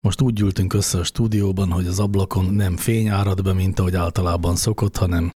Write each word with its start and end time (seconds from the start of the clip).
most 0.00 0.20
úgy 0.20 0.40
ültünk 0.40 0.72
össze 0.72 0.98
a 0.98 1.04
stúdióban, 1.04 1.70
hogy 1.70 1.86
az 1.86 1.98
ablakon 1.98 2.44
nem 2.44 2.76
fény 2.76 3.08
árad 3.08 3.42
be, 3.42 3.52
mint 3.52 3.78
ahogy 3.78 3.94
általában 3.94 4.56
szokott, 4.56 4.96
hanem 4.96 5.30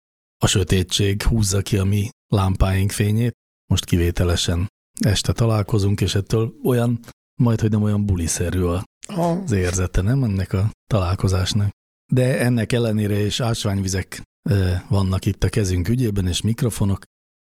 a 0.44 0.48
sötétség 0.48 1.24
húzza 1.24 1.62
ki 1.62 1.78
a 1.78 1.84
mi 1.84 2.10
lámpáink 2.28 2.92
fényét. 2.92 3.34
Most 3.72 3.86
kivételesen 3.86 4.68
este 5.00 5.32
találkozunk, 5.32 6.02
és 6.02 6.16
ettől 6.16 6.54
olyan, 6.64 7.00
majd 7.42 7.62
hogy 7.62 7.70
nem 7.70 7.84
olyan 7.84 8.06
buliszerű 8.06 8.62
az 9.08 9.52
érzete, 9.52 10.02
nem 10.02 10.24
ennek 10.24 10.54
a 10.54 10.72
találkozásnak. 10.88 11.70
De 12.14 12.40
ennek 12.40 12.74
ellenére 12.74 13.20
is 13.26 13.40
ásványvizek 13.40 14.22
vannak 14.88 15.26
itt 15.26 15.44
a 15.44 15.50
kezünk 15.50 15.88
ügyében, 15.88 16.28
és 16.28 16.42
mikrofonok. 16.42 17.04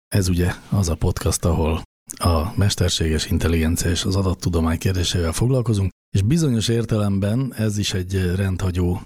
Ez 0.09 0.29
ugye 0.29 0.53
az 0.71 0.89
a 0.89 0.95
podcast, 0.95 1.45
ahol 1.45 1.83
a 2.17 2.57
mesterséges 2.57 3.27
intelligencia 3.27 3.91
és 3.91 4.05
az 4.05 4.17
adattudomány 4.17 4.79
kérdésével 4.79 5.33
foglalkozunk, 5.33 5.91
és 6.17 6.23
bizonyos 6.23 6.69
értelemben 6.69 7.55
ez 7.55 7.79
is 7.79 7.95
egy 7.95 8.35
rendhagyó 8.35 9.03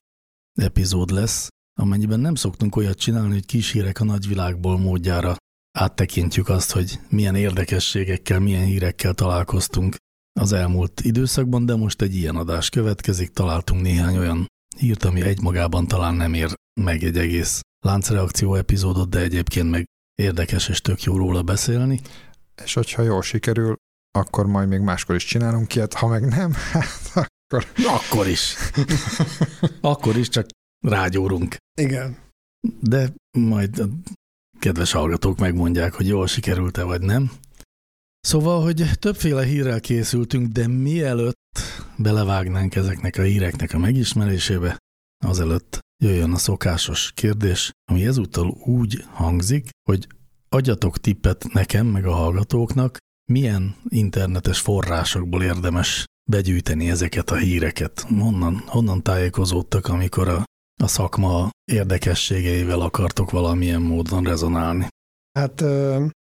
epizód 0.60 1.10
lesz, 1.10 1.48
amennyiben 1.80 2.20
nem 2.20 2.34
szoktunk 2.34 2.76
olyat 2.76 2.98
csinálni, 2.98 3.32
hogy 3.32 3.46
kis 3.46 3.72
hírek 3.72 4.00
a 4.00 4.04
nagyvilágból 4.04 4.78
módjára 4.78 5.36
áttekintjük 5.78 6.48
azt, 6.48 6.72
hogy 6.72 6.98
milyen 7.08 7.34
érdekességekkel, 7.34 8.38
milyen 8.38 8.64
hírekkel 8.64 9.14
találkoztunk 9.14 9.96
az 10.40 10.52
elmúlt 10.52 11.00
időszakban, 11.00 11.66
de 11.66 11.76
most 11.76 12.02
egy 12.02 12.14
ilyen 12.14 12.36
adás 12.36 12.68
következik, 12.68 13.30
találtunk 13.30 13.82
néhány 13.82 14.16
olyan 14.16 14.46
hírt, 14.76 15.04
ami 15.04 15.20
egymagában 15.20 15.86
talán 15.86 16.14
nem 16.14 16.34
ér 16.34 16.54
meg 16.80 17.02
egy 17.02 17.18
egész 17.18 17.60
láncreakció 17.84 18.54
epizódot, 18.54 19.08
de 19.08 19.20
egyébként 19.20 19.70
meg 19.70 19.84
érdekes 20.14 20.68
és 20.68 20.80
tök 20.80 21.02
jó 21.02 21.16
róla 21.16 21.42
beszélni. 21.42 22.00
És 22.64 22.74
hogyha 22.74 23.02
jól 23.02 23.22
sikerül, 23.22 23.76
akkor 24.10 24.46
majd 24.46 24.68
még 24.68 24.80
máskor 24.80 25.14
is 25.14 25.24
csinálunk 25.24 25.74
ilyet, 25.74 25.94
ha 25.94 26.06
meg 26.06 26.28
nem, 26.28 26.52
hát 26.72 27.10
akkor... 27.14 27.66
Akkor 27.86 28.28
is. 28.28 28.54
akkor 29.80 30.16
is, 30.16 30.28
csak 30.28 30.46
rágyúrunk. 30.86 31.56
Igen. 31.80 32.16
De 32.80 33.14
majd 33.38 33.78
a 33.78 33.88
kedves 34.58 34.92
hallgatók 34.92 35.38
megmondják, 35.38 35.94
hogy 35.94 36.06
jól 36.06 36.26
sikerült-e 36.26 36.82
vagy 36.82 37.00
nem. 37.00 37.30
Szóval, 38.20 38.62
hogy 38.62 38.90
többféle 38.98 39.44
hírrel 39.44 39.80
készültünk, 39.80 40.52
de 40.52 40.66
mielőtt 40.66 41.58
belevágnánk 41.96 42.74
ezeknek 42.74 43.16
a 43.16 43.22
híreknek 43.22 43.74
a 43.74 43.78
megismerésébe, 43.78 44.76
azelőtt 45.24 45.78
jöjjön 46.02 46.32
a 46.32 46.36
szokásos 46.36 47.12
kérdés, 47.12 47.70
ami 47.84 48.06
ezúttal 48.06 48.48
úgy 48.64 49.04
hangzik, 49.10 49.68
hogy 49.88 50.06
adjatok 50.48 50.98
tippet 50.98 51.52
nekem, 51.52 51.86
meg 51.86 52.06
a 52.06 52.12
hallgatóknak, 52.12 52.96
milyen 53.30 53.76
internetes 53.88 54.60
forrásokból 54.60 55.42
érdemes 55.42 56.04
begyűjteni 56.30 56.90
ezeket 56.90 57.30
a 57.30 57.36
híreket? 57.36 58.00
Honnan, 58.00 58.62
honnan 58.66 59.02
tájékozódtak, 59.02 59.86
amikor 59.86 60.28
a, 60.28 60.44
a 60.82 60.86
szakma 60.86 61.50
érdekességeivel 61.72 62.80
akartok 62.80 63.30
valamilyen 63.30 63.82
módon 63.82 64.24
rezonálni? 64.24 64.86
Hát 65.38 65.64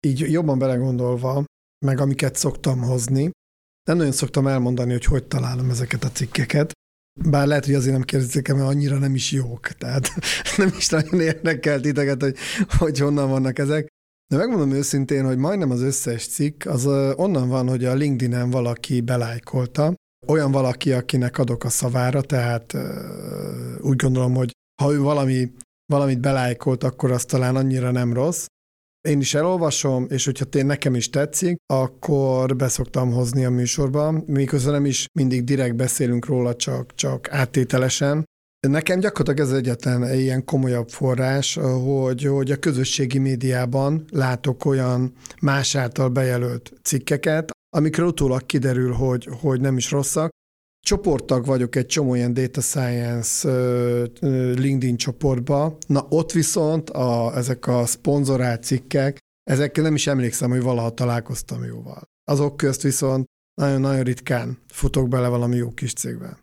így 0.07 0.19
jobban 0.19 0.59
belegondolva, 0.59 1.43
meg 1.85 1.99
amiket 1.99 2.35
szoktam 2.35 2.81
hozni, 2.81 3.31
nem 3.87 3.97
nagyon 3.97 4.11
szoktam 4.11 4.47
elmondani, 4.47 4.91
hogy 4.91 5.05
hogy 5.05 5.23
találom 5.23 5.69
ezeket 5.69 6.03
a 6.03 6.11
cikkeket, 6.11 6.71
bár 7.21 7.47
lehet, 7.47 7.65
hogy 7.65 7.73
azért 7.73 7.93
nem 7.93 8.01
kérdezik, 8.01 8.47
mert 8.47 8.67
annyira 8.67 8.97
nem 8.97 9.15
is 9.15 9.31
jók, 9.31 9.67
tehát 9.67 10.09
nem 10.57 10.73
is 10.77 10.89
nagyon 10.89 11.19
érdekel 11.19 11.79
titeket, 11.79 12.21
hogy, 12.21 12.37
hogy 12.77 12.99
honnan 12.99 13.29
vannak 13.29 13.59
ezek. 13.59 13.87
De 14.27 14.37
megmondom 14.37 14.71
őszintén, 14.71 15.25
hogy 15.25 15.37
majdnem 15.37 15.71
az 15.71 15.81
összes 15.81 16.27
cikk 16.27 16.65
az 16.65 16.85
onnan 17.15 17.49
van, 17.49 17.69
hogy 17.69 17.85
a 17.85 17.93
LinkedIn-en 17.93 18.49
valaki 18.49 19.01
belájkolta, 19.01 19.93
olyan 20.27 20.51
valaki, 20.51 20.91
akinek 20.91 21.37
adok 21.37 21.63
a 21.63 21.69
szavára, 21.69 22.21
tehát 22.21 22.77
úgy 23.81 23.95
gondolom, 23.95 24.33
hogy 24.33 24.51
ha 24.81 24.91
ő 24.91 24.99
valami, 24.99 25.51
valamit 25.93 26.19
belájkolt, 26.19 26.83
akkor 26.83 27.11
az 27.11 27.25
talán 27.25 27.55
annyira 27.55 27.91
nem 27.91 28.13
rossz. 28.13 28.45
Én 29.07 29.19
is 29.19 29.33
elolvasom, 29.33 30.05
és 30.09 30.25
hogyha 30.25 30.45
tény 30.45 30.65
nekem 30.65 30.95
is 30.95 31.09
tetszik, 31.09 31.55
akkor 31.73 32.55
beszoktam 32.55 33.11
hozni 33.11 33.45
a 33.45 33.49
műsorba, 33.49 34.11
miközben 34.25 34.73
nem 34.73 34.85
is 34.85 35.05
mindig 35.19 35.43
direkt 35.43 35.75
beszélünk 35.75 36.25
róla, 36.25 36.55
csak, 36.55 36.95
csak 36.95 37.31
áttételesen, 37.31 38.23
Nekem 38.67 38.99
gyakorlatilag 38.99 39.49
ez 39.49 39.55
egyetlen 39.55 40.13
ilyen 40.13 40.45
komolyabb 40.45 40.89
forrás, 40.89 41.53
hogy, 41.83 42.23
hogy 42.23 42.51
a 42.51 42.57
közösségi 42.57 43.17
médiában 43.17 44.05
látok 44.11 44.65
olyan 44.65 45.13
más 45.41 45.75
által 45.75 46.09
bejelölt 46.09 46.73
cikkeket, 46.81 47.51
amikről 47.75 48.07
utólag 48.07 48.45
kiderül, 48.45 48.91
hogy, 48.91 49.27
hogy 49.41 49.61
nem 49.61 49.77
is 49.77 49.91
rosszak. 49.91 50.29
Csoporttag 50.85 51.45
vagyok 51.45 51.75
egy 51.75 51.85
csomó 51.85 52.15
ilyen 52.15 52.33
data 52.33 52.61
science 52.61 53.49
LinkedIn 54.55 54.97
csoportba, 54.97 55.77
na 55.87 56.05
ott 56.09 56.31
viszont 56.31 56.89
a, 56.89 57.37
ezek 57.37 57.67
a 57.67 57.85
szponzorált 57.85 58.63
cikkek, 58.63 59.17
ezekkel 59.43 59.83
nem 59.83 59.95
is 59.95 60.07
emlékszem, 60.07 60.49
hogy 60.49 60.61
valaha 60.61 60.89
találkoztam 60.89 61.63
jóval. 61.63 62.01
Azok 62.31 62.57
közt 62.57 62.81
viszont 62.81 63.25
nagyon-nagyon 63.61 64.03
ritkán 64.03 64.57
futok 64.67 65.07
bele 65.07 65.27
valami 65.27 65.55
jó 65.55 65.71
kis 65.73 65.93
cégbe. 65.93 66.42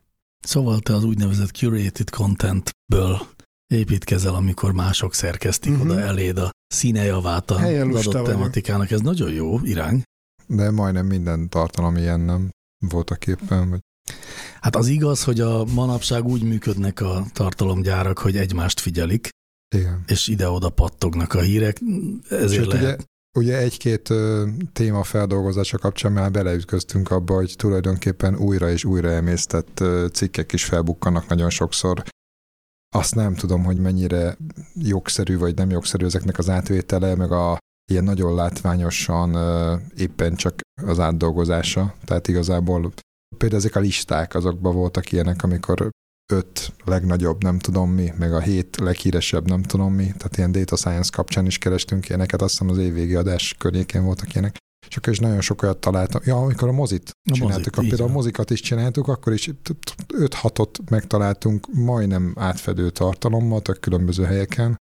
Szóval 0.50 0.80
te 0.80 0.94
az 0.94 1.04
úgynevezett 1.04 1.50
curated 1.50 2.10
contentből 2.10 3.20
építkezel, 3.66 4.34
amikor 4.34 4.72
mások 4.72 5.14
szerkesztik 5.14 5.72
uh-huh. 5.72 5.90
oda 5.90 6.00
eléd 6.00 6.38
a 6.38 6.50
színejavát 6.66 7.50
az 7.50 8.06
adott 8.06 8.24
tematikának. 8.24 8.90
Ez 8.90 9.00
nagyon 9.00 9.30
jó 9.32 9.60
irány. 9.62 10.02
De 10.46 10.70
majdnem 10.70 11.06
minden 11.06 11.48
tartalom 11.48 11.96
ilyen 11.96 12.20
nem 12.20 12.50
voltak 12.86 13.26
éppen. 13.26 13.70
Vagy... 13.70 13.80
Hát 14.60 14.76
az 14.76 14.86
igaz, 14.86 15.24
hogy 15.24 15.40
a 15.40 15.64
manapság 15.64 16.24
úgy 16.24 16.42
működnek 16.42 17.00
a 17.00 17.26
tartalomgyárak, 17.32 18.18
hogy 18.18 18.36
egymást 18.36 18.80
figyelik, 18.80 19.28
Igen. 19.76 20.04
és 20.06 20.28
ide-oda 20.28 20.70
pattognak 20.70 21.34
a 21.34 21.40
hírek, 21.40 21.80
ezért 22.30 22.52
Sőt, 22.52 22.72
lehet. 22.72 22.98
Ugye 22.98 23.04
Ugye 23.38 23.58
egy-két 23.58 24.12
téma 24.72 25.02
feldolgozása 25.02 25.78
kapcsán 25.78 26.12
már 26.12 26.30
beleütköztünk 26.30 27.10
abba, 27.10 27.34
hogy 27.34 27.54
tulajdonképpen 27.56 28.36
újra 28.36 28.70
és 28.70 28.84
újra 28.84 29.08
emésztett 29.08 29.82
cikkek 30.12 30.52
is 30.52 30.64
felbukkanak 30.64 31.28
nagyon 31.28 31.50
sokszor. 31.50 32.02
Azt 32.94 33.14
nem 33.14 33.34
tudom, 33.34 33.64
hogy 33.64 33.78
mennyire 33.78 34.36
jogszerű 34.74 35.38
vagy 35.38 35.56
nem 35.56 35.70
jogszerű 35.70 36.04
ezeknek 36.04 36.38
az 36.38 36.48
átvétele, 36.48 37.14
meg 37.14 37.32
a 37.32 37.58
ilyen 37.92 38.04
nagyon 38.04 38.34
látványosan 38.34 39.36
éppen 39.96 40.34
csak 40.34 40.60
az 40.82 40.98
átdolgozása. 40.98 41.94
Tehát 42.04 42.28
igazából 42.28 42.92
például 43.36 43.60
ezek 43.60 43.76
a 43.76 43.80
listák, 43.80 44.34
azokban 44.34 44.74
voltak 44.74 45.12
ilyenek, 45.12 45.42
amikor 45.42 45.90
öt 46.30 46.72
legnagyobb, 46.84 47.42
nem 47.42 47.58
tudom 47.58 47.90
mi, 47.90 48.12
meg 48.18 48.34
a 48.34 48.40
hét 48.40 48.76
leghíresebb, 48.80 49.48
nem 49.48 49.62
tudom 49.62 49.94
mi, 49.94 50.04
tehát 50.04 50.36
ilyen 50.36 50.52
data 50.52 50.76
science 50.76 51.10
kapcsán 51.12 51.46
is 51.46 51.58
kerestünk 51.58 52.08
ilyeneket, 52.08 52.42
azt 52.42 52.50
hiszem 52.50 52.68
az 52.68 52.78
évvégi 52.78 53.14
adás 53.14 53.54
környékén 53.58 54.04
voltak 54.04 54.32
ilyenek. 54.32 54.56
És 54.88 54.96
akkor 54.96 55.12
is 55.12 55.18
nagyon 55.18 55.40
sok 55.40 55.62
olyat 55.62 55.78
találtam. 55.78 56.20
Ja, 56.24 56.36
amikor 56.36 56.68
a 56.68 56.72
mozit 56.72 57.10
a 57.30 57.32
csináltuk, 57.32 57.76
mozit, 57.76 57.90
például 57.90 58.10
a 58.10 58.12
mozikat 58.12 58.50
is 58.50 58.60
csináltuk, 58.60 59.08
akkor 59.08 59.32
is 59.32 59.50
5-6-ot 60.08 60.90
megtaláltunk 60.90 61.66
majdnem 61.72 62.32
átfedő 62.36 62.90
tartalommal, 62.90 63.62
tök 63.62 63.80
különböző 63.80 64.24
helyeken. 64.24 64.76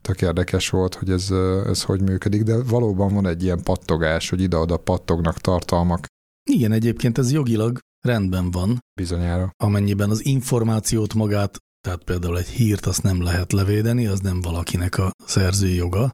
Tök 0.00 0.22
érdekes 0.22 0.68
volt, 0.68 0.94
hogy 0.94 1.10
ez, 1.10 1.30
ez 1.66 1.82
hogy 1.82 2.02
működik, 2.02 2.42
de 2.42 2.62
valóban 2.62 3.14
van 3.14 3.26
egy 3.26 3.42
ilyen 3.42 3.62
pattogás, 3.62 4.30
hogy 4.30 4.40
ide-oda 4.40 4.76
pattognak 4.76 5.38
tartalmak. 5.38 6.06
Igen, 6.50 6.72
egyébként 6.72 7.18
ez 7.18 7.32
jogilag 7.32 7.78
rendben 8.00 8.50
van. 8.50 8.78
Bizonyára. 9.00 9.50
Amennyiben 9.56 10.10
az 10.10 10.24
információt 10.24 11.14
magát, 11.14 11.56
tehát 11.80 12.04
például 12.04 12.38
egy 12.38 12.48
hírt 12.48 12.86
azt 12.86 13.02
nem 13.02 13.22
lehet 13.22 13.52
levédeni, 13.52 14.06
az 14.06 14.20
nem 14.20 14.40
valakinek 14.40 14.98
a 14.98 15.10
szerzői 15.24 15.74
joga, 15.74 16.10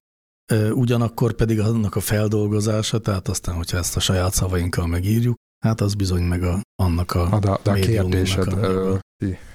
Ugyanakkor 0.73 1.33
pedig 1.33 1.61
annak 1.61 1.97
a 1.97 2.01
feldolgozása, 2.01 2.99
tehát 2.99 3.29
aztán, 3.29 3.55
hogyha 3.55 3.77
ezt 3.77 3.97
a 3.97 4.01
saját 4.01 4.33
szavainkkal 4.33 4.87
megírjuk, 4.87 5.35
hát 5.65 5.81
az 5.81 5.95
bizony 5.95 6.23
meg 6.23 6.43
a, 6.43 6.61
annak 6.83 7.13
a... 7.13 7.39
de, 7.39 7.59
de 7.63 7.71
a 7.71 7.75
kérdésed 7.75 8.53
a... 8.53 9.01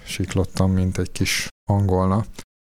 siklottam, 0.06 0.72
mint 0.72 0.98
egy 0.98 1.12
kis 1.12 1.48
angolna, 1.70 2.26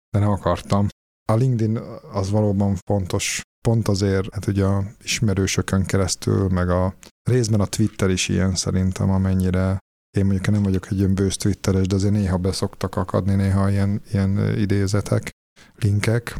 de 0.09 0.19
nem 0.19 0.29
akartam. 0.29 0.87
A 1.31 1.35
LinkedIn 1.35 1.77
az 2.11 2.29
valóban 2.29 2.75
fontos, 2.85 3.41
pont 3.67 3.87
azért, 3.87 4.33
hát 4.33 4.47
ugye 4.47 4.65
a 4.65 4.83
ismerősökön 5.03 5.85
keresztül, 5.85 6.49
meg 6.49 6.69
a 6.69 6.95
részben 7.29 7.59
a 7.59 7.65
Twitter 7.65 8.09
is 8.09 8.27
ilyen 8.27 8.55
szerintem, 8.55 9.09
amennyire 9.09 9.79
én 10.17 10.25
mondjuk 10.25 10.49
nem 10.49 10.63
vagyok 10.63 10.87
egy 10.91 10.97
ilyen 10.97 11.15
bősz 11.15 11.37
twitteres, 11.37 11.87
de 11.87 11.95
azért 11.95 12.13
néha 12.13 12.37
beszoktak 12.37 12.95
akadni 12.95 13.35
néha 13.35 13.69
ilyen, 13.69 14.01
ilyen 14.11 14.57
idézetek, 14.57 15.29
linkek. 15.75 16.39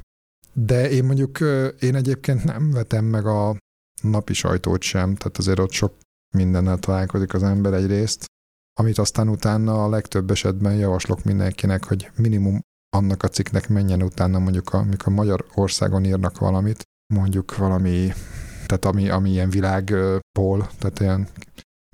De 0.54 0.89
én 0.89 1.04
mondjuk, 1.04 1.39
én 1.80 1.95
egyébként 1.95 2.44
nem 2.44 2.72
vetem 2.72 3.06
meg 3.06 3.25
a 3.25 3.57
napi 4.01 4.33
sajtót 4.33 4.81
sem, 4.81 5.16
tehát 5.16 5.38
azért 5.38 5.60
ott 5.60 5.72
sok 5.72 5.94
mindennel 6.36 6.78
találkozik 6.78 7.34
az 7.34 7.44
ember 7.44 7.74
egyrészt, 7.74 8.25
amit 8.80 8.98
aztán 8.98 9.30
utána 9.30 9.84
a 9.84 9.89
legtöbb 9.89 10.31
esetben 10.31 10.75
javaslok 10.75 11.24
mindenkinek, 11.24 11.86
hogy 11.86 12.12
minimum 12.16 12.60
annak 12.89 13.24
a 13.24 13.27
cikknek 13.27 13.69
menjen 13.69 14.04
utána 14.04 14.39
mondjuk, 14.39 14.74
amikor 14.74 15.13
Magyarországon 15.13 16.06
írnak 16.06 16.38
valamit, 16.38 16.84
mondjuk 17.13 17.57
valami, 17.57 18.13
tehát 18.72 18.96
ami, 18.96 19.10
ami 19.10 19.30
ilyen 19.30 19.50
világból, 19.50 20.70
tehát 20.80 21.00
ilyen 21.00 21.28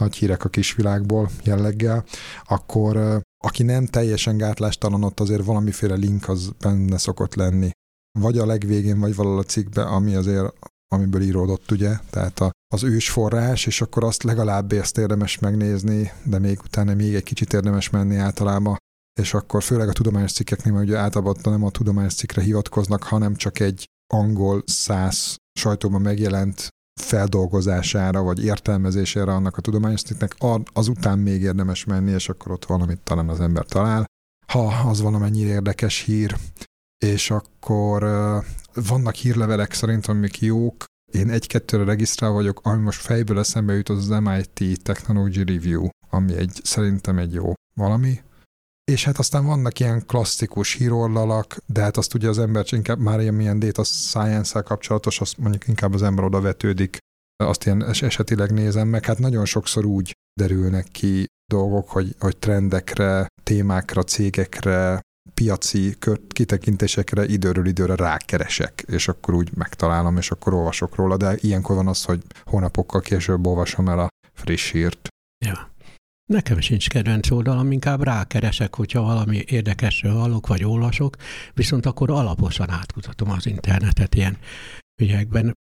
nagy 0.02 0.16
hírek 0.16 0.44
a 0.44 0.50
kisvilágból 0.50 1.30
jelleggel, 1.44 2.06
akkor 2.46 3.22
aki 3.44 3.64
nem 3.64 3.86
teljesen 3.86 4.38
gátlástalan, 4.38 5.04
ott 5.04 5.20
azért 5.20 5.46
valamiféle 5.46 5.96
link 5.96 6.30
az 6.30 6.52
benne 6.60 6.98
szokott 6.98 7.36
lenni. 7.36 7.70
Vagy 8.20 8.38
a 8.38 8.46
legvégén, 8.46 9.00
vagy 9.00 9.16
valahol 9.16 9.40
a 9.40 9.44
cikkbe, 9.44 9.84
ami 9.84 10.16
azért, 10.16 10.54
amiből 10.94 11.22
íródott, 11.22 11.72
ugye, 11.72 11.98
tehát 12.10 12.40
a, 12.40 12.52
az 12.74 12.84
ős 12.84 13.10
forrás, 13.10 13.66
és 13.66 13.82
akkor 13.82 14.04
azt 14.04 14.24
legalább 14.24 14.72
ezt 14.72 14.98
érdemes 14.98 15.40
megnézni, 15.40 16.12
de 16.24 16.40
még 16.40 16.60
utána 16.64 16.94
még 16.94 17.16
egy 17.16 17.24
kicsit 17.24 17.54
érdemes 17.54 17.90
menni 17.90 18.16
általában, 18.16 18.78
és 19.20 19.34
akkor 19.34 19.64
főleg 19.64 19.90
a 19.90 19.94
tudományos 19.94 20.34
cikkeknél, 20.34 20.74
mert 20.74 20.86
ugye 20.88 20.98
általában 20.98 21.36
nem 21.44 21.64
a 21.64 21.72
tudományos 21.72 22.14
cikkre 22.14 22.42
hivatkoznak, 22.42 23.04
hanem 23.04 23.36
csak 23.36 23.60
egy 23.60 23.86
angol 24.14 24.64
száz 24.66 25.36
sajtóban 25.60 26.02
megjelent 26.02 26.68
feldolgozására, 27.02 28.22
vagy 28.22 28.44
értelmezésére 28.44 29.32
annak 29.32 29.58
a 29.58 29.62
tudományos 29.62 30.02
cikknek, 30.02 30.36
azután 30.74 31.20
még 31.20 31.42
érdemes 31.42 31.84
menni, 31.84 32.12
és 32.12 32.30
akkor 32.30 32.52
ott 32.52 32.66
valamit 32.66 33.00
talán 33.00 33.30
az 33.30 33.40
ember 33.40 33.66
talál. 33.66 34.06
Ha 34.48 34.90
az 34.90 35.02
valamennyire 35.02 35.50
érdekes 35.50 36.02
hír, 36.02 36.38
és 37.06 37.32
akkor 37.32 38.04
vannak 38.74 39.14
hírlevelek 39.16 39.74
szerintem, 39.74 40.16
amik 40.16 40.42
jók. 40.42 40.84
Én 41.12 41.30
egy-kettőre 41.30 41.84
regisztrál 41.84 42.32
vagyok, 42.32 42.60
ami 42.64 42.82
most 42.82 43.02
fejből 43.02 43.40
eszembe 43.40 43.74
jut, 43.74 43.90
az 43.90 44.10
az 44.10 44.20
MIT 44.20 44.82
Technology 44.84 45.44
Review, 45.44 45.88
ami 46.10 46.36
egy, 46.36 46.60
szerintem 46.64 47.18
egy 47.18 47.34
jó 47.34 47.54
valami. 47.76 48.22
És 48.92 49.04
hát 49.04 49.18
aztán 49.18 49.46
vannak 49.46 49.80
ilyen 49.80 50.06
klasszikus 50.06 50.74
hírollalak, 50.74 51.58
de 51.66 51.82
hát 51.82 51.98
azt 51.98 52.14
ugye 52.14 52.30
az 52.30 52.40
ember 52.40 52.66
inkább 52.70 53.00
már 53.00 53.20
ilyen 53.20 53.34
milyen 53.34 53.60
data 53.60 53.84
science 53.84 54.62
kapcsolatos, 54.62 55.22
azt 55.22 55.38
mondjuk 55.38 55.68
inkább 55.68 55.94
az 55.94 56.04
ember 56.04 56.24
oda 56.24 56.42
vetődik, 56.42 56.98
azt 57.44 57.66
ilyen 57.66 57.84
esetileg 57.84 58.52
nézem 58.52 58.88
meg, 58.88 59.06
hát 59.06 59.20
nagyon 59.20 59.46
sokszor 59.46 59.86
úgy 59.86 60.12
derülnek 60.40 60.88
ki 60.92 61.26
dolgok, 61.52 61.90
hogy, 61.90 62.16
hogy 62.20 62.38
trendekre, 62.38 63.28
témákra, 63.44 64.04
cégekre, 64.04 65.02
piaci 65.34 65.98
kitekintésekre 66.28 67.26
időről 67.26 67.66
időre 67.66 67.96
rákeresek, 67.96 68.84
és 68.88 69.08
akkor 69.08 69.34
úgy 69.34 69.56
megtalálom, 69.56 70.18
és 70.18 70.32
akkor 70.32 70.54
olvasok 70.54 70.96
róla, 70.96 71.18
de 71.18 71.36
ilyenkor 71.40 71.76
van 71.76 71.88
az, 71.88 72.04
hogy 72.04 72.24
hónapokkal 72.44 73.02
később 73.02 73.46
olvasom 73.46 73.90
el 73.90 74.00
a 74.00 74.08
friss 74.34 74.72
hírt. 74.72 75.08
Ja. 75.46 75.76
Nekem 76.28 76.60
sincs 76.60 76.90
kedvenc 76.90 77.32
oldalam, 77.32 77.72
inkább 77.72 78.04
rákeresek, 78.04 78.76
hogyha 78.76 79.02
valami 79.02 79.44
érdekesről 79.46 80.14
hallok, 80.14 80.48
vagy 80.48 80.64
olvasok, 80.64 81.16
viszont 81.54 81.86
akkor 81.86 82.10
alaposan 82.10 82.70
átkutatom 82.70 83.30
az 83.30 83.46
internetet 83.46 84.16
ilyen 84.16 84.38
ügyekben, 85.02 85.54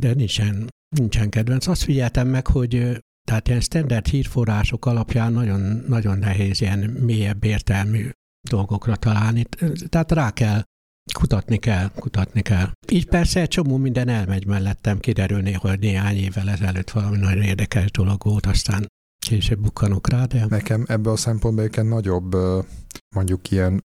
de 0.00 0.14
nincsen, 0.14 0.68
nincsen 0.96 1.28
kedvenc. 1.28 1.66
Azt 1.66 1.82
figyeltem 1.82 2.28
meg, 2.28 2.46
hogy 2.46 3.00
tehát 3.28 3.48
ilyen 3.48 3.60
standard 3.60 4.06
hírforrások 4.06 4.86
alapján 4.86 5.32
nagyon, 5.32 5.84
nagyon 5.88 6.18
nehéz 6.18 6.60
ilyen 6.60 6.78
mélyebb 6.78 7.44
értelmű 7.44 8.10
dolgokra 8.48 8.96
találni. 8.96 9.44
Tehát 9.88 10.12
rá 10.12 10.30
kell, 10.30 10.62
kutatni 11.18 11.58
kell, 11.58 11.90
kutatni 11.94 12.42
kell. 12.42 12.70
Így 12.88 13.06
persze 13.06 13.40
egy 13.40 13.48
csomó 13.48 13.76
minden 13.76 14.08
elmegy 14.08 14.46
mellettem, 14.46 14.98
kiderülni, 14.98 15.52
hogy 15.52 15.78
néhány 15.78 16.16
évvel 16.16 16.50
ezelőtt 16.50 16.90
valami 16.90 17.16
nagyon 17.16 17.42
érdekes 17.42 17.90
dolog 17.90 18.22
volt, 18.24 18.46
aztán 18.46 18.86
később 19.18 19.60
bukkanok 19.60 20.08
rá, 20.08 20.24
de... 20.24 20.46
Nekem 20.48 20.84
ebbe 20.86 21.10
a 21.10 21.16
szempontból 21.16 21.64
egy 21.64 21.84
nagyobb 21.84 22.36
mondjuk 23.14 23.50
ilyen 23.50 23.84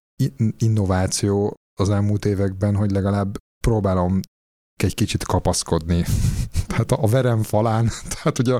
innováció 0.58 1.54
az 1.80 1.90
elmúlt 1.90 2.24
években, 2.24 2.76
hogy 2.76 2.90
legalább 2.90 3.36
próbálom 3.66 4.20
egy 4.82 4.94
kicsit 4.94 5.24
kapaszkodni. 5.24 6.04
tehát 6.68 6.92
a 6.92 7.06
verem 7.06 7.42
falán, 7.42 7.88
tehát 8.14 8.38
ugye, 8.38 8.58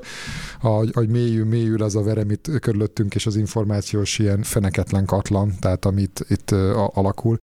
hogy 0.93 1.09
mélyül, 1.09 1.45
mélyül 1.45 1.83
az 1.83 1.97
a 1.97 2.03
verem 2.03 2.31
itt 2.31 2.51
körülöttünk, 2.61 3.15
és 3.15 3.27
az 3.27 3.37
információs 3.37 4.19
ilyen 4.19 4.43
feneketlen 4.43 5.05
katlan, 5.05 5.53
tehát 5.61 5.85
amit 5.85 6.25
itt 6.29 6.51
alakul, 6.87 7.39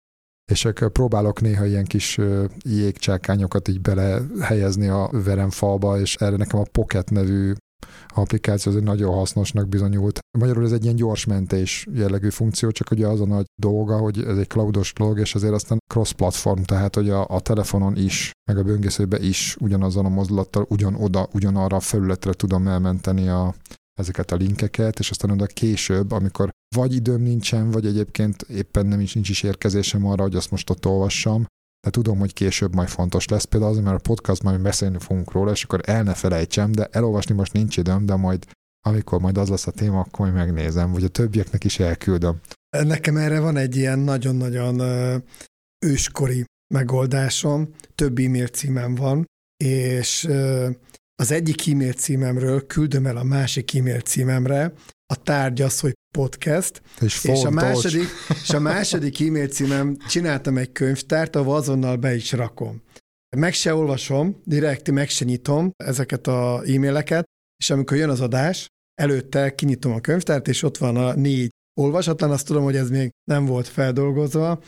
és 0.52 0.68
próbálok 0.92 1.42
néha 1.42 1.66
ilyen 1.66 1.86
kis 1.86 2.20
jégcsákányokat 2.64 3.68
így 3.68 3.82
belehelyezni 3.82 4.88
a 4.88 5.10
veremfalba, 5.12 6.00
és 6.00 6.16
erre 6.16 6.36
nekem 6.36 6.60
a 6.60 6.66
Pocket 6.72 7.10
nevű 7.10 7.54
applikáció 8.14 8.72
az 8.72 8.78
egy 8.78 8.84
nagyon 8.84 9.14
hasznosnak 9.14 9.68
bizonyult. 9.68 10.20
Magyarul 10.38 10.64
ez 10.64 10.72
egy 10.72 10.84
ilyen 10.84 10.96
gyors 10.96 11.26
mentés 11.26 11.88
jellegű 11.94 12.30
funkció, 12.30 12.72
csak 12.72 12.92
ugye 12.92 13.08
az 13.08 13.22
a 13.22 13.26
nagy 13.26 13.46
dolga, 13.62 13.98
hogy 13.98 14.24
ez 14.24 14.38
egy 14.38 14.48
cloudos 14.48 14.94
dolog, 14.94 15.20
és 15.20 15.36
azért 15.36 15.54
aztán 15.54 15.80
cross-platform, 15.94 16.62
tehát 16.62 16.96
hogy 16.96 17.10
a, 17.10 17.28
a 17.28 17.40
telefonon 17.40 17.98
is, 17.98 18.32
meg 18.52 18.58
a 18.58 18.64
böngészőbe 18.64 19.20
is 19.20 19.56
ugyanazzal 19.60 20.06
a 20.06 20.10
mozdulattal, 20.10 20.66
ugyanoda, 20.70 21.28
ugyanarra 21.34 21.76
a 21.76 21.80
felületre 21.80 22.34
tudom 22.34 22.68
elmenteni 22.68 23.28
a, 23.28 23.56
ezeket 24.00 24.32
a 24.32 24.36
linkeket, 24.36 25.00
és 25.00 25.10
aztán 25.10 25.32
oda 25.32 25.46
később, 25.46 26.12
amikor 26.12 26.50
vagy 26.76 26.94
időm 26.94 27.22
nincsen, 27.22 27.72
vagy 27.72 27.86
egyébként 27.86 28.42
éppen 28.42 28.86
nem 28.86 29.00
is 29.00 29.14
nincs 29.14 29.30
is 29.30 29.44
érkezésem 29.44 30.06
arra, 30.06 30.22
hogy 30.22 30.36
azt 30.36 30.52
most 30.52 30.70
ott 30.70 30.86
olvassam, 30.86 31.46
de 31.82 31.90
tudom, 31.90 32.20
hogy 32.20 32.34
később 32.34 32.76
majd 32.76 32.90
fontos 32.90 33.28
lesz. 33.28 33.44
Például 33.44 33.72
azért, 33.72 33.86
mert 33.86 33.98
a 33.98 34.10
podcastban 34.10 34.56
mi 34.56 34.62
beszélni 34.62 34.98
fogunk 35.00 35.32
róla, 35.32 35.52
és 35.52 35.64
akkor 35.64 35.82
el 35.84 36.04
ne 36.04 36.14
felejtsem, 36.14 36.72
de 36.72 36.88
elolvasni 36.92 37.36
most 37.36 37.54
nincs 37.54 37.78
időm, 37.78 38.06
de 38.06 38.16
majd 38.16 38.46
amikor 38.86 39.20
majd 39.20 39.38
az 39.38 39.50
lesz 39.50 39.68
a 39.68 39.72
téma, 39.72 40.00
akkor 40.00 40.20
majd 40.20 40.34
megnézem, 40.34 40.92
vagy 40.92 41.04
a 41.04 41.08
többieknek 41.08 41.64
is 41.64 41.80
elküldöm. 41.80 42.40
Nekem 42.70 43.18
erre 43.18 43.40
van 43.40 43.58
egy 43.58 43.76
ilyen 43.76 44.00
nagyon-nagyon 44.00 44.82
őskori 45.86 46.46
megoldásom, 46.74 47.74
több 47.96 48.18
e-mail 48.18 48.48
címem 48.48 48.96
van, 48.96 49.26
és 49.64 50.24
az 51.16 51.32
egyik 51.32 51.68
e-mail 51.68 51.94
címemről 51.94 52.66
küldöm 52.66 53.06
el 53.06 53.18
a 53.18 53.24
másik 53.24 53.76
e-mail 53.76 54.00
címemre, 54.00 54.74
a 55.14 55.16
tárgy 55.24 55.62
az, 55.62 55.80
hogy 55.80 55.94
podcast, 56.12 56.82
és, 57.02 57.24
és, 57.24 57.44
a 57.44 57.50
második, 57.50 58.08
és 58.44 58.50
a 58.50 58.60
második 58.60 59.22
e-mail 59.22 59.48
címem, 59.48 59.98
csináltam 60.08 60.58
egy 60.58 60.72
könyvtárt, 60.72 61.36
ahol 61.36 61.56
azonnal 61.56 61.96
be 61.96 62.16
is 62.16 62.32
rakom. 62.32 62.82
Meg 63.38 63.54
se 63.54 63.76
olvasom, 63.76 64.42
direkt 64.44 64.92
meg 64.92 65.10
se 65.10 65.26
nyitom 65.26 65.72
ezeket 65.78 66.28
a 66.28 66.62
e-maileket, 66.66 67.26
és 67.64 67.70
amikor 67.70 67.98
jön 67.98 68.10
az 68.10 68.22
adás, 68.22 68.68
előtte 69.02 69.56
kinyitom 69.56 69.92
a 69.92 70.00
könyvtárt, 70.00 70.48
és 70.48 70.64
ott 70.64 70.78
van 70.78 70.98
a 70.98 71.14
négy 71.14 71.50
olvasatlan, 71.80 72.32
azt 72.32 72.46
tudom, 72.46 72.64
hogy 72.64 72.76
ez 72.76 72.90
még 72.90 73.10
nem 73.32 73.46
volt 73.46 73.68
feldolgozva, 73.68 74.62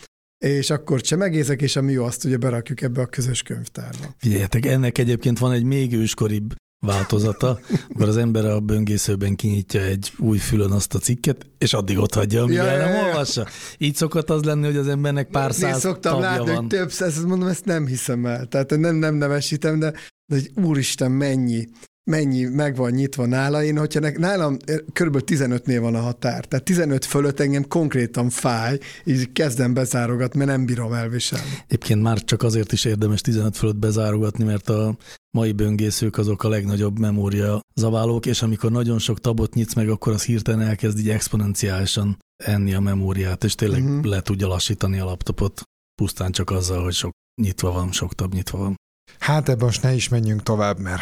és 0.45 0.69
akkor 0.69 1.01
csemegézek, 1.01 1.61
és 1.61 1.75
ami 1.75 1.91
jó, 1.91 2.03
azt 2.03 2.23
ugye 2.23 2.37
berakjuk 2.37 2.81
ebbe 2.81 3.01
a 3.01 3.05
közös 3.05 3.41
könyvtárba. 3.41 4.15
Figyeljetek, 4.17 4.65
ennek 4.65 4.97
egyébként 4.97 5.39
van 5.39 5.51
egy 5.51 5.63
még 5.63 5.93
őskoribb 5.93 6.53
változata, 6.83 7.59
akkor 7.89 8.07
az 8.07 8.17
ember 8.17 8.45
a 8.45 8.59
böngészőben 8.59 9.35
kinyitja 9.35 9.81
egy 9.81 10.11
új 10.17 10.37
fülön 10.37 10.71
azt 10.71 10.93
a 10.93 10.99
cikket, 10.99 11.45
és 11.57 11.73
addig 11.73 11.97
ott 11.97 12.13
hagyja, 12.13 12.41
amíg 12.41 12.55
ja, 12.55 12.63
el 12.63 12.77
nem 12.77 12.95
ja, 12.95 13.05
olvassa. 13.05 13.47
Így 13.77 13.95
szokott 13.95 14.29
az 14.29 14.43
lenni, 14.43 14.65
hogy 14.65 14.77
az 14.77 14.87
embernek 14.87 15.27
pár 15.27 15.49
Én 15.49 15.51
száz 15.51 15.79
szoktam 15.79 16.19
látni, 16.19 16.45
van. 16.45 16.55
hogy 16.55 16.67
több 16.67 16.91
száz, 16.91 17.23
mondom, 17.23 17.47
ezt 17.47 17.65
nem 17.65 17.85
hiszem 17.85 18.25
el. 18.25 18.45
Tehát 18.45 18.77
nem, 18.77 18.95
nem 18.95 19.15
nevesítem, 19.15 19.79
de, 19.79 19.91
de 20.25 20.35
hogy 20.35 20.51
úristen, 20.55 21.11
mennyi, 21.11 21.67
mennyi 22.03 22.43
meg 22.43 22.75
van 22.75 22.91
nyitva 22.91 23.25
nála. 23.25 23.63
Én, 23.63 23.77
hogyha 23.77 23.99
ne, 23.99 24.09
nálam 24.09 24.57
eh, 24.65 24.77
kb. 24.77 25.21
15-nél 25.25 25.77
van 25.81 25.95
a 25.95 25.99
határ, 25.99 26.45
tehát 26.45 26.65
15 26.65 27.05
fölött 27.05 27.39
engem 27.39 27.67
konkrétan 27.67 28.29
fáj, 28.29 28.79
így 29.03 29.31
kezdem 29.31 29.73
bezárogatni, 29.73 30.37
mert 30.37 30.51
nem 30.51 30.65
bírom 30.65 30.93
elviselni. 30.93 31.49
Egyébként 31.67 32.01
már 32.01 32.23
csak 32.23 32.43
azért 32.43 32.71
is 32.71 32.85
érdemes 32.85 33.21
15 33.21 33.57
fölött 33.57 33.75
bezárogatni, 33.75 34.43
mert 34.43 34.69
a 34.69 34.97
mai 35.37 35.51
böngészők 35.51 36.17
azok 36.17 36.43
a 36.43 36.49
legnagyobb 36.49 36.99
memória 36.99 37.59
zaválók, 37.75 38.25
és 38.25 38.41
amikor 38.41 38.71
nagyon 38.71 38.99
sok 38.99 39.19
tabot 39.19 39.53
nyitsz 39.53 39.73
meg, 39.73 39.89
akkor 39.89 40.13
az 40.13 40.23
hirtelen 40.23 40.67
elkezd 40.67 40.99
így 40.99 41.09
exponenciálisan 41.09 42.17
enni 42.43 42.73
a 42.73 42.79
memóriát, 42.79 43.43
és 43.43 43.55
tényleg 43.55 43.83
uh-huh. 43.83 44.05
le 44.05 44.21
tudja 44.21 44.47
lassítani 44.47 44.99
a 44.99 45.05
laptopot, 45.05 45.61
pusztán 46.01 46.31
csak 46.31 46.49
azzal, 46.49 46.83
hogy 46.83 46.93
sok 46.93 47.11
nyitva 47.41 47.71
van, 47.71 47.91
sok 47.91 48.13
tab 48.15 48.33
nyitva 48.33 48.57
van. 48.57 48.75
Hát 49.19 49.49
ebben 49.49 49.65
most 49.65 49.81
ne 49.81 49.93
is 49.93 50.09
menjünk 50.09 50.43
tovább, 50.43 50.79
mert 50.79 51.01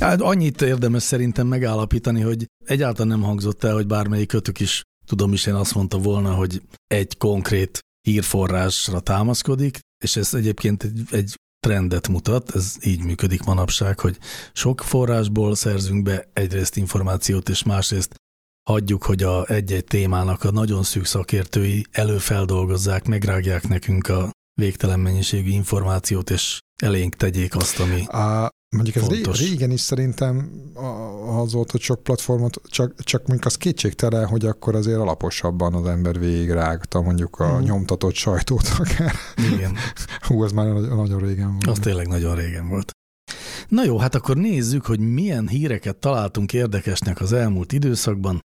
Hát 0.00 0.20
annyit 0.20 0.62
érdemes 0.62 1.02
szerintem 1.02 1.46
megállapítani, 1.46 2.20
hogy 2.20 2.46
egyáltalán 2.64 3.08
nem 3.18 3.22
hangzott 3.22 3.64
el, 3.64 3.74
hogy 3.74 3.86
bármelyik 3.86 4.28
kötök 4.28 4.60
is, 4.60 4.82
tudom 5.06 5.32
is, 5.32 5.46
én 5.46 5.54
azt 5.54 5.74
mondta 5.74 5.98
volna, 5.98 6.34
hogy 6.34 6.62
egy 6.86 7.16
konkrét 7.16 7.78
hírforrásra 8.08 9.00
támaszkodik, 9.00 9.78
és 10.04 10.16
ez 10.16 10.34
egyébként 10.34 10.82
egy, 10.82 11.00
egy 11.10 11.34
trendet 11.66 12.08
mutat, 12.08 12.54
ez 12.54 12.74
így 12.82 13.04
működik 13.04 13.42
manapság, 13.42 14.00
hogy 14.00 14.18
sok 14.52 14.80
forrásból 14.80 15.54
szerzünk 15.54 16.02
be 16.02 16.28
egyrészt 16.32 16.76
információt, 16.76 17.48
és 17.48 17.62
másrészt 17.62 18.14
hagyjuk, 18.70 19.02
hogy 19.02 19.22
a 19.22 19.46
egy-egy 19.50 19.84
témának 19.84 20.44
a 20.44 20.50
nagyon 20.50 20.82
szűk 20.82 21.04
szakértői 21.04 21.86
előfeldolgozzák, 21.90 23.06
megrágják 23.06 23.68
nekünk 23.68 24.08
a 24.08 24.30
végtelen 24.60 25.00
mennyiségű 25.00 25.50
információt, 25.50 26.30
és 26.30 26.58
elénk 26.82 27.14
tegyék 27.14 27.56
azt, 27.56 27.80
ami 27.80 28.06
a, 28.06 28.48
mondjuk 28.74 28.96
ez 28.96 29.02
fontos. 29.02 29.40
régen 29.40 29.70
is 29.70 29.80
szerintem 29.80 30.50
az 31.42 31.52
volt, 31.52 31.70
hogy 31.70 31.80
sok 31.80 32.02
platformot, 32.02 32.60
csak, 32.64 33.02
csak 33.02 33.20
mondjuk 33.26 33.46
az 33.46 33.56
kétségtelen, 33.56 34.26
hogy 34.26 34.46
akkor 34.46 34.74
azért 34.74 34.98
alaposabban 34.98 35.74
az 35.74 35.86
ember 35.86 36.18
végigrágta 36.18 37.00
mondjuk 37.00 37.38
a 37.38 37.52
Mhm. 37.54 37.62
nyomtatott 37.62 38.14
sajtót 38.14 38.68
akár. 38.78 39.14
Igen, 39.54 39.74
Hú, 40.26 40.42
az 40.42 40.52
már 40.52 40.66
nagyon, 40.66 41.18
régen 41.18 41.50
volt. 41.50 41.66
az 41.66 41.78
tényleg 41.78 42.06
nagyon 42.08 42.34
régen 42.34 42.68
volt. 42.68 42.90
Na 43.68 43.84
jó, 43.84 43.98
hát 43.98 44.14
akkor 44.14 44.36
nézzük, 44.36 44.84
hogy 44.86 44.98
milyen 45.00 45.48
híreket 45.48 45.96
találtunk 45.96 46.52
érdekesnek 46.52 47.20
az 47.20 47.32
elmúlt 47.32 47.72
időszakban. 47.72 48.40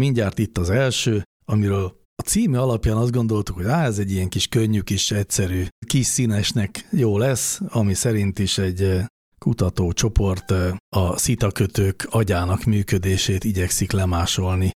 Mindjárt 0.00 0.38
itt 0.38 0.58
az 0.58 0.70
első, 0.70 1.22
amiről 1.44 1.98
a 2.22 2.22
címe 2.22 2.60
alapján 2.60 2.96
azt 2.96 3.10
gondoltuk, 3.12 3.56
hogy 3.56 3.64
á, 3.66 3.84
ez 3.84 3.98
egy 3.98 4.10
ilyen 4.12 4.28
kis 4.28 4.46
könnyű, 4.48 4.80
kis 4.80 5.10
egyszerű, 5.10 5.64
kis 5.86 6.06
színesnek 6.06 6.88
jó 6.90 7.18
lesz, 7.18 7.60
ami 7.68 7.94
szerint 7.94 8.38
is 8.38 8.58
egy 8.58 9.02
kutatócsoport 9.44 10.50
eh, 10.50 10.76
a 10.96 11.18
szitakötők 11.18 12.06
agyának 12.10 12.64
működését 12.64 13.44
igyekszik 13.44 13.92
lemásolni, 13.92 14.70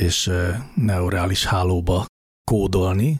és 0.00 0.26
eh, 0.26 0.62
neurális 0.74 1.44
hálóba 1.44 2.06
kódolni. 2.50 3.18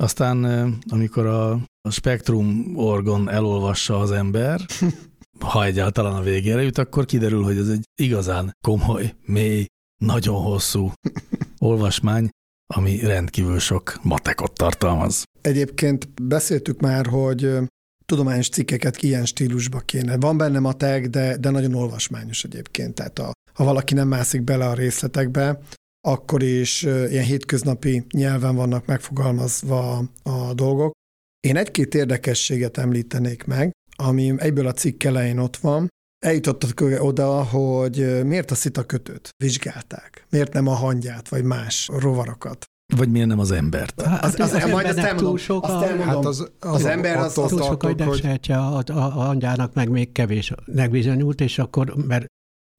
Aztán, 0.00 0.44
eh, 0.44 0.72
amikor 0.88 1.26
a, 1.26 1.60
spektrum 1.90 2.76
orgon 2.76 3.30
elolvassa 3.30 3.98
az 3.98 4.10
ember, 4.10 4.60
ha 5.50 5.64
egyáltalán 5.64 6.14
a 6.14 6.22
végére 6.22 6.62
jut, 6.62 6.78
akkor 6.78 7.04
kiderül, 7.04 7.42
hogy 7.42 7.58
ez 7.58 7.68
egy 7.68 7.84
igazán 8.02 8.52
komoly, 8.66 9.14
mély, 9.24 9.66
nagyon 10.04 10.42
hosszú 10.42 10.92
olvasmány, 11.58 12.28
ami 12.74 12.98
rendkívül 12.98 13.58
sok 13.58 13.98
matekot 14.02 14.52
tartalmaz. 14.52 15.24
Egyébként 15.40 16.22
beszéltük 16.22 16.80
már, 16.80 17.06
hogy 17.06 17.58
tudományos 18.06 18.48
cikkeket 18.48 19.02
ilyen 19.02 19.24
stílusba 19.24 19.78
kéne. 19.78 20.16
Van 20.16 20.36
benne 20.36 20.58
matek, 20.58 21.08
de, 21.08 21.36
de 21.36 21.50
nagyon 21.50 21.74
olvasmányos 21.74 22.44
egyébként. 22.44 22.94
Tehát 22.94 23.18
a, 23.18 23.32
ha 23.54 23.64
valaki 23.64 23.94
nem 23.94 24.08
mászik 24.08 24.42
bele 24.42 24.66
a 24.66 24.74
részletekbe, 24.74 25.60
akkor 26.08 26.42
is 26.42 26.82
ilyen 26.82 27.24
hétköznapi 27.24 28.04
nyelven 28.10 28.54
vannak 28.54 28.86
megfogalmazva 28.86 30.04
a 30.22 30.54
dolgok. 30.54 30.92
Én 31.40 31.56
egy-két 31.56 31.94
érdekességet 31.94 32.78
említenék 32.78 33.44
meg, 33.44 33.70
ami 33.96 34.34
egyből 34.36 34.66
a 34.66 34.72
cikk 34.72 35.02
elején 35.02 35.38
ott 35.38 35.56
van. 35.56 35.88
Eljutottak 36.24 36.80
oda, 36.98 37.42
hogy 37.44 38.24
miért 38.24 38.50
a 38.50 38.54
szitakötőt 38.54 39.28
vizsgálták, 39.44 40.26
miért 40.30 40.52
nem 40.52 40.66
a 40.66 40.74
hangyát, 40.74 41.28
vagy 41.28 41.44
más 41.44 41.88
rovarokat. 41.92 42.64
Vagy 42.94 43.08
miért 43.10 43.26
nem 43.26 43.38
az 43.38 43.50
embert? 43.50 44.00
Hát 44.00 44.24
Az- 44.24 44.40
az- 44.40 44.52
az, 44.52 44.70
majd 44.70 44.86
azt 44.86 44.98
elmondom, 44.98 45.28
túl 45.28 45.38
sok 45.38 45.64
azt 45.64 45.72
a, 45.72 45.82
elmondom. 45.86 46.06
Hát 46.14 46.24
az, 46.24 46.50
az, 46.60 46.74
Az 46.74 46.84
ember 46.84 47.16
az- 47.16 47.32
túl 47.32 47.62
sok 47.62 47.82
a 47.82 48.04
hogy 48.04 48.40
a, 48.48 48.76
a, 48.76 48.82
a 48.86 49.28
angyának 49.28 49.74
meg 49.74 49.88
még 49.88 50.12
kevés 50.12 50.52
megbizonyult, 50.64 51.40
és 51.40 51.58
akkor, 51.58 51.94
mert 51.96 52.26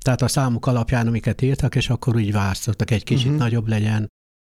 tehát 0.04 0.22
a 0.22 0.28
számok 0.28 0.66
alapján, 0.68 1.08
amiket 1.08 1.42
írtak, 1.42 1.76
és 1.76 1.90
akkor 1.90 2.16
úgy 2.16 2.32
választottak, 2.32 2.92
egy 2.92 3.04
kicsit 3.04 3.26
uh-huh. 3.26 3.40
nagyobb 3.42 3.68
legyen, 3.68 4.08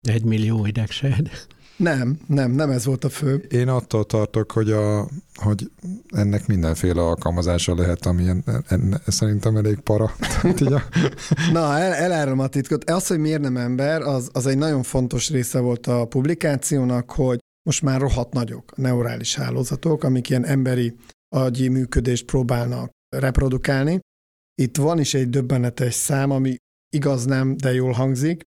egy 0.08 0.24
millió 0.24 0.66
idegsejt. 0.66 1.46
Nem, 1.80 2.18
nem, 2.26 2.50
nem 2.50 2.70
ez 2.70 2.84
volt 2.84 3.04
a 3.04 3.08
fő. 3.08 3.36
Én 3.36 3.68
attól 3.68 4.04
tartok, 4.04 4.52
hogy, 4.52 4.70
a, 4.70 5.08
hogy 5.34 5.70
ennek 6.08 6.46
mindenféle 6.46 7.00
alkalmazása 7.00 7.74
lehet, 7.74 8.06
ami 8.06 8.28
en, 8.28 8.44
en, 8.68 9.00
szerintem 9.06 9.56
elég 9.56 9.78
para. 9.80 10.14
Na, 11.52 11.78
el, 11.78 11.92
elárom 11.92 12.38
a 12.38 12.46
titkot. 12.46 12.90
Az, 12.90 13.06
hogy 13.06 13.18
miért 13.18 13.40
nem 13.40 13.56
ember, 13.56 14.02
az, 14.02 14.28
az 14.32 14.46
egy 14.46 14.58
nagyon 14.58 14.82
fontos 14.82 15.30
része 15.30 15.60
volt 15.60 15.86
a 15.86 16.06
publikációnak, 16.06 17.10
hogy 17.10 17.38
most 17.62 17.82
már 17.82 18.00
rohadt 18.00 18.32
nagyok 18.32 18.72
a 18.76 18.80
neurális 18.80 19.34
hálózatok, 19.34 20.04
amik 20.04 20.28
ilyen 20.28 20.44
emberi 20.44 20.96
agyi 21.36 21.68
működést 21.68 22.24
próbálnak 22.24 22.90
reprodukálni. 23.16 24.00
Itt 24.54 24.76
van 24.76 24.98
is 25.00 25.14
egy 25.14 25.30
döbbenetes 25.30 25.94
szám, 25.94 26.30
ami 26.30 26.56
igaz 26.96 27.24
nem, 27.24 27.56
de 27.56 27.72
jól 27.72 27.92
hangzik, 27.92 28.42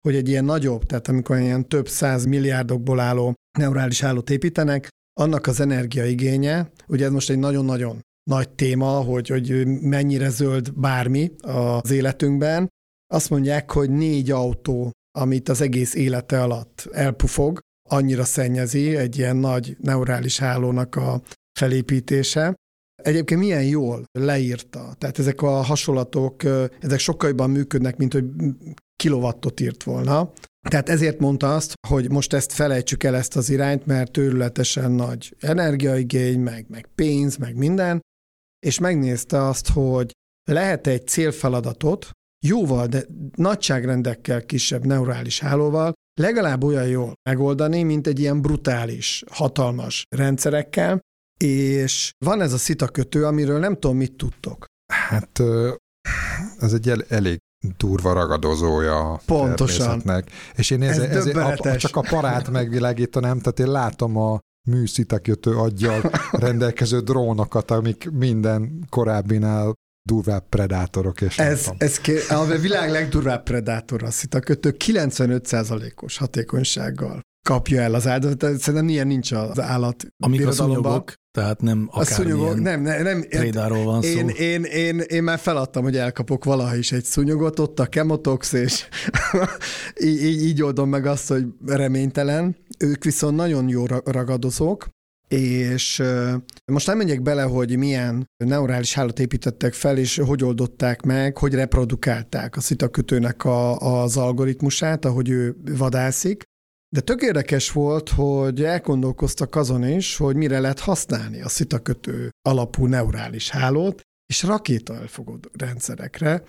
hogy 0.00 0.14
egy 0.16 0.28
ilyen 0.28 0.44
nagyobb, 0.44 0.84
tehát 0.84 1.08
amikor 1.08 1.38
ilyen 1.38 1.68
több 1.68 1.88
száz 1.88 2.24
milliárdokból 2.24 3.00
álló 3.00 3.34
neurális 3.58 4.00
hálót 4.00 4.30
építenek, 4.30 4.88
annak 5.20 5.46
az 5.46 5.60
energiaigénye, 5.60 6.70
ugye 6.86 7.04
ez 7.04 7.10
most 7.12 7.30
egy 7.30 7.38
nagyon-nagyon 7.38 8.00
nagy 8.30 8.48
téma, 8.50 8.90
hogy, 8.90 9.28
hogy 9.28 9.66
mennyire 9.66 10.28
zöld 10.28 10.72
bármi 10.74 11.32
az 11.40 11.90
életünkben. 11.90 12.68
Azt 13.12 13.30
mondják, 13.30 13.70
hogy 13.70 13.90
négy 13.90 14.30
autó, 14.30 14.90
amit 15.18 15.48
az 15.48 15.60
egész 15.60 15.94
élete 15.94 16.42
alatt 16.42 16.88
elpufog, 16.92 17.58
annyira 17.88 18.24
szennyezi 18.24 18.96
egy 18.96 19.18
ilyen 19.18 19.36
nagy 19.36 19.76
neurális 19.80 20.38
hálónak 20.38 20.96
a 20.96 21.22
felépítése. 21.58 22.54
Egyébként 23.02 23.40
milyen 23.40 23.64
jól 23.64 24.04
leírta. 24.12 24.94
Tehát 24.98 25.18
ezek 25.18 25.42
a 25.42 25.50
hasonlatok, 25.50 26.42
ezek 26.80 26.98
sokkal 26.98 27.28
jobban 27.28 27.50
működnek, 27.50 27.96
mint 27.96 28.12
hogy 28.12 28.24
kilowattot 29.00 29.60
írt 29.60 29.82
volna. 29.82 30.32
Tehát 30.68 30.88
ezért 30.88 31.18
mondta 31.18 31.54
azt, 31.54 31.72
hogy 31.88 32.10
most 32.10 32.32
ezt 32.32 32.52
felejtsük 32.52 33.02
el 33.04 33.16
ezt 33.16 33.36
az 33.36 33.50
irányt, 33.50 33.86
mert 33.86 34.16
őrületesen 34.16 34.90
nagy 34.90 35.36
energiaigény, 35.40 36.40
meg, 36.40 36.66
meg 36.68 36.88
pénz, 36.94 37.36
meg 37.36 37.56
minden, 37.56 38.00
és 38.66 38.78
megnézte 38.78 39.42
azt, 39.42 39.68
hogy 39.68 40.10
lehet 40.50 40.86
egy 40.86 41.06
célfeladatot 41.06 42.10
jóval, 42.46 42.86
de 42.86 43.04
nagyságrendekkel 43.34 44.46
kisebb 44.46 44.84
neurális 44.86 45.40
hálóval 45.40 45.92
legalább 46.20 46.64
olyan 46.64 46.86
jól 46.86 47.12
megoldani, 47.28 47.82
mint 47.82 48.06
egy 48.06 48.18
ilyen 48.18 48.42
brutális, 48.42 49.24
hatalmas 49.30 50.02
rendszerekkel, 50.16 51.00
és 51.40 52.10
van 52.24 52.40
ez 52.40 52.52
a 52.52 52.58
szitakötő, 52.58 53.26
amiről 53.26 53.58
nem 53.58 53.74
tudom, 53.74 53.96
mit 53.96 54.16
tudtok. 54.16 54.64
hát 54.92 55.42
ez 56.58 56.72
egy 56.72 56.88
el, 56.88 57.02
elég 57.08 57.38
durva 57.76 58.12
ragadozója 58.12 59.12
a 59.12 59.20
Pontosan. 59.26 60.24
És 60.56 60.70
én 60.70 60.82
Ez 60.82 60.98
ezért, 60.98 61.14
ezért 61.14 61.36
a, 61.36 61.76
csak 61.76 61.96
a 61.96 62.00
parát 62.00 62.50
megvilágítanám, 62.50 63.38
tehát 63.38 63.58
én 63.58 63.70
látom 63.70 64.16
a 64.16 64.38
műszitakötő 64.68 65.56
aggyal 65.56 66.10
rendelkező 66.30 67.00
drónokat, 67.00 67.70
amik 67.70 68.10
minden 68.10 68.84
korábbinál 68.88 69.74
durvább 70.08 70.48
predátorok. 70.48 71.20
És 71.20 71.38
Ez, 71.38 71.70
ez 71.78 71.98
ké, 71.98 72.18
a 72.28 72.44
világ 72.44 72.90
legdurvább 72.90 73.42
predátor 73.42 74.02
a 74.02 74.10
szitakötő 74.10 74.76
95%-os 74.84 76.16
hatékonysággal 76.16 77.20
kapja 77.48 77.80
el 77.80 77.94
az 77.94 78.06
áldozatot. 78.06 78.58
Szerintem 78.58 78.88
ilyen 78.88 79.06
nincs 79.06 79.32
az 79.32 79.60
állat 79.60 80.06
Amik 80.24 80.46
a 80.46 80.52
szúnyogok, 80.52 81.12
tehát 81.30 81.60
nem 81.60 81.90
szúnyogok, 82.00 82.46
akármilyen 82.46 82.80
nem, 82.80 82.82
nem, 82.82 83.02
nem. 83.02 83.28
prédáról 83.28 83.84
van 83.84 84.02
szó. 84.02 84.08
Én, 84.08 84.28
én, 84.28 84.62
én, 84.62 84.98
én 84.98 85.22
már 85.22 85.38
feladtam, 85.38 85.82
hogy 85.82 85.96
elkapok 85.96 86.44
valaha 86.44 86.76
is 86.76 86.92
egy 86.92 87.04
szúnyogot, 87.04 87.58
ott 87.58 87.80
a 87.80 87.86
kemotox, 87.86 88.52
és 88.52 88.88
így, 90.04 90.22
így, 90.22 90.42
így 90.42 90.62
oldom 90.62 90.88
meg 90.88 91.06
azt, 91.06 91.28
hogy 91.28 91.46
reménytelen. 91.66 92.56
Ők 92.78 93.04
viszont 93.04 93.36
nagyon 93.36 93.68
jó 93.68 93.86
ra- 93.86 94.08
ragadozók, 94.08 94.88
és 95.28 96.02
most 96.64 96.86
nem 96.86 96.96
megyek 96.96 97.22
bele, 97.22 97.42
hogy 97.42 97.76
milyen 97.76 98.30
neurális 98.44 98.94
hálót 98.94 99.18
építettek 99.18 99.72
fel, 99.72 99.98
és 99.98 100.18
hogy 100.18 100.44
oldották 100.44 101.02
meg, 101.02 101.38
hogy 101.38 101.54
reprodukálták 101.54 102.56
a 102.56 102.60
szitakötőnek 102.60 103.44
a, 103.44 103.76
az 103.78 104.16
algoritmusát, 104.16 105.04
ahogy 105.04 105.28
ő 105.28 105.56
vadászik, 105.76 106.42
de 106.96 107.00
tök 107.00 107.22
érdekes 107.22 107.72
volt, 107.72 108.08
hogy 108.08 108.64
elgondolkoztak 108.64 109.56
azon 109.56 109.88
is, 109.88 110.16
hogy 110.16 110.36
mire 110.36 110.60
lehet 110.60 110.78
használni 110.78 111.42
a 111.42 111.48
szitakötő 111.48 112.30
alapú 112.48 112.86
neurális 112.86 113.50
hálót, 113.50 114.00
és 114.26 114.42
rakéta 114.42 114.94
elfogó 114.94 115.38
rendszerekre, 115.52 116.42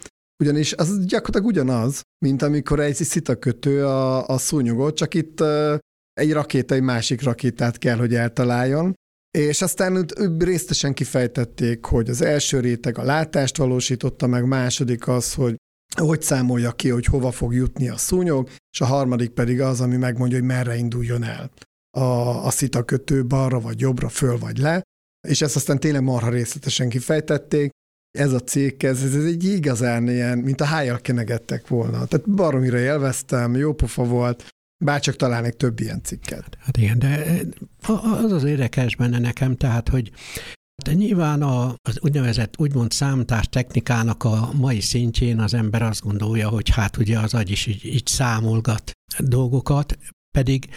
ugyanis 0.44 0.74
az 0.74 1.06
gyakorlatilag 1.06 1.48
ugyanaz, 1.48 2.02
mint 2.26 2.42
amikor 2.42 2.80
egy 2.80 2.96
szitakötő 2.96 3.86
a, 3.86 4.28
a 4.28 4.38
szúnyogot, 4.38 4.96
csak 4.96 5.14
itt 5.14 5.44
egy 6.14 6.34
rakéta 6.34 6.76
egy 6.76 6.82
másik 6.82 7.24
rakétát 7.24 7.78
kell, 7.78 7.98
hogy 7.98 8.16
eltaláljon, 8.16 8.94
és 9.38 9.62
aztán 9.62 10.06
részletesen 10.40 10.94
kifejtették, 10.94 11.86
hogy 11.86 12.10
az 12.10 12.22
első 12.22 12.60
réteg 12.60 12.98
a 12.98 13.04
látást 13.04 13.58
valósította 13.58 14.28
meg, 14.28 14.46
második 14.46 15.08
az, 15.08 15.34
hogy 15.34 15.56
hogy 15.98 16.22
számolja 16.22 16.72
ki, 16.72 16.90
hogy 16.90 17.06
hova 17.06 17.32
fog 17.32 17.54
jutni 17.54 17.90
a 17.90 17.98
szúnyog, 17.98 18.50
és 18.72 18.82
a 18.82 18.86
harmadik 18.86 19.30
pedig 19.30 19.62
az, 19.62 19.82
ami 19.82 19.96
megmondja, 19.96 20.38
hogy 20.38 20.48
merre 20.48 20.76
induljon 20.76 21.24
el 21.24 21.52
a, 21.98 22.46
a 22.46 22.50
szitakötő 22.50 23.26
balra 23.26 23.60
vagy 23.60 23.80
jobbra, 23.80 24.10
föl 24.10 24.38
vagy 24.38 24.58
le, 24.58 24.82
és 25.28 25.42
ezt 25.42 25.56
aztán 25.56 25.80
tényleg 25.80 26.04
marha 26.04 26.30
részletesen 26.30 26.90
kifejtették, 26.90 27.70
ez 28.18 28.34
a 28.34 28.40
cég, 28.40 28.84
ez, 28.84 29.04
ez 29.04 29.26
egy 29.26 29.44
igazán 29.44 30.08
ilyen, 30.08 30.38
mint 30.38 30.62
a 30.62 30.66
hájjal 30.66 30.98
kenegettek 30.98 31.68
volna. 31.68 32.06
Tehát 32.06 32.30
baromira 32.30 32.78
élveztem, 32.78 33.56
jó 33.56 33.74
pofa 33.74 34.04
volt, 34.04 34.48
bárcsak 34.84 35.16
találnék 35.16 35.54
több 35.54 35.80
ilyen 35.80 36.04
cikket. 36.04 36.58
Hát 36.60 36.78
igen, 36.78 37.00
de 37.00 37.42
az 38.24 38.32
az 38.32 38.44
érdekes 38.44 38.96
benne 38.96 39.20
nekem, 39.20 39.56
tehát, 39.56 39.90
hogy 39.90 40.12
de 40.84 40.94
nyilván 40.94 41.42
a, 41.42 41.76
az 41.82 42.00
úgynevezett 42.00 42.60
úgymond 42.60 42.92
számítás 42.92 43.50
technikának 43.50 44.24
a 44.24 44.50
mai 44.54 44.82
szintjén 44.82 45.40
az 45.40 45.54
ember 45.54 45.82
azt 45.82 46.02
gondolja, 46.02 46.50
hogy 46.50 46.70
hát 46.70 46.98
ugye 46.98 47.20
az 47.20 47.34
agy 47.34 47.50
is 47.50 47.66
így, 47.66 47.86
így 47.86 48.08
számolgat 48.08 48.92
dolgokat, 49.20 49.98
pedig 50.38 50.70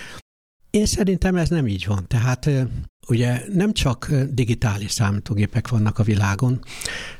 én 0.70 0.86
szerintem 0.86 1.36
ez 1.36 1.48
nem 1.48 1.66
így 1.66 1.86
van. 1.86 2.04
Tehát 2.06 2.50
ugye 3.08 3.42
nem 3.52 3.72
csak 3.72 4.12
digitális 4.30 4.90
számítógépek 4.90 5.68
vannak 5.68 5.98
a 5.98 6.02
világon, 6.02 6.60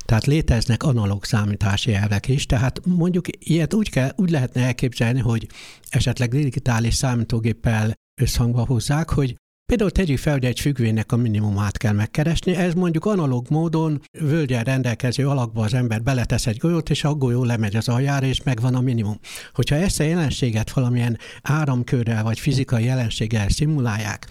tehát 0.04 0.26
léteznek 0.26 0.82
analóg 0.82 1.24
számítási 1.24 1.94
elvek 1.94 2.28
is, 2.28 2.46
tehát 2.46 2.80
mondjuk 2.86 3.26
ilyet 3.38 3.74
úgy, 3.74 3.90
kell, 3.90 4.12
úgy 4.16 4.30
lehetne 4.30 4.62
elképzelni, 4.62 5.20
hogy 5.20 5.48
esetleg 5.88 6.30
digitális 6.30 6.94
számítógéppel 6.94 7.92
összhangba 8.20 8.66
hozzák, 8.66 9.10
hogy 9.10 9.36
Például 9.66 9.90
tegyük 9.90 10.18
fel, 10.18 10.32
hogy 10.32 10.44
egy 10.44 10.60
függvénynek 10.60 11.12
a 11.12 11.16
minimumát 11.16 11.76
kell 11.76 11.92
megkeresni, 11.92 12.54
ez 12.54 12.74
mondjuk 12.74 13.04
analóg 13.04 13.46
módon 13.50 14.00
völgyen 14.20 14.64
rendelkező 14.64 15.28
alakba 15.28 15.62
az 15.62 15.74
ember 15.74 16.02
beletesz 16.02 16.46
egy 16.46 16.56
golyót, 16.56 16.90
és 16.90 17.04
a 17.04 17.14
golyó 17.14 17.44
lemegy 17.44 17.76
az 17.76 17.88
aljára, 17.88 18.26
és 18.26 18.42
megvan 18.42 18.74
a 18.74 18.80
minimum. 18.80 19.18
Hogyha 19.52 19.74
ezt 19.74 20.00
a 20.00 20.04
jelenséget 20.04 20.70
valamilyen 20.72 21.18
áramkörrel 21.42 22.22
vagy 22.22 22.38
fizikai 22.38 22.84
jelenséggel 22.84 23.48
szimulálják, 23.48 24.28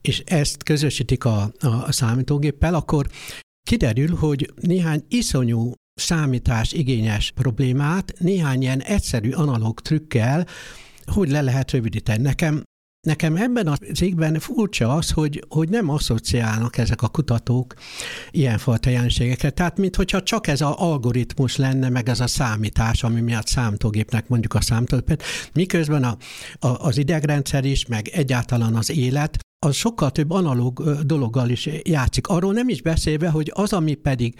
és 0.00 0.22
ezt 0.26 0.62
közösítik 0.62 1.24
a, 1.24 1.52
a 1.60 1.92
számítógéppel, 1.92 2.74
akkor 2.74 3.06
kiderül, 3.62 4.16
hogy 4.16 4.52
néhány 4.60 5.04
iszonyú 5.08 5.72
számítás 5.94 6.72
igényes 6.72 7.30
problémát 7.30 8.12
néhány 8.18 8.62
ilyen 8.62 8.82
egyszerű 8.82 9.30
analóg 9.30 9.80
trükkel 9.80 10.46
hogy 11.04 11.30
le 11.30 11.40
lehet 11.40 11.70
rövidíteni. 11.70 12.22
Nekem 12.22 12.62
Nekem 13.06 13.36
ebben 13.36 13.66
a 13.66 13.76
cégben 13.76 14.38
furcsa 14.38 14.94
az, 14.94 15.10
hogy, 15.10 15.44
hogy 15.48 15.68
nem 15.68 15.88
asszociálnak 15.88 16.78
ezek 16.78 17.02
a 17.02 17.08
kutatók 17.08 17.74
ilyenfajta 18.30 18.90
jelenségekre. 18.90 19.50
Tehát, 19.50 19.78
mintha 19.78 20.22
csak 20.22 20.46
ez 20.46 20.60
az 20.60 20.74
algoritmus 20.76 21.56
lenne, 21.56 21.88
meg 21.88 22.08
ez 22.08 22.20
a 22.20 22.26
számítás, 22.26 23.02
ami 23.02 23.20
miatt 23.20 23.46
számítógépnek 23.46 24.28
mondjuk 24.28 24.54
a 24.54 24.60
számítógépet, 24.60 25.22
miközben 25.52 26.04
a, 26.04 26.16
a, 26.58 26.86
az 26.86 26.96
idegrendszer 26.96 27.64
is, 27.64 27.86
meg 27.86 28.08
egyáltalán 28.08 28.74
az 28.74 28.90
élet, 28.90 29.38
az 29.66 29.74
sokkal 29.74 30.10
több 30.10 30.30
analóg 30.30 30.82
dologgal 31.04 31.48
is 31.48 31.68
játszik. 31.82 32.26
Arról 32.26 32.52
nem 32.52 32.68
is 32.68 32.82
beszélve, 32.82 33.28
hogy 33.28 33.50
az, 33.54 33.72
ami 33.72 33.94
pedig, 33.94 34.34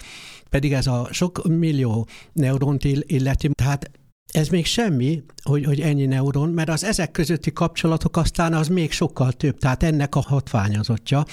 pedig 0.50 0.72
ez 0.72 0.86
a 0.86 1.08
sok 1.10 1.42
millió 1.48 2.06
neuront 2.32 2.84
illeti, 2.84 3.50
tehát 3.54 3.90
ez 4.32 4.48
még 4.48 4.66
semmi, 4.66 5.22
hogy, 5.42 5.64
hogy 5.64 5.80
ennyi 5.80 6.06
neuron, 6.06 6.48
mert 6.48 6.68
az 6.68 6.84
ezek 6.84 7.10
közötti 7.10 7.52
kapcsolatok 7.52 8.16
aztán 8.16 8.54
az 8.54 8.68
még 8.68 8.92
sokkal 8.92 9.32
több, 9.32 9.58
tehát 9.58 9.82
ennek 9.82 10.14
a 10.14 10.20
hatványozottja. 10.20 11.24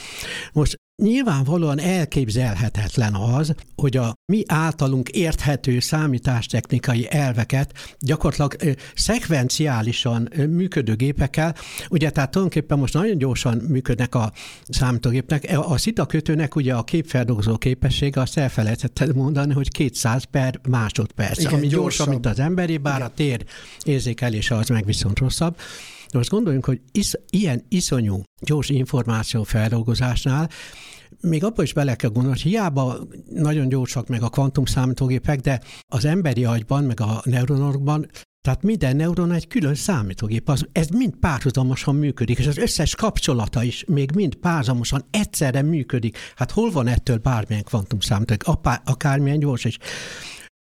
Most 0.53 0.75
Nyilvánvalóan 0.99 1.79
elképzelhetetlen 1.79 3.15
az, 3.15 3.55
hogy 3.75 3.97
a 3.97 4.13
mi 4.31 4.43
általunk 4.47 5.09
érthető 5.09 5.79
számítástechnikai 5.79 7.07
elveket 7.09 7.73
gyakorlatilag 7.99 8.75
szekvenciálisan 8.95 10.29
működő 10.35 10.95
gépekkel, 10.95 11.55
ugye 11.89 12.09
tehát 12.09 12.31
tulajdonképpen 12.31 12.79
most 12.79 12.93
nagyon 12.93 13.17
gyorsan 13.17 13.57
működnek 13.57 14.15
a 14.15 14.31
számítógépnek, 14.67 15.49
e, 15.49 15.59
a 15.59 15.77
szita 15.77 16.05
kötőnek 16.05 16.55
ugye 16.55 16.73
a 16.73 16.83
képfeldolgozó 16.83 17.57
képessége, 17.57 18.21
azt 18.21 18.37
elfelejtetted 18.37 19.15
mondani, 19.15 19.53
hogy 19.53 19.71
200 19.71 20.23
per 20.23 20.59
másodperc, 20.69 21.39
Igen, 21.39 21.53
ami 21.53 21.61
gyorsabb, 21.61 21.81
gyorsabb, 21.81 22.07
mint 22.07 22.25
az 22.25 22.39
emberi, 22.39 22.77
bár 22.77 22.95
Igen. 22.95 23.07
a 23.07 23.13
tér 23.13 23.45
érzékelése 23.83 24.55
az 24.55 24.67
meg 24.67 24.85
viszont 24.85 25.19
rosszabb. 25.19 25.55
De 26.11 26.17
most 26.17 26.29
gondoljunk, 26.29 26.65
hogy 26.65 26.81
is, 26.91 27.13
ilyen 27.29 27.65
iszonyú 27.69 28.23
gyors 28.41 28.69
információ 28.69 29.43
feldolgozásnál 29.43 30.49
még 31.21 31.43
abban 31.43 31.65
is 31.65 31.73
bele 31.73 31.95
kell 31.95 32.09
gondolni, 32.09 32.37
hogy 32.41 32.51
hiába 32.51 32.97
nagyon 33.29 33.69
gyorsak 33.69 34.07
meg 34.07 34.21
a 34.21 34.29
kvantum 34.29 34.65
számítógépek, 34.65 35.39
de 35.39 35.61
az 35.87 36.05
emberi 36.05 36.45
agyban, 36.45 36.83
meg 36.83 36.99
a 36.99 37.21
neuronokban 37.23 38.07
tehát 38.41 38.63
minden 38.63 38.95
neuron 38.95 39.31
egy 39.31 39.47
külön 39.47 39.75
számítógép, 39.75 40.49
az, 40.49 40.67
ez 40.71 40.87
mind 40.87 41.15
párhuzamosan 41.15 41.95
működik, 41.95 42.37
és 42.39 42.47
az 42.47 42.57
összes 42.57 42.95
kapcsolata 42.95 43.63
is 43.63 43.83
még 43.87 44.11
mind 44.11 44.35
párhuzamosan 44.35 45.05
egyszerre 45.11 45.61
működik. 45.61 46.17
Hát 46.35 46.51
hol 46.51 46.71
van 46.71 46.87
ettől 46.87 47.17
bármilyen 47.17 47.63
kvantum 47.63 47.99
számítógép, 47.99 48.67
akármilyen 48.85 49.39
gyors, 49.39 49.65
és 49.65 49.77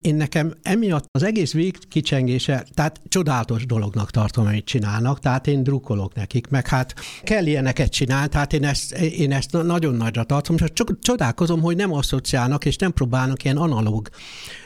én 0.04 0.14
nekem 0.14 0.52
emiatt 0.62 1.04
az 1.10 1.22
egész 1.22 1.52
vég 1.52 1.88
kicsengése, 1.88 2.64
tehát 2.74 3.00
csodálatos 3.08 3.66
dolognak 3.66 4.10
tartom, 4.10 4.46
amit 4.46 4.64
csinálnak, 4.64 5.18
tehát 5.18 5.46
én 5.46 5.62
drukkolok 5.62 6.14
nekik, 6.14 6.48
meg 6.48 6.66
hát 6.66 6.94
kell 7.22 7.46
ilyeneket 7.46 7.90
csinálni, 7.90 8.28
tehát 8.28 8.52
én 8.52 8.64
ezt, 8.64 8.92
én 8.92 9.32
ezt 9.32 9.52
nagyon 9.52 9.94
nagyra 9.94 10.24
tartom, 10.24 10.56
és 10.56 10.72
csak 10.72 10.98
csodálkozom, 11.00 11.60
hogy 11.60 11.76
nem 11.76 11.92
asszociálnak, 11.92 12.64
és 12.64 12.76
nem 12.76 12.92
próbálnak 12.92 13.44
ilyen 13.44 13.56
analóg 13.56 14.08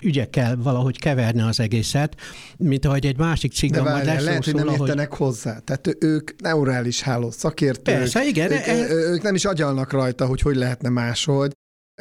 ügyekkel 0.02 0.56
valahogy 0.56 0.98
keverni 0.98 1.40
az 1.40 1.60
egészet, 1.60 2.14
mint 2.56 2.84
ahogy 2.84 3.06
egy 3.06 3.18
másik 3.18 3.52
cikkben 3.52 3.82
majd 3.82 4.04
lesz 4.04 4.24
lehet, 4.24 4.44
hogy 4.44 4.54
nem 4.54 4.68
értenek 4.68 5.12
ahogy... 5.12 5.26
hozzá. 5.26 5.58
Tehát 5.58 5.96
ők 6.00 6.40
neurális 6.40 7.00
háló 7.00 7.30
szakértők. 7.30 7.94
Persze, 7.94 8.24
igen. 8.24 8.50
Ők, 8.50 8.66
e... 8.66 8.90
ők 8.90 9.22
nem 9.22 9.34
is 9.34 9.44
agyalnak 9.44 9.92
rajta, 9.92 10.26
hogy 10.26 10.40
hogy 10.40 10.56
lehetne 10.56 10.88
máshogy 10.88 11.52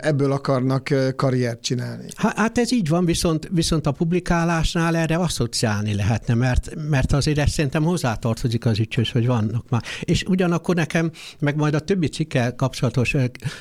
ebből 0.02 0.32
akarnak 0.32 0.94
karriert 1.16 1.62
csinálni. 1.62 2.06
Hát 2.16 2.58
ez 2.58 2.72
így 2.72 2.88
van, 2.88 3.06
viszont, 3.06 3.50
viszont 3.52 3.88
a 3.88 3.92
publikálásnál 3.92 4.96
erre 4.96 5.16
asszociálni 5.16 5.96
lehetne, 5.96 6.34
mert, 6.34 6.76
mert 6.90 7.12
azért 7.12 7.38
ezt 7.38 7.54
szerintem 7.54 7.84
hozzátartozik 7.84 8.66
az 8.66 8.80
ügyhöz, 8.80 9.10
hogy 9.10 9.26
vannak 9.26 9.70
már. 9.70 9.84
És 10.02 10.24
ugyanakkor 10.24 10.76
nekem, 10.76 11.12
meg 11.40 11.56
majd 11.56 11.74
a 11.74 11.80
többi 11.80 12.08
cikkel 12.08 12.56
kapcsolatos 12.56 13.16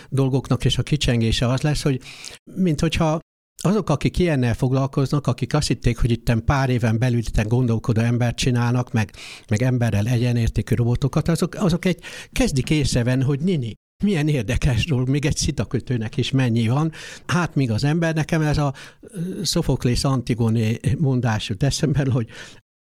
dolgoknak 0.09 0.65
és 0.65 0.79
a 0.79 0.83
kicsengése 0.83 1.49
az 1.49 1.61
lesz, 1.61 1.83
hogy 1.83 2.01
mint 2.55 2.81
hogyha 2.81 3.19
azok, 3.63 3.91
akik 3.91 4.19
ilyennel 4.19 4.55
foglalkoznak, 4.55 5.27
akik 5.27 5.55
azt 5.55 5.67
hitték, 5.67 5.99
hogy 5.99 6.11
itt 6.11 6.35
pár 6.45 6.71
éven 6.71 6.99
belül 6.99 7.19
itt 7.19 7.49
gondolkodó 7.49 8.01
embert 8.01 8.37
csinálnak, 8.37 8.93
meg, 8.93 9.11
meg 9.49 9.63
emberrel 9.63 10.07
egyenértékű 10.07 10.75
robotokat, 10.75 11.29
azok, 11.29 11.55
azok 11.55 11.85
egy 11.85 11.99
kezdik 12.33 12.71
észrevenni, 12.71 13.23
hogy 13.23 13.41
nini, 13.41 13.75
milyen 14.05 14.29
érdekes 14.29 14.87
dolog, 14.87 15.09
még 15.09 15.25
egy 15.25 15.37
szitakötőnek 15.37 16.17
is 16.17 16.31
mennyi 16.31 16.69
van. 16.69 16.93
Hát 17.27 17.55
még 17.55 17.71
az 17.71 17.85
ember, 17.85 18.15
nekem 18.15 18.43
ez 18.43 18.59
a 18.59 18.75
Sophocles 19.43 20.05
Antigone 20.05 20.71
mondás 20.99 21.49
jut 21.49 21.63
eszembe, 21.63 22.11
hogy 22.11 22.29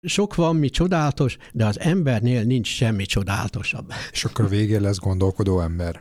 sok 0.06 0.34
van, 0.34 0.56
mi 0.56 0.68
csodálatos, 0.68 1.36
de 1.52 1.66
az 1.66 1.80
embernél 1.80 2.42
nincs 2.42 2.68
semmi 2.68 3.06
csodálatosabb. 3.06 3.92
És 4.12 4.24
akkor 4.24 4.48
végén 4.48 4.80
lesz 4.80 4.98
gondolkodó 4.98 5.60
ember. 5.60 6.00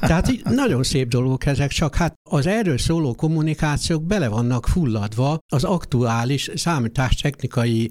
Tehát 0.00 0.30
nagyon 0.44 0.82
szép 0.82 1.08
dolgok 1.08 1.46
ezek, 1.46 1.70
csak 1.70 1.94
hát 1.94 2.14
az 2.30 2.46
erről 2.46 2.78
szóló 2.78 3.14
kommunikációk 3.14 4.02
bele 4.04 4.28
vannak 4.28 4.66
fulladva 4.66 5.38
az 5.52 5.64
aktuális 5.64 6.50
számítástechnikai 6.54 7.90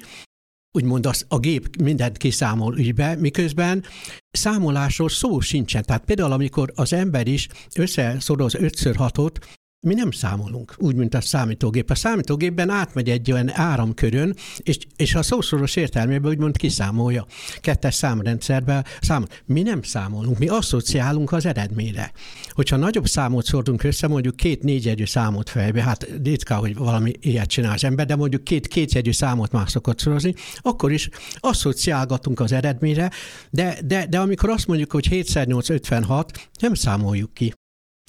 úgymond 0.73 1.05
az, 1.05 1.25
a 1.27 1.39
gép 1.39 1.81
mindent 1.81 2.17
kiszámol 2.17 2.77
ügybe, 2.77 3.15
miközben 3.15 3.83
számolásról 4.31 5.09
szó 5.09 5.39
sincsen. 5.39 5.83
Tehát 5.83 6.05
például, 6.05 6.31
amikor 6.31 6.71
az 6.75 6.93
ember 6.93 7.27
is 7.27 7.47
összeszoroz 7.75 8.55
5x6-ot, 8.57 9.36
mi 9.84 9.93
nem 9.93 10.12
számolunk, 10.12 10.76
úgy, 10.78 10.96
mint 10.96 11.13
a 11.13 11.22
számítógép. 11.22 11.89
A 11.89 11.96
számítógépben 11.96 12.69
átmegy 12.69 13.10
egy 13.10 13.32
olyan 13.32 13.50
áramkörön, 13.54 14.36
és, 14.58 14.78
és 14.96 15.15
a 15.15 15.24
szószoros 15.24 15.76
értelmében 15.76 16.32
úgymond 16.32 16.58
kiszámolja. 16.58 17.26
Kettes 17.60 17.93
számrendszerben 17.93 18.86
számol. 19.02 19.28
Mi 19.46 19.62
nem 19.62 19.82
számolunk, 19.82 20.38
mi 20.38 20.48
asszociálunk 20.48 21.32
az 21.32 21.46
eredményre. 21.46 22.12
Hogyha 22.50 22.76
nagyobb 22.76 23.06
számot 23.06 23.46
szordunk 23.46 23.84
össze, 23.84 24.08
mondjuk 24.08 24.36
két 24.36 24.63
négyjegyű 24.63 25.06
számot 25.06 25.50
fejbe, 25.50 25.82
hát 25.82 26.08
ritka, 26.24 26.56
hogy 26.56 26.76
valami 26.76 27.12
ilyet 27.19 27.50
csinál 27.50 27.74
az 27.74 27.84
ember, 27.84 28.06
de 28.06 28.15
mondjuk 28.15 28.43
két 28.43 28.67
kétjegyű 28.67 29.12
számot 29.12 29.52
már 29.52 29.69
szokott 29.69 30.00
szorozni, 30.00 30.34
akkor 30.58 30.91
is 30.91 31.10
asszociálgatunk 31.36 32.39
az 32.39 32.52
eredményre, 32.52 33.12
de, 33.50 33.78
de, 33.86 34.06
de 34.06 34.19
amikor 34.19 34.50
azt 34.50 34.67
mondjuk, 34.67 34.91
hogy 34.91 35.08
7x8 35.12 35.72
56, 35.72 36.50
nem 36.60 36.74
számoljuk 36.74 37.34
ki. 37.34 37.54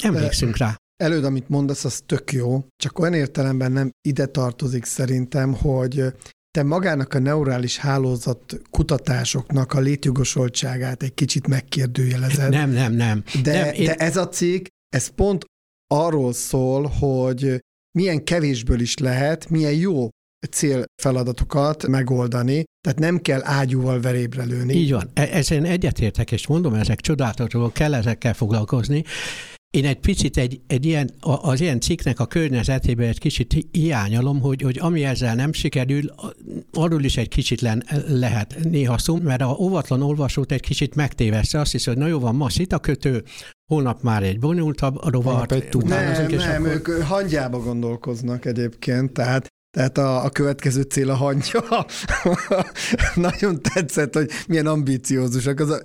Emlékszünk 0.03 0.57
rá. 0.57 0.77
Előd, 1.05 1.25
amit 1.25 1.49
mondasz, 1.49 1.85
az 1.85 2.03
tök 2.07 2.33
jó, 2.33 2.65
csak 2.77 2.99
olyan 2.99 3.15
értelemben 3.15 3.73
nem 3.73 3.91
ide 4.09 4.27
tartozik 4.27 4.85
szerintem, 4.85 5.55
hogy 5.55 6.05
te 6.51 6.63
magának 6.63 7.15
a 7.15 7.19
neurális 7.19 7.77
hálózat 7.79 8.61
kutatásoknak 8.71 9.73
a 9.73 9.81
létjogosoltságát 9.81 11.03
egy 11.03 11.15
kicsit 11.15 11.47
megkérdőjelezed. 11.47 12.51
Nem, 12.51 12.71
nem, 12.71 12.93
nem. 12.93 13.23
De, 13.43 13.53
nem, 13.65 13.75
én... 13.75 13.85
de 13.85 13.95
ez 13.95 14.17
a 14.17 14.29
cikk, 14.29 14.67
ez 14.89 15.09
pont 15.09 15.45
arról 15.95 16.33
szól, 16.33 16.87
hogy 16.87 17.61
milyen 17.99 18.25
kevésből 18.25 18.81
is 18.81 18.99
lehet, 18.99 19.51
milyen 19.51 19.75
jó 19.75 20.09
célfeladatokat 20.51 21.87
megoldani, 21.87 22.65
tehát 22.81 22.99
nem 22.99 23.19
kell 23.19 23.41
ágyúval 23.43 24.01
verébre 24.01 24.45
lőni. 24.45 24.75
Így 24.75 24.93
van. 24.93 25.11
E- 25.15 25.29
Ezen 25.33 25.65
egyetértek, 25.65 26.33
és 26.33 26.47
mondom, 26.47 26.75
ezek 26.75 27.01
csodálatos, 27.01 27.73
kell 27.73 27.95
ezekkel 27.95 28.35
foglalkozni. 28.35 29.05
Én 29.75 29.85
egy 29.85 30.01
picit 30.01 30.37
egy, 30.37 30.61
egy 30.67 30.87
ilyen, 30.87 31.11
az 31.21 31.61
ilyen 31.61 31.81
cikknek 31.81 32.21
a 32.21 32.27
környezetében 32.27 33.09
egy 33.09 33.19
kicsit 33.19 33.67
hiányolom, 33.71 34.41
hogy, 34.41 34.63
hogy 34.63 34.79
ami 34.81 35.05
ezzel 35.05 35.35
nem 35.35 35.53
sikerül, 35.53 36.15
arról 36.73 37.05
is 37.05 37.17
egy 37.17 37.29
kicsit 37.29 37.61
len, 37.61 37.85
lehet 38.09 38.57
néha 38.63 38.99
szó, 38.99 39.17
mert 39.17 39.41
a 39.41 39.57
óvatlan 39.59 40.03
olvasót 40.03 40.53
egy 40.53 40.61
kicsit 40.61 40.95
megtéveszte, 40.95 41.61
azt 41.61 41.73
hiszem, 41.73 41.95
hogy 41.95 42.03
na 42.03 42.09
jó 42.09 42.19
van, 42.19 42.35
ma 42.35 42.51
szitakötő, 42.51 43.25
holnap 43.73 44.03
már 44.03 44.23
egy 44.23 44.39
bonyolultabb 44.39 45.09
rovart. 45.09 45.53
Egy 45.53 45.77
nem, 45.77 46.27
nem, 46.31 46.65
akkor... 46.65 46.75
ők 46.75 47.03
hangyába 47.03 47.59
gondolkoznak 47.59 48.45
egyébként, 48.45 49.13
tehát 49.13 49.47
tehát 49.75 49.99
a, 49.99 50.25
a 50.25 50.31
következő 50.31 50.83
cél 50.83 51.11
a 51.11 51.15
hangya. 51.15 51.87
Nagyon 53.15 53.63
tetszett, 53.63 54.15
hogy 54.15 54.31
milyen 54.49 54.67
ambíciózusak. 54.67 55.61
Az, 55.61 55.83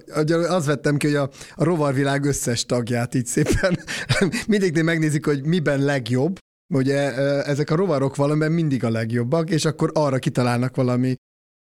az 0.50 0.66
vettem 0.66 0.98
ki, 0.98 1.08
hogy 1.08 1.16
a, 1.16 1.30
a 1.56 1.64
rovarvilág 1.64 2.26
összes 2.26 2.66
tagját 2.66 3.16
így 3.16 3.26
szépen 3.26 3.80
mindig 4.48 4.82
megnézik, 4.82 5.26
hogy 5.26 5.46
miben 5.46 5.84
legjobb, 5.84 6.38
Ugye 6.74 7.14
ezek 7.44 7.70
a 7.70 7.76
rovarok 7.76 8.16
valamiben 8.16 8.52
mindig 8.52 8.84
a 8.84 8.90
legjobbak, 8.90 9.50
és 9.50 9.66
akkor 9.66 9.92
arra 9.94 10.18
kitalálnak 10.18 10.76
valami 10.76 11.16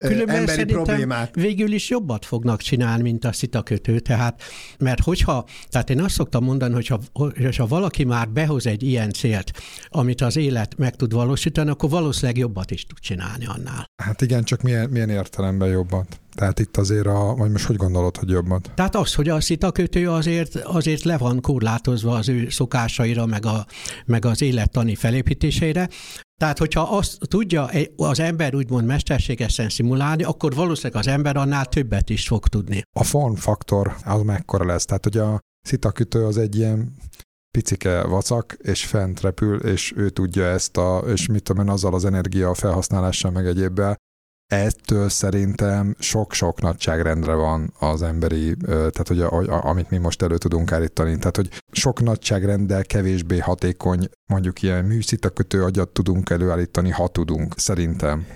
Különben 0.07 0.35
emberi 0.35 0.63
problémát. 0.65 1.35
végül 1.35 1.71
is 1.71 1.89
jobbat 1.89 2.25
fognak 2.25 2.61
csinálni, 2.61 3.01
mint 3.01 3.25
a 3.25 3.31
szitakötő. 3.31 3.99
Tehát, 3.99 4.41
mert 4.79 4.99
hogyha, 4.99 5.45
tehát 5.69 5.89
én 5.89 6.01
azt 6.01 6.13
szoktam 6.13 6.43
mondani, 6.43 6.73
hogyha, 6.73 6.99
hogyha 7.13 7.67
valaki 7.67 8.03
már 8.03 8.29
behoz 8.29 8.67
egy 8.67 8.83
ilyen 8.83 9.11
célt, 9.11 9.51
amit 9.87 10.21
az 10.21 10.37
élet 10.37 10.77
meg 10.77 10.95
tud 10.95 11.13
valósítani, 11.13 11.69
akkor 11.69 11.89
valószínűleg 11.89 12.37
jobbat 12.37 12.71
is 12.71 12.85
tud 12.85 12.99
csinálni 12.99 13.45
annál. 13.45 13.85
Hát 14.03 14.21
igen, 14.21 14.43
csak 14.43 14.61
milyen, 14.61 14.89
milyen 14.89 15.09
értelemben 15.09 15.69
jobbat? 15.69 16.19
Tehát 16.35 16.59
itt 16.59 16.77
azért 16.77 17.07
a, 17.07 17.35
vagy 17.37 17.51
most 17.51 17.65
hogy 17.65 17.75
gondolod, 17.75 18.17
hogy 18.17 18.29
jobbat? 18.29 18.71
Tehát 18.75 18.95
az, 18.95 19.13
hogy 19.13 19.29
a 19.29 19.41
szitakötő 19.41 20.09
azért, 20.09 20.55
azért 20.55 21.03
le 21.03 21.17
van 21.17 21.41
korlátozva 21.41 22.15
az 22.15 22.29
ő 22.29 22.49
szokásaira, 22.49 23.25
meg, 23.25 23.45
a, 23.45 23.65
meg 24.05 24.25
az 24.25 24.41
élettani 24.41 24.95
felépítésére, 24.95 25.89
tehát, 26.39 26.57
hogyha 26.57 26.81
azt 26.81 27.17
tudja 27.27 27.69
az 27.95 28.19
ember 28.19 28.55
úgymond 28.55 28.85
mesterségesen 28.85 29.69
szimulálni, 29.69 30.23
akkor 30.23 30.53
valószínűleg 30.53 31.01
az 31.01 31.07
ember 31.07 31.35
annál 31.37 31.65
többet 31.65 32.09
is 32.09 32.27
fog 32.27 32.47
tudni. 32.47 32.81
A 32.99 33.03
faktor 33.35 33.95
az 34.03 34.21
mekkora 34.21 34.65
lesz? 34.65 34.85
Tehát, 34.85 35.03
hogy 35.03 35.17
a 35.17 35.39
szitakütő 35.61 36.25
az 36.25 36.37
egy 36.37 36.55
ilyen 36.55 36.95
picike 37.57 38.03
vacak, 38.03 38.57
és 38.61 38.85
fent 38.85 39.21
repül, 39.21 39.59
és 39.59 39.93
ő 39.95 40.09
tudja 40.09 40.45
ezt, 40.45 40.77
a, 40.77 40.97
és 40.97 41.27
mit 41.27 41.43
tudom 41.43 41.65
én, 41.65 41.71
azzal 41.71 41.93
az 41.93 42.05
energia 42.05 42.53
felhasználással, 42.53 43.31
meg 43.31 43.47
egyébbel 43.47 43.95
ettől 44.49 45.09
szerintem 45.09 45.95
sok-sok 45.99 46.61
nagyságrendre 46.61 47.33
van 47.33 47.73
az 47.79 48.01
emberi, 48.01 48.55
tehát 48.65 49.07
hogy 49.07 49.19
a, 49.19 49.31
a, 49.31 49.65
amit 49.65 49.89
mi 49.89 49.97
most 49.97 50.21
elő 50.21 50.37
tudunk 50.37 50.71
állítani. 50.71 51.17
Tehát, 51.17 51.35
hogy 51.35 51.49
sok 51.71 52.01
nagyságrenddel 52.01 52.83
kevésbé 52.83 53.37
hatékony, 53.37 54.09
mondjuk 54.25 54.61
ilyen 54.61 54.85
műszitakötő 54.85 55.63
agyat 55.63 55.89
tudunk 55.89 56.29
előállítani, 56.29 56.89
ha 56.89 57.07
tudunk, 57.07 57.53
szerintem. 57.57 58.27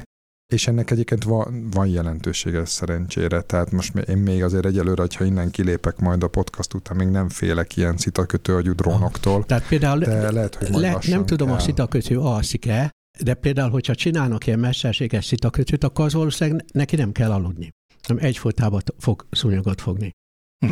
És 0.53 0.67
ennek 0.67 0.91
egyébként 0.91 1.23
van, 1.23 1.67
van 1.71 1.87
jelentősége 1.87 2.65
szerencsére, 2.65 3.41
tehát 3.41 3.71
most 3.71 3.95
én 3.95 4.17
még 4.17 4.43
azért 4.43 4.65
egyelőre, 4.65 5.03
ha 5.17 5.23
innen 5.23 5.51
kilépek 5.51 5.99
majd 5.99 6.23
a 6.23 6.27
podcast 6.27 6.73
után, 6.73 6.97
még 6.97 7.07
nem 7.07 7.29
félek 7.29 7.77
ilyen 7.77 7.97
szitakötő 7.97 8.55
agyú 8.55 8.73
drónoktól. 8.73 9.45
Tehát 9.45 9.67
például 9.67 9.99
de 9.99 10.31
lehet, 10.31 10.55
hogy 10.55 10.69
le, 10.69 10.97
nem 11.07 11.25
tudom, 11.25 11.47
kell. 11.47 11.57
a 11.57 11.59
szitakötő 11.59 12.19
alszik-e, 12.19 12.91
de 13.21 13.33
például, 13.33 13.69
hogyha 13.69 13.95
csinálnak 13.95 14.47
ilyen 14.47 14.59
mesterséges 14.59 15.25
szitakötőt, 15.25 15.83
akkor 15.83 16.05
az 16.05 16.13
valószínűleg 16.13 16.65
neki 16.71 16.95
nem 16.95 17.11
kell 17.11 17.31
aludni. 17.31 17.73
Nem 18.07 18.17
egyfolytában 18.21 18.81
fog 18.97 19.27
szúnyogot 19.31 19.81
fogni. 19.81 20.11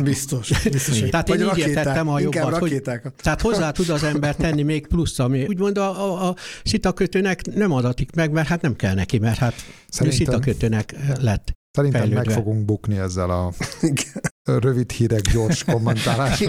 Biztos. 0.00 0.62
biztos. 0.70 0.98
tehát 0.98 1.28
én 1.28 1.40
így 1.40 1.58
értettem 1.58 2.08
a 2.08 2.20
jobbat, 2.20 2.58
hogy, 2.58 2.82
tehát 3.16 3.40
hozzá 3.40 3.70
tud 3.70 3.88
az 3.88 4.02
ember 4.02 4.36
tenni 4.36 4.62
még 4.62 4.86
plusz, 4.86 5.18
ami 5.18 5.46
úgymond 5.46 5.78
a, 5.78 6.04
a, 6.04 6.28
a 6.28 6.36
szitakötőnek 6.64 7.44
nem 7.44 7.72
adatik 7.72 8.14
meg, 8.14 8.30
mert 8.30 8.48
hát 8.48 8.60
nem 8.60 8.76
kell 8.76 8.94
neki, 8.94 9.18
mert 9.18 9.38
hát 9.38 9.54
Szerintem, 9.88 10.18
szitakötőnek 10.18 10.94
lett. 11.20 11.52
Szerintem 11.70 12.00
fejlődve. 12.00 12.24
meg 12.24 12.34
fogunk 12.34 12.64
bukni 12.64 12.98
ezzel 12.98 13.30
a 13.30 13.52
rövid 14.44 14.90
hírek, 14.90 15.20
gyors 15.20 15.64
kommentálás 15.72 16.44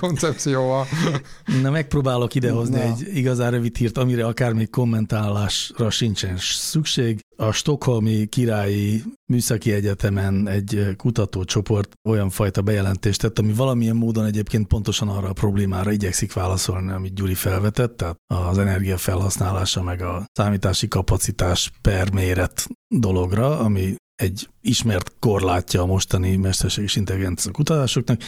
koncepcióval. 0.00 0.86
Na, 1.62 1.70
megpróbálok 1.70 2.34
idehozni 2.34 2.76
Na. 2.76 2.82
egy 2.82 3.16
igazán 3.16 3.50
rövid 3.50 3.76
hírt, 3.76 3.98
amire 3.98 4.26
akár 4.26 4.52
még 4.52 4.70
kommentálásra 4.70 5.90
sincsen 5.90 6.36
szükség. 6.38 7.20
A 7.36 7.52
Stockholmi 7.52 8.26
Királyi 8.26 9.02
Műszaki 9.26 9.72
Egyetemen 9.72 10.48
egy 10.48 10.86
kutatócsoport 10.96 11.92
olyan 12.08 12.30
fajta 12.30 12.62
bejelentést 12.62 13.20
tett, 13.20 13.38
ami 13.38 13.52
valamilyen 13.52 13.96
módon 13.96 14.24
egyébként 14.24 14.66
pontosan 14.66 15.08
arra 15.08 15.28
a 15.28 15.32
problémára 15.32 15.92
igyekszik 15.92 16.32
válaszolni, 16.32 16.92
amit 16.92 17.14
Gyuri 17.14 17.34
felvetett, 17.34 17.96
tehát 17.96 18.16
az 18.26 18.58
energia 18.58 18.96
felhasználása 18.96 19.82
meg 19.82 20.02
a 20.02 20.26
számítási 20.32 20.88
kapacitás 20.88 21.70
per 21.82 22.12
méret 22.12 22.66
dologra, 22.88 23.58
ami 23.58 23.94
egy 24.22 24.48
ismert 24.60 25.12
korlátja 25.18 25.82
a 25.82 25.86
mostani 25.86 26.36
mesterséges 26.36 26.96
intelligencia 26.96 27.52
kutatásoknak, 27.52 28.20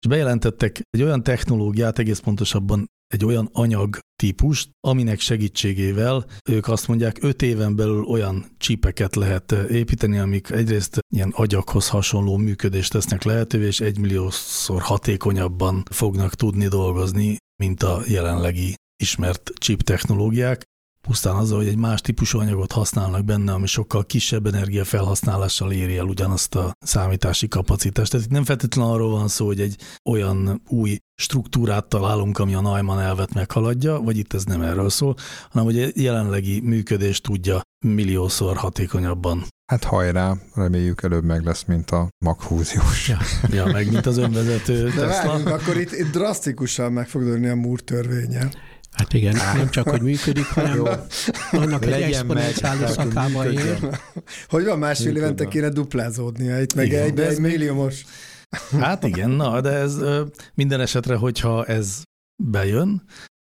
és 0.00 0.08
bejelentettek 0.08 0.80
egy 0.90 1.02
olyan 1.02 1.22
technológiát, 1.22 1.98
egész 1.98 2.18
pontosabban 2.18 2.86
egy 3.06 3.24
olyan 3.24 3.48
anyag 3.52 3.98
típust, 4.22 4.70
aminek 4.80 5.20
segítségével 5.20 6.26
ők 6.50 6.68
azt 6.68 6.88
mondják, 6.88 7.18
öt 7.20 7.42
éven 7.42 7.76
belül 7.76 8.04
olyan 8.04 8.46
csípeket 8.58 9.16
lehet 9.16 9.52
építeni, 9.52 10.18
amik 10.18 10.50
egyrészt 10.50 10.98
ilyen 11.14 11.32
agyakhoz 11.36 11.88
hasonló 11.88 12.36
működést 12.36 12.92
tesznek 12.92 13.22
lehetővé, 13.22 13.66
és 13.66 13.80
egymilliószor 13.80 14.82
hatékonyabban 14.82 15.82
fognak 15.90 16.34
tudni 16.34 16.68
dolgozni, 16.68 17.36
mint 17.62 17.82
a 17.82 18.02
jelenlegi 18.06 18.74
ismert 19.02 19.52
chip 19.58 19.82
technológiák 19.82 20.62
pusztán 21.06 21.36
azzal, 21.36 21.58
hogy 21.58 21.68
egy 21.68 21.76
más 21.76 22.00
típusú 22.00 22.38
anyagot 22.38 22.72
használnak 22.72 23.24
benne, 23.24 23.52
ami 23.52 23.66
sokkal 23.66 24.06
kisebb 24.06 24.46
energiafelhasználással 24.46 25.72
éri 25.72 25.96
el 25.96 26.04
ugyanazt 26.04 26.54
a 26.54 26.72
számítási 26.78 27.48
kapacitást. 27.48 28.10
Tehát 28.10 28.26
itt 28.26 28.32
nem 28.32 28.44
feltétlenül 28.44 28.92
arról 28.92 29.10
van 29.10 29.28
szó, 29.28 29.46
hogy 29.46 29.60
egy 29.60 29.76
olyan 30.04 30.62
új 30.68 30.98
struktúrát 31.14 31.88
találunk, 31.88 32.38
ami 32.38 32.54
a 32.54 32.60
Neumann 32.60 32.98
elvet 32.98 33.34
meghaladja, 33.34 34.00
vagy 34.00 34.18
itt 34.18 34.32
ez 34.32 34.44
nem 34.44 34.62
erről 34.62 34.90
szól, 34.90 35.14
hanem 35.50 35.66
hogy 35.66 35.78
egy 35.78 36.02
jelenlegi 36.02 36.60
működést 36.60 37.22
tudja 37.22 37.60
milliószor 37.84 38.56
hatékonyabban. 38.56 39.44
Hát 39.72 39.84
hajrá, 39.84 40.34
reméljük 40.54 41.02
előbb 41.02 41.24
meg 41.24 41.44
lesz, 41.44 41.64
mint 41.64 41.90
a 41.90 42.08
magfúziós. 42.24 43.08
Ja, 43.08 43.18
ja 43.50 43.66
meg 43.66 43.90
mint 43.92 44.06
az 44.06 44.16
önvezető 44.16 44.84
De 44.84 44.90
Tesla. 44.90 45.28
Várjunk, 45.28 45.48
akkor 45.48 45.76
itt, 45.76 45.92
itt 45.92 46.10
drasztikusan 46.10 46.92
meg 46.92 47.08
fog 47.08 47.22
dőlni 47.22 47.48
a 47.48 47.54
Moore 47.54 47.82
törvénye. 47.82 48.50
Hát 48.96 49.12
igen, 49.12 49.34
nem 49.56 49.70
csak, 49.70 49.88
hogy 49.88 50.02
működik, 50.02 50.44
hanem 50.44 50.82
annak 51.52 51.84
egy 51.84 52.02
exponenciális 52.02 52.90
szakába 52.90 53.50
ér. 53.50 53.78
Hogy 54.48 54.64
van 54.64 54.78
másfél 54.78 55.16
évente 55.16 55.48
kéne 55.48 55.68
duplázódnia, 55.68 56.60
itt 56.60 56.74
meg 56.74 56.86
igen, 56.86 57.02
egy, 57.02 57.20
egy 57.20 57.38
milliómos. 57.38 58.04
Hát 58.80 59.04
igen, 59.04 59.30
na, 59.30 59.60
de 59.60 59.70
ez 59.70 59.96
minden 60.54 60.80
esetre, 60.80 61.16
hogyha 61.16 61.64
ez 61.64 62.02
bejön, 62.42 63.02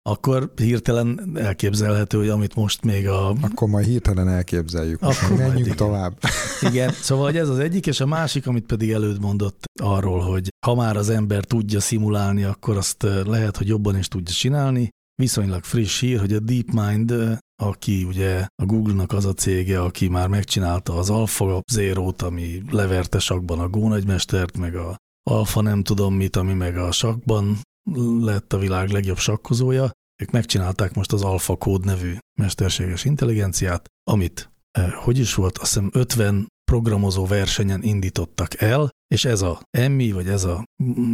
akkor 0.10 0.52
hirtelen 0.56 1.32
elképzelhető, 1.36 2.18
hogy 2.18 2.30
amit 2.30 2.56
most 2.56 2.84
még 2.84 3.08
a... 3.08 3.30
Akkor 3.30 3.68
majd 3.68 3.86
hirtelen 3.86 4.30
elképzeljük. 4.30 5.02
Akkor 5.02 5.38
menjünk 5.38 5.66
igen. 5.66 5.76
tovább. 5.76 6.18
Igen, 6.62 6.92
szóval 6.92 7.36
ez 7.36 7.50
az 7.50 7.60
egyik, 7.60 7.88
és 7.88 8.00
a 8.00 8.06
másik, 8.06 8.48
amit 8.48 8.66
pedig 8.66 8.92
előtt 8.92 9.20
mondott 9.20 9.64
arról, 9.82 10.20
hogy 10.20 10.50
ha 10.66 10.76
már 10.76 10.98
az 10.98 11.10
ember 11.10 11.44
tudja 11.44 11.80
szimulálni, 11.80 12.44
akkor 12.44 12.78
azt 12.78 13.04
lehet, 13.26 13.58
hogy 13.58 13.68
jobban 13.68 13.98
is 13.98 14.08
tudja 14.08 14.34
csinálni 14.34 14.90
viszonylag 15.20 15.64
friss 15.64 16.00
hír, 16.00 16.20
hogy 16.20 16.34
a 16.34 16.40
DeepMind, 16.40 17.14
aki 17.62 18.04
ugye 18.04 18.48
a 18.56 18.66
Google-nak 18.66 19.14
az 19.14 19.26
a 19.26 19.34
cége, 19.34 19.82
aki 19.82 20.08
már 20.08 20.28
megcsinálta 20.28 20.94
az 20.94 21.10
Alpha 21.10 21.62
Zero-t, 21.72 22.22
ami 22.22 22.62
leverte 22.72 23.20
sakban 23.20 23.60
a 23.60 23.70
gónagymestert, 23.70 24.58
meg 24.58 24.76
a 24.76 24.96
Alpha 25.30 25.62
nem 25.62 25.84
tudom 25.84 26.14
mit, 26.14 26.36
ami 26.36 26.54
meg 26.54 26.78
a 26.78 26.92
sakban 26.92 27.58
lett 28.20 28.54
a 28.54 28.58
világ 28.58 28.90
legjobb 28.90 29.18
sakkozója. 29.18 29.92
Ők 30.22 30.32
megcsinálták 30.32 30.94
most 30.94 31.12
az 31.12 31.24
Alpha 31.24 31.56
Code 31.56 31.86
nevű 31.86 32.18
mesterséges 32.42 33.06
intelligenciát, 33.06 33.86
amit, 34.12 34.52
eh, 34.72 34.92
hogy 34.92 35.18
is 35.18 35.34
volt, 35.34 35.58
azt 35.58 35.74
hiszem 35.74 35.90
50 35.94 36.48
programozó 36.70 37.26
versenyen 37.26 37.84
indítottak 37.84 38.62
el, 38.62 38.90
és 39.08 39.26
ez 39.26 39.42
a 39.42 39.62
emmi, 39.78 40.12
vagy 40.12 40.28
ez 40.28 40.44
a 40.44 40.64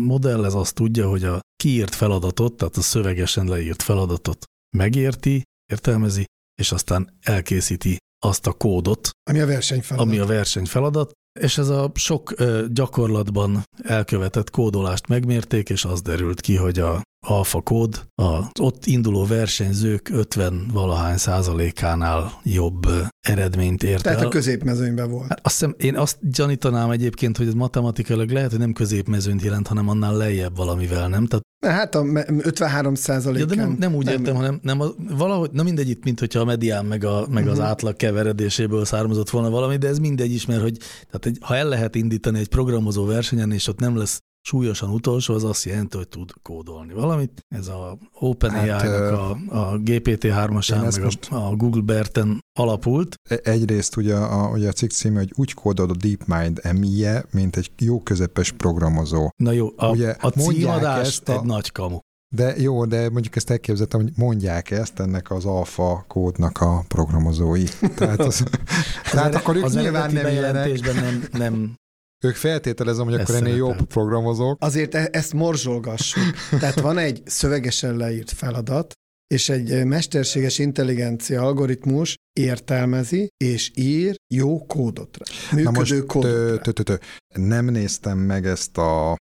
modell, 0.06 0.46
ez 0.46 0.54
azt 0.54 0.76
tudja, 0.76 1.10
hogy 1.10 1.24
a 1.24 1.40
kiírt 1.56 1.96
feladatot, 1.96 2.58
tehát 2.58 2.78
a 2.78 2.82
szövegesen 2.82 3.48
leírt 3.48 3.82
feladatot 3.82 4.46
megérti, 4.78 5.44
értelmezi, 5.72 6.26
és 6.62 6.72
aztán 6.72 7.18
elkészíti 7.22 7.98
azt 8.24 8.48
a 8.48 8.54
kódot, 8.54 9.10
ami 9.30 9.40
a 9.40 9.46
versenyfeladat. 9.46 10.08
Ami 10.08 10.18
a 10.18 10.26
versenyfeladat, 10.26 11.12
és 11.40 11.58
ez 11.58 11.70
a 11.70 11.92
sok 11.94 12.34
gyakorlatban 12.68 13.64
elkövetett 13.84 14.50
kódolást 14.50 15.08
megmérték, 15.08 15.70
és 15.70 15.86
az 15.86 16.02
derült 16.02 16.42
ki, 16.42 16.56
hogy 16.56 16.80
a 16.80 17.02
alfa 17.28 17.62
kód 17.62 18.08
az 18.16 18.46
ott 18.60 18.86
induló 18.86 19.26
versenyzők 19.26 20.10
50 20.10 20.70
valahány 20.74 21.18
százalékánál 21.18 22.32
jobb 22.44 22.86
eredményt 23.28 23.84
ért 23.84 24.04
Tehát 24.04 24.20
el. 24.20 24.26
a 24.26 24.30
középmezőnyben 24.30 25.10
volt. 25.10 25.28
Hát 25.28 25.40
azt 25.44 25.54
hiszem, 25.60 25.76
én 25.78 25.98
azt 25.98 26.18
gyanítanám 26.32 26.90
egyébként, 26.90 27.38
hogy 27.38 27.48
ez 27.48 27.54
matematikailag 27.54 28.30
lehet, 28.30 28.50
hogy 28.50 28.60
nem 28.60 28.74
középmezőnyt 28.74 29.42
jelent, 29.42 29.68
hanem 29.68 29.90
annál 29.90 30.16
lejjebb 30.16 30.56
valamivel, 30.58 31.08
nem? 31.10 31.26
Tehát, 31.26 31.44
Hát 31.66 31.96
a 31.96 32.04
me- 32.04 32.30
53 32.46 32.96
százalék. 32.96 33.40
ja, 33.40 33.46
de 33.46 33.56
nem, 33.56 33.76
nem 33.80 33.96
úgy 33.96 34.08
értem, 34.10 34.36
hanem 34.36 34.60
nem, 34.62 34.82
a, 34.82 34.86
valahogy, 35.18 35.50
na 35.52 35.64
mindegy 35.64 35.90
itt, 35.90 36.04
mint 36.04 36.20
hogyha 36.20 36.40
a 36.40 36.46
medián 36.46 36.86
meg, 36.86 37.04
a, 37.04 37.28
meg 37.30 37.48
az 37.48 37.58
Mhm. 37.58 37.66
átlag 37.68 37.96
keveredéséből 37.96 38.86
származott 38.86 39.30
volna 39.30 39.50
valami, 39.50 39.78
de 39.78 39.88
ez 39.88 39.98
mindegy 40.00 40.32
is, 40.34 40.46
mert 40.46 40.62
hogy 40.62 40.78
tehát 40.78 41.26
egy, 41.26 41.38
ha 41.42 41.56
el 41.56 41.68
lehet 41.68 41.96
indítani 41.96 42.40
egy 42.40 42.48
programozó 42.48 43.06
versenyen, 43.06 43.52
és 43.52 43.68
ott 43.68 43.80
nem 43.80 43.98
lesz 43.98 44.20
súlyosan 44.48 44.90
utolsó, 44.90 45.34
az 45.34 45.44
azt 45.44 45.64
jelenti, 45.64 45.98
hogy 45.98 46.08
tud 46.08 46.32
kódolni 46.42 46.94
valamit. 46.94 47.46
Ez 47.56 47.68
a 47.68 47.98
OpenAI-nak 48.20 48.82
Hát, 48.82 48.92
a, 49.12 49.30
a 49.50 49.78
GPT-3-asán, 49.78 50.76
én 50.76 50.84
ezt 50.84 50.96
meg 50.96 51.04
most- 51.06 51.28
a, 51.32 51.54
Google 51.56 51.82
Berten 51.82 52.40
alapult. 52.60 53.16
E- 53.30 53.40
Egyrészt 53.44 53.98
ugye 53.98 54.16
a, 54.16 54.50
ugye 54.50 54.68
a 54.68 54.72
cikk 54.72 54.90
címe, 54.90 55.20
hogy 55.20 55.32
úgy 55.36 55.54
kódol 55.54 55.90
a 55.90 55.96
DeepMind 55.96 56.60
emie, 56.64 57.26
mint 57.32 57.56
egy 57.56 57.72
jó 57.80 58.02
közepes 58.02 58.52
programozó. 58.52 59.30
Na 59.44 59.52
jó, 59.52 59.68
a, 59.76 59.88
Ugye 59.90 60.16
a 60.20 60.30
címadás 60.30 61.08
ezt 61.08 61.30
a- 61.30 61.34
egy 61.34 61.42
nagy 61.44 61.72
kamu. 61.72 61.98
De 62.36 62.58
jó, 62.58 62.86
de 62.86 63.10
mondjuk 63.10 63.36
ezt 63.36 63.50
elképzeltem, 63.50 64.02
hogy 64.02 64.12
mondják 64.16 64.72
ezt 64.72 65.00
ennek 65.00 65.32
az 65.32 65.46
alfa 65.46 66.06
kódnak 66.08 66.62
a 66.62 66.84
programozói. 66.88 67.64
Tehát, 67.96 68.20
az, 68.20 68.44
tehát 69.12 69.36
akkor 69.36 69.56
ők 69.56 69.64
az 69.64 69.74
nyilván 69.76 70.14
nem 70.14 70.28
ilyenek. 70.28 70.94
nem, 70.94 71.24
nem 71.32 71.76
Ők 72.24 72.36
feltételezem, 72.36 73.06
hogy 73.06 73.14
akkor 73.14 73.36
ennél 73.36 73.54
szerepelt. 73.54 73.78
jobb 73.78 73.88
programozók. 73.88 74.58
Azért 74.62 74.96
e- 74.96 75.10
ezt 75.12 75.34
morzsolgassuk. 75.34 76.34
Tehát 76.60 76.80
van 76.80 76.98
egy 76.98 77.22
szövegesen 77.26 77.98
leírt 77.98 78.32
feladat, 78.32 78.94
és 79.28 79.50
egy 79.50 79.86
mesterséges 79.86 80.60
intelligencia 80.60 81.42
algoritmus 81.42 82.16
értelmezi 82.40 83.28
és 83.38 83.72
ír 83.76 84.16
jó 84.34 84.66
kódot 84.66 85.18
rá. 85.18 85.26
Működő 85.52 85.64
Na 85.64 85.80
most 85.80 86.06
kódot 86.06 86.62
tö, 86.62 86.72
tö, 86.72 86.84
tö. 86.84 86.96
nem 87.34 87.66
néztem 87.66 88.18
meg 88.18 88.46
ezt 88.46 88.78
a 88.78 89.16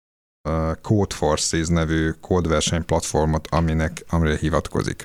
a 0.48 0.74
Code 0.74 1.14
Forces 1.14 1.68
nevű 1.68 2.11
kódverseny 2.11 2.85
platformot, 2.85 3.46
aminek, 3.46 4.05
amire 4.09 4.37
hivatkozik. 4.37 5.05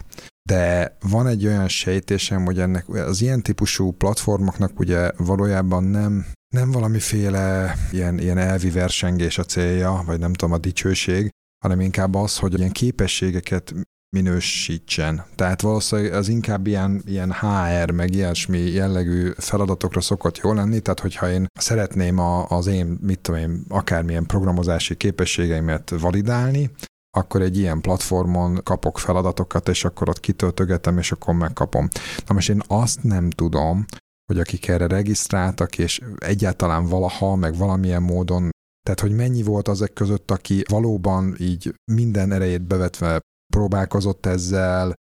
De 0.50 0.98
van 1.02 1.28
egy 1.28 1.46
olyan 1.46 1.68
sejtésem, 1.68 2.46
hogy 2.46 2.60
ennek 2.60 2.90
az 2.90 3.22
ilyen 3.22 3.42
típusú 3.42 3.92
platformoknak 3.92 4.80
ugye 4.80 5.12
valójában 5.18 5.84
nem, 5.84 6.26
nem 6.54 6.72
valamiféle 6.72 7.76
ilyen, 7.92 8.20
ilyen 8.20 8.38
elvi 8.38 8.70
versengés 8.70 9.38
a 9.38 9.44
célja, 9.44 10.04
vagy 10.06 10.20
nem 10.20 10.34
tudom, 10.34 10.54
a 10.54 10.58
dicsőség, 10.58 11.30
hanem 11.64 11.80
inkább 11.80 12.16
az, 12.16 12.38
hogy 12.38 12.58
ilyen 12.58 12.72
képességeket 12.72 13.74
minősítsen. 14.16 15.26
Tehát 15.36 15.62
valószínűleg 15.62 16.14
az 16.14 16.28
inkább 16.28 16.68
ilyen, 16.68 17.02
ilyen 17.06 17.34
HR, 17.34 17.92
meg 17.92 18.14
ilyesmi 18.14 18.60
jellegű 18.60 19.32
feladatokra 19.38 20.02
szokott 20.02 20.38
jól 20.38 20.56
lenni, 20.56 20.80
tehát 20.80 21.00
hogyha 21.00 21.30
én 21.30 21.46
szeretném 21.60 22.20
a, 22.20 22.46
az 22.50 22.68
én, 22.68 22.98
mit 23.02 23.20
tudom 23.20 23.40
én, 23.40 23.66
akármilyen 23.70 24.26
programozási 24.26 24.96
képességeimet 24.96 25.90
validálni, 26.00 26.72
akkor 27.16 27.42
egy 27.42 27.58
ilyen 27.58 27.82
platformon 27.82 28.60
kapok 28.64 29.00
feladatokat, 29.00 29.68
és 29.68 29.86
akkor 29.86 30.10
ott 30.10 30.20
kitöltögetem, 30.20 30.98
és 30.98 31.12
akkor 31.12 31.34
megkapom. 31.34 31.88
Na 32.28 32.34
most 32.34 32.50
én 32.50 32.62
azt 32.68 33.04
nem 33.04 33.30
tudom, 33.30 33.86
hogy 34.26 34.40
akik 34.40 34.68
erre 34.68 34.88
regisztráltak, 34.88 35.78
és 35.78 36.02
egyáltalán 36.18 36.86
valaha, 36.86 37.36
meg 37.36 37.56
valamilyen 37.56 38.02
módon, 38.02 38.50
tehát 38.86 39.00
hogy 39.00 39.12
mennyi 39.12 39.44
volt 39.44 39.68
azok 39.68 39.94
között, 39.94 40.32
aki 40.32 40.64
valóban 40.70 41.36
így 41.40 41.74
minden 41.92 42.32
erejét 42.32 42.62
bevetve 42.62 43.20
próbálkozott 43.54 44.26
ezzel, 44.26 44.94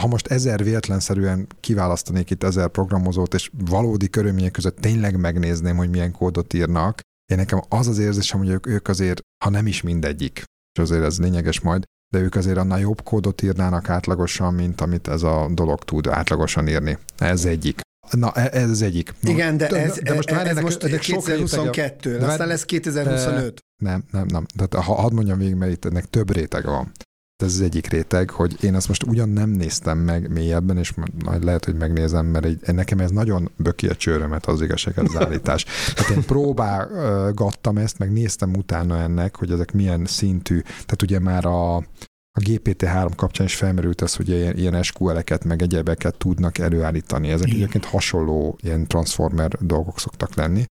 ha 0.00 0.06
most 0.06 0.26
ezer 0.26 0.64
véletlenszerűen 0.64 1.46
kiválasztanék 1.60 2.30
itt 2.30 2.42
ezer 2.42 2.68
programozót, 2.68 3.34
és 3.34 3.50
valódi 3.58 4.08
körülmények 4.08 4.50
között 4.50 4.76
tényleg 4.76 5.16
megnézném, 5.16 5.76
hogy 5.76 5.90
milyen 5.90 6.12
kódot 6.12 6.52
írnak, 6.52 7.00
én 7.32 7.36
nekem 7.36 7.60
az 7.68 7.86
az 7.86 7.98
érzésem, 7.98 8.38
hogy 8.38 8.48
ők, 8.48 8.66
ők 8.66 8.88
azért, 8.88 9.20
ha 9.44 9.50
nem 9.50 9.66
is 9.66 9.82
mindegyik, 9.82 10.44
és 10.72 10.78
azért 10.80 11.04
ez 11.04 11.18
lényeges 11.18 11.60
majd, 11.60 11.82
de 12.12 12.18
ők 12.18 12.34
azért 12.34 12.56
annál 12.56 12.80
jobb 12.80 13.02
kódot 13.02 13.42
írnának 13.42 13.88
átlagosan, 13.88 14.54
mint 14.54 14.80
amit 14.80 15.08
ez 15.08 15.22
a 15.22 15.48
dolog 15.52 15.84
tud 15.84 16.06
átlagosan 16.06 16.68
írni. 16.68 16.98
Ez 17.18 17.44
egyik. 17.44 17.80
Na, 18.10 18.32
e- 18.32 18.50
ez 18.52 18.70
az 18.70 18.82
egyik. 18.82 19.14
Igen, 19.22 19.56
de 19.56 19.68
ez, 19.68 19.98
de 20.02 20.14
most 20.14 20.30
már 20.30 20.44
ez 20.44 20.50
ennek- 20.50 20.62
most 20.62 20.82
ennek 20.84 21.02
sok 21.02 21.26
rétege- 21.26 21.36
2022, 21.70 22.18
de 22.18 22.26
aztán 22.26 22.48
lesz 22.48 22.64
2025. 22.64 23.58
Nem, 23.82 24.04
nem, 24.10 24.26
nem. 24.26 24.46
Tehát 24.56 24.86
ha 24.86 24.94
hadd 24.94 25.12
mondjam 25.14 25.38
végig, 25.38 25.54
mert 25.54 25.72
itt 25.72 25.84
ennek 25.84 26.04
több 26.04 26.32
rétege 26.32 26.68
van. 26.70 26.92
Ez 27.42 27.52
az 27.52 27.60
egyik 27.60 27.86
réteg, 27.86 28.30
hogy 28.30 28.56
én 28.64 28.74
azt 28.74 28.88
most 28.88 29.02
ugyan 29.02 29.28
nem 29.28 29.50
néztem 29.50 29.98
meg 29.98 30.30
mélyebben, 30.30 30.78
és 30.78 30.92
majd 31.24 31.44
lehet, 31.44 31.64
hogy 31.64 31.74
megnézem, 31.74 32.26
mert 32.26 32.44
egy, 32.44 32.60
nekem 32.66 32.98
ez 32.98 33.10
nagyon 33.10 33.50
böki 33.56 33.88
a 33.88 33.94
csőrömet 33.94 34.46
az 34.46 34.62
igazság 34.62 34.98
az 34.98 35.16
állítás. 35.16 35.64
Tehát 35.94 36.10
én 36.10 36.24
próbálgattam 36.24 37.78
ezt, 37.78 37.98
meg 37.98 38.12
néztem 38.12 38.54
utána 38.54 38.98
ennek, 38.98 39.36
hogy 39.36 39.50
ezek 39.50 39.72
milyen 39.72 40.04
szintű, 40.04 40.60
tehát 40.60 41.02
ugye 41.02 41.18
már 41.18 41.44
a, 41.44 41.76
a 42.32 42.40
GPT-3 42.40 43.10
kapcsán 43.16 43.46
is 43.46 43.54
felmerült 43.54 44.02
ez, 44.02 44.14
hogy 44.14 44.28
ilyen, 44.28 44.56
ilyen 44.56 44.82
SQL-eket, 44.82 45.44
meg 45.44 45.62
egyebeket 45.62 46.16
tudnak 46.16 46.58
előállítani. 46.58 47.28
Ezek 47.28 47.46
Igen. 47.46 47.58
egyébként 47.58 47.84
hasonló 47.84 48.58
ilyen 48.62 48.86
transformer 48.86 49.50
dolgok 49.60 49.98
szoktak 49.98 50.34
lenni. 50.34 50.64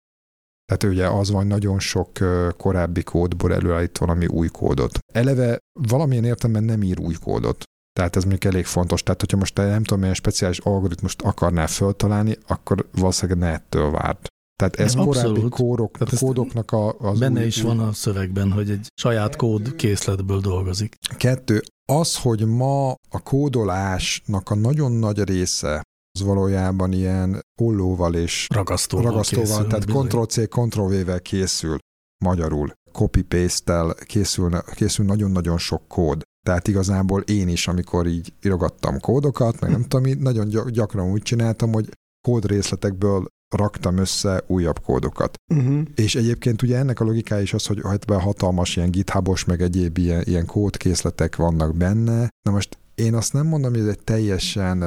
Tehát 0.73 0.95
ugye 0.95 1.07
az 1.09 1.31
van, 1.31 1.47
nagyon 1.47 1.79
sok 1.79 2.11
korábbi 2.57 3.03
kódból 3.03 3.55
előállít 3.55 3.99
valami 3.99 4.27
új 4.27 4.49
kódot. 4.49 4.99
Eleve 5.13 5.59
valamilyen 5.73 6.25
értelemben 6.25 6.65
nem 6.65 6.83
ír 6.83 7.01
új 7.01 7.15
kódot. 7.15 7.63
Tehát 7.93 8.17
ez 8.17 8.25
még 8.25 8.47
elég 8.47 8.65
fontos. 8.65 9.03
Tehát, 9.03 9.21
hogyha 9.21 9.37
most 9.37 9.55
te 9.55 9.65
nem 9.65 9.83
tudom, 9.83 9.99
milyen 9.99 10.15
speciális 10.15 10.59
algoritmust 10.59 11.23
akarnál 11.23 11.67
föltalálni, 11.67 12.37
akkor 12.47 12.89
valószínűleg 12.93 13.39
ne 13.41 13.53
ettől 13.53 13.91
várt. 13.91 14.27
Tehát 14.59 14.77
ez 14.77 14.95
Ja, 14.95 15.05
korábbi 15.05 15.49
kórok, 15.49 15.99
Tehát 15.99 16.19
kódoknak 16.19 16.73
a, 16.73 16.99
az 16.99 17.19
Benne 17.19 17.41
új, 17.41 17.47
is 17.47 17.63
van 17.63 17.79
a 17.79 17.93
szövegben, 17.93 18.53
hogy 18.53 18.71
egy 18.71 18.87
saját 19.01 19.37
kód 19.37 19.75
készletből 19.75 20.41
dolgozik. 20.41 20.95
Kettő, 21.17 21.63
az, 21.93 22.17
hogy 22.17 22.47
ma 22.47 22.91
a 22.91 23.23
kódolásnak 23.23 24.51
a 24.51 24.55
nagyon 24.55 24.93
nagy 24.93 25.23
része 25.23 25.83
az 26.21 26.27
valójában 26.27 26.93
ilyen 26.93 27.41
hollóval 27.63 28.15
és 28.15 28.47
Ragasztóval, 28.55 29.11
ragasztóval, 29.11 29.47
készül, 29.47 29.67
tehát. 29.67 29.85
Ctrl-C, 29.85 30.49
Ctrl-V-vel 30.49 31.21
készül 31.21 31.79
magyarul. 32.25 32.73
Copy-paste-tel 32.93 33.95
készül, 33.95 34.51
készül 34.75 35.05
nagyon-nagyon 35.05 35.59
sok 35.59 35.89
kód. 35.89 36.23
Tehát 36.47 36.69
igazából 36.69 37.21
én 37.21 37.49
is, 37.49 37.69
amikor 37.69 38.07
így 38.07 38.33
írogattam 38.43 39.01
kódokat, 39.01 39.61
meg 39.61 39.71
nem 39.71 39.83
tudom, 39.83 40.07
így 40.07 40.19
nagyon 40.19 40.49
gyak- 40.49 40.71
gyakran 40.71 41.11
úgy 41.11 41.23
csináltam, 41.23 41.73
hogy 41.73 41.89
kódrészletekből 42.29 43.27
raktam 43.57 43.97
össze 43.97 44.43
újabb 44.47 44.81
kódokat. 44.81 45.35
Uh-huh. 45.55 45.83
És 45.95 46.15
egyébként 46.15 46.63
ugye 46.63 46.77
ennek 46.77 47.01
a 47.01 47.05
logikája 47.05 47.43
is 47.43 47.55
az, 47.55 47.67
hogy 47.67 47.81
ebben 47.85 48.21
hatalmas 48.21 48.77
ilyen 48.77 48.91
githubos, 48.91 49.45
meg 49.45 49.63
egyéb 49.63 49.99
ilyen, 49.99 50.23
ilyen 50.23 50.47
kódkészletek 50.47 51.37
vannak 51.37 51.77
benne. 51.77 52.29
Na 52.43 52.51
most 52.51 52.79
én 52.99 53.15
azt 53.15 53.33
nem 53.33 53.47
mondom, 53.47 53.73
hogy 53.73 53.81
ez 53.81 53.87
egy 53.87 54.05
teljesen 54.05 54.79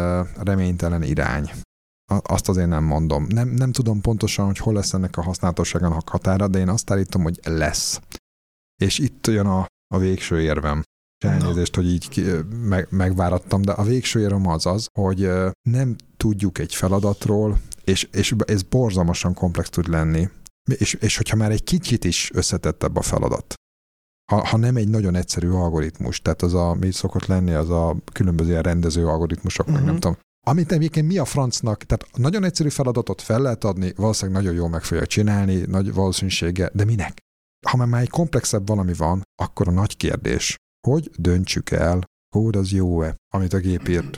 reménytelen 0.43 1.03
irány. 1.03 1.51
Azt 2.21 2.49
azért 2.49 2.67
nem 2.67 2.83
mondom. 2.83 3.25
Nem, 3.29 3.49
nem 3.49 3.71
tudom 3.71 4.01
pontosan, 4.01 4.45
hogy 4.45 4.57
hol 4.57 4.73
lesz 4.73 4.93
ennek 4.93 5.17
a 5.17 5.21
használhatóságának 5.21 6.09
határa, 6.09 6.47
de 6.47 6.59
én 6.59 6.69
azt 6.69 6.91
állítom, 6.91 7.23
hogy 7.23 7.39
lesz. 7.43 8.01
És 8.81 8.99
itt 8.99 9.27
jön 9.27 9.45
a, 9.45 9.65
a 9.93 9.97
végső 9.97 10.41
érvem. 10.41 10.81
És 11.23 11.29
Elnézést, 11.29 11.75
hogy 11.75 11.85
így 11.85 12.09
ki, 12.09 12.23
meg, 12.49 12.87
megvárattam, 12.89 13.61
de 13.61 13.71
a 13.71 13.83
végső 13.83 14.19
érvem 14.19 14.47
az 14.47 14.65
az, 14.65 14.87
hogy 14.99 15.29
nem 15.69 15.95
tudjuk 16.17 16.57
egy 16.57 16.75
feladatról, 16.75 17.59
és, 17.83 18.03
és 18.11 18.35
ez 18.45 18.63
borzalmasan 18.63 19.33
komplex 19.33 19.69
tud 19.69 19.87
lenni, 19.87 20.29
és, 20.77 20.93
és 20.93 21.17
hogyha 21.17 21.35
már 21.35 21.51
egy 21.51 21.63
kicsit 21.63 22.03
is 22.03 22.31
összetettebb 22.33 22.95
a 22.95 23.01
feladat, 23.01 23.53
ha, 24.31 24.45
ha 24.45 24.57
nem 24.57 24.75
egy 24.75 24.89
nagyon 24.89 25.15
egyszerű 25.15 25.49
algoritmus, 25.49 26.21
tehát 26.21 26.41
az 26.41 26.53
a, 26.53 26.73
mi 26.73 26.91
szokott 26.91 27.25
lenni, 27.25 27.51
az 27.51 27.69
a 27.69 27.95
különböző 28.13 28.61
rendező 28.61 29.07
algoritmusok, 29.07 29.67
uh-huh. 29.67 29.75
meg 29.75 29.85
nem 29.85 29.95
Mhm. 29.95 30.01
tudom, 30.01 30.17
amit 30.47 30.71
egyébként 30.71 31.07
mi 31.07 31.17
a 31.17 31.25
francnak, 31.25 31.83
tehát 31.83 32.17
nagyon 32.17 32.43
egyszerű 32.43 32.69
feladatot 32.69 33.21
fel 33.21 33.41
lehet 33.41 33.63
adni, 33.63 33.93
valószínűleg 33.95 34.41
nagyon 34.41 34.57
jól 34.57 34.69
meg 34.69 34.83
fogja 34.83 35.05
csinálni, 35.05 35.55
nagy 35.55 35.93
valószínűsége, 35.93 36.69
de 36.73 36.85
minek? 36.85 37.17
Ha 37.67 37.77
már, 37.77 37.87
már 37.87 38.01
egy 38.01 38.09
komplexebb 38.09 38.67
valami 38.67 38.93
van, 38.93 39.21
akkor 39.41 39.67
a 39.67 39.71
nagy 39.71 39.97
kérdés, 39.97 40.55
hogy 40.87 41.11
döntsük 41.17 41.69
el, 41.69 42.03
kód 42.35 42.55
az 42.55 42.71
jó-e, 42.71 43.15
amit 43.33 43.53
a 43.53 43.57
gép 43.57 43.87
írt. 43.87 44.17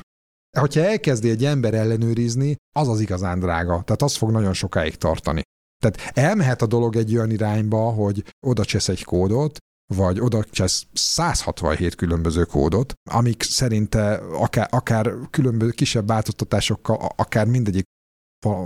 Hogyha 0.60 0.82
elkezdi 0.82 1.30
egy 1.30 1.45
ember 1.45 1.73
ellenőrizni, 1.73 2.56
az 2.76 2.88
az 2.88 2.99
igazán 2.99 3.39
drága. 3.39 3.82
Tehát 3.84 4.02
az 4.02 4.15
fog 4.15 4.32
nagyon 4.32 4.54
sokáig 4.54 4.95
tartani. 4.95 5.41
Tehát 5.84 6.17
elmehet 6.17 6.62
a 6.62 6.65
dolog 6.65 6.95
egy 6.95 7.15
olyan 7.15 7.32
irányba, 7.32 7.91
hogy 7.91 8.23
oda 8.45 8.65
csesz 8.65 8.89
egy 8.89 9.04
kódot, 9.04 9.58
vagy 9.96 10.19
oda 10.19 10.43
csesz 10.43 10.86
167 10.93 11.96
különböző 11.96 12.43
kódot, 12.43 12.93
amik 13.10 13.43
szerinte 13.43 14.13
akár, 14.15 14.67
akár 14.72 15.13
különböző 15.30 15.72
kisebb 15.72 16.08
változtatásokkal, 16.08 17.10
akár 17.15 17.48
mindegyik 17.48 17.84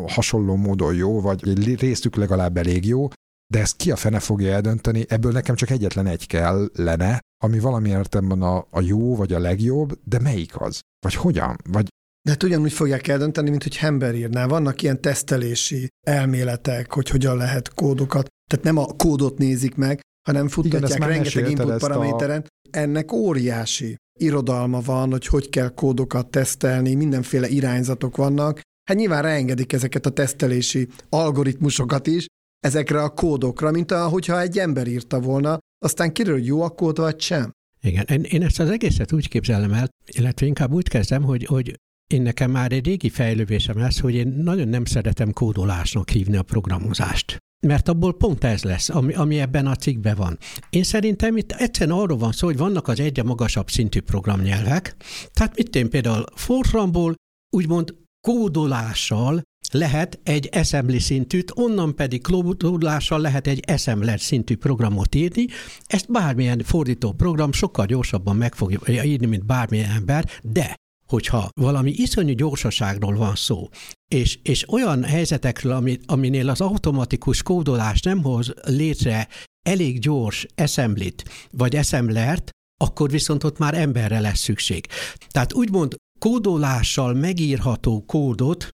hasonló 0.08 0.56
módon 0.56 0.94
jó, 0.94 1.22
vagy 1.22 1.48
egy 1.50 1.80
részük 1.80 2.16
legalább 2.16 2.58
elég 2.58 2.86
jó, 2.86 3.08
de 3.54 3.60
ezt 3.60 3.76
ki 3.76 3.92
a 3.92 3.96
fene 3.96 4.20
fogja 4.20 4.54
eldönteni, 4.54 5.06
ebből 5.08 5.32
nekem 5.32 5.56
csak 5.56 5.70
egyetlen 5.70 6.08
egy 6.08 6.28
kell 6.28 6.70
lenne, 6.74 7.20
ami 7.44 7.60
valami 7.60 7.90
értelemben 7.90 8.42
a, 8.42 8.68
a 8.70 8.82
jó, 8.82 9.16
vagy 9.16 9.34
a 9.34 9.40
legjobb, 9.40 10.00
de 10.04 10.20
melyik 10.20 10.62
az? 10.62 10.80
Vagy 11.06 11.14
hogyan? 11.14 11.58
Vagy 11.70 11.88
de 12.22 12.34
hát 12.34 12.44
ugyanúgy 12.44 12.74
fogják 12.74 13.08
eldönteni, 13.08 13.50
mint 13.50 13.64
hogy 13.64 13.78
Hember 13.78 14.16
írná. 14.16 14.48
Vannak 14.48 14.82
ilyen 14.82 15.02
tesztelési 15.02 15.88
elméletek, 16.08 16.94
hogy 16.94 17.10
hogyan 17.10 17.38
lehet 17.38 17.74
kódokat. 17.74 18.28
Tehát 18.50 18.66
nem 18.66 18.78
a 18.78 18.86
kódot 18.86 19.38
nézik 19.38 19.76
meg, 19.76 20.00
hanem 20.28 20.48
futtatják 20.48 20.98
Igen, 20.98 21.08
rengeteg 21.08 21.50
input 21.50 21.78
paraméteren. 21.78 22.42
A... 22.42 22.78
Ennek 22.78 23.12
óriási 23.12 23.96
irodalma 24.20 24.82
van, 24.82 25.12
hogy 25.12 25.26
hogy 25.26 25.50
kell 25.50 25.70
kódokat 25.70 26.28
tesztelni, 26.28 26.94
mindenféle 26.94 27.48
irányzatok 27.48 28.18
vannak. 28.18 28.60
Hát 28.90 28.98
nyilván 28.98 29.22
reengedik 29.22 29.74
ezeket 29.74 30.06
a 30.06 30.10
tesztelési 30.10 30.88
algoritmusokat 31.10 32.08
is 32.08 32.26
ezekre 32.60 33.04
a 33.04 33.10
kódokra, 33.10 33.72
mint 33.72 33.92
ahogyha 33.92 34.42
egy 34.42 34.58
ember 34.58 34.88
írta 34.88 35.20
volna, 35.20 35.58
aztán 35.86 36.14
kiderül, 36.14 36.38
hogy 36.38 36.48
jó 36.48 36.62
a 36.62 36.70
kód 36.70 36.98
vagy 36.98 37.20
sem. 37.20 37.52
Igen, 37.82 38.06
én 38.24 38.44
ezt 38.44 38.60
az 38.60 38.70
egészet 38.70 39.14
úgy 39.14 39.28
képzelem 39.28 39.74
el, 39.74 39.90
illetve 40.06 40.46
inkább 40.46 40.72
úgy 40.72 40.88
kezdem, 40.88 41.24
hogy, 41.24 41.46
hogy 41.46 41.76
én 42.08 42.22
nekem 42.22 42.52
már 42.52 42.72
egy 42.72 42.86
régi 42.86 43.10
fejlővésem 43.10 43.78
lesz, 43.78 44.00
hogy 44.00 44.16
én 44.16 44.28
nagyon 44.28 44.68
nem 44.68 44.86
szeretem 44.86 45.32
kódolásnak 45.32 46.10
hívni 46.10 46.38
a 46.38 46.44
programozást. 46.44 47.38
Mert 47.60 47.88
abból 47.88 48.18
pont 48.18 48.44
ez 48.44 48.64
lesz, 48.64 48.90
ami, 48.90 49.14
ami 49.14 49.40
ebben 49.40 49.68
a 49.68 49.76
cikkben 49.76 50.16
van. 50.16 50.38
Én 50.70 50.84
szerintem 50.84 51.38
itt 51.38 51.52
egyszerűen 51.52 51.98
arról 51.98 52.18
van 52.18 52.32
szó, 52.32 52.48
hogy 52.48 52.58
vannak 52.58 52.88
az 52.88 53.00
egyre 53.00 53.24
magasabb 53.24 53.70
szintű 53.70 54.02
programnyelvek. 54.02 54.96
Tehát 55.34 55.56
mit 55.56 55.76
én 55.76 55.90
például 55.90 56.26
Fortranból 56.36 57.16
úgymond 57.56 57.96
kódolással 58.28 59.42
lehet 59.72 60.20
egy 60.24 60.50
assembly 60.52 60.98
szintűt, 60.98 61.52
onnan 61.56 61.96
pedig 61.96 62.22
kódolással 62.22 63.20
lehet 63.20 63.48
egy 63.48 63.64
assembler 63.68 64.20
szintű 64.20 64.56
programot 64.56 65.16
írni. 65.16 65.46
Ezt 65.86 66.12
bármilyen 66.12 66.62
fordító 66.64 67.12
program 67.12 67.52
sokkal 67.52 67.86
gyorsabban 67.86 68.36
meg 68.36 68.56
fogja 68.56 69.04
írni, 69.04 69.26
mint 69.26 69.46
bármilyen 69.46 69.90
ember, 69.90 70.30
de 70.44 70.76
hogyha 71.08 71.50
valami 71.62 71.92
iszonyú 71.96 72.34
gyorsaságról 72.34 73.16
van 73.16 73.36
szó, 73.36 73.70
és, 74.08 74.40
és 74.44 74.70
olyan 74.70 75.04
helyzetekről, 75.04 75.72
ami, 75.72 75.98
aminél 76.06 76.50
az 76.50 76.62
automatikus 76.62 77.44
kódolás 77.44 78.02
nem 78.02 78.24
hoz 78.24 78.54
létre 78.64 79.28
elég 79.70 80.00
gyors 80.00 80.46
assemblit, 80.56 81.48
vagy 81.52 81.76
assemblert, 81.76 82.50
akkor 82.80 83.10
viszont 83.10 83.44
ott 83.44 83.58
már 83.58 83.74
emberre 83.74 84.20
lesz 84.20 84.40
szükség. 84.40 84.88
Tehát 85.28 85.54
úgymond 85.54 85.96
kódolással 86.20 87.14
megírható 87.14 88.04
kódot 88.06 88.68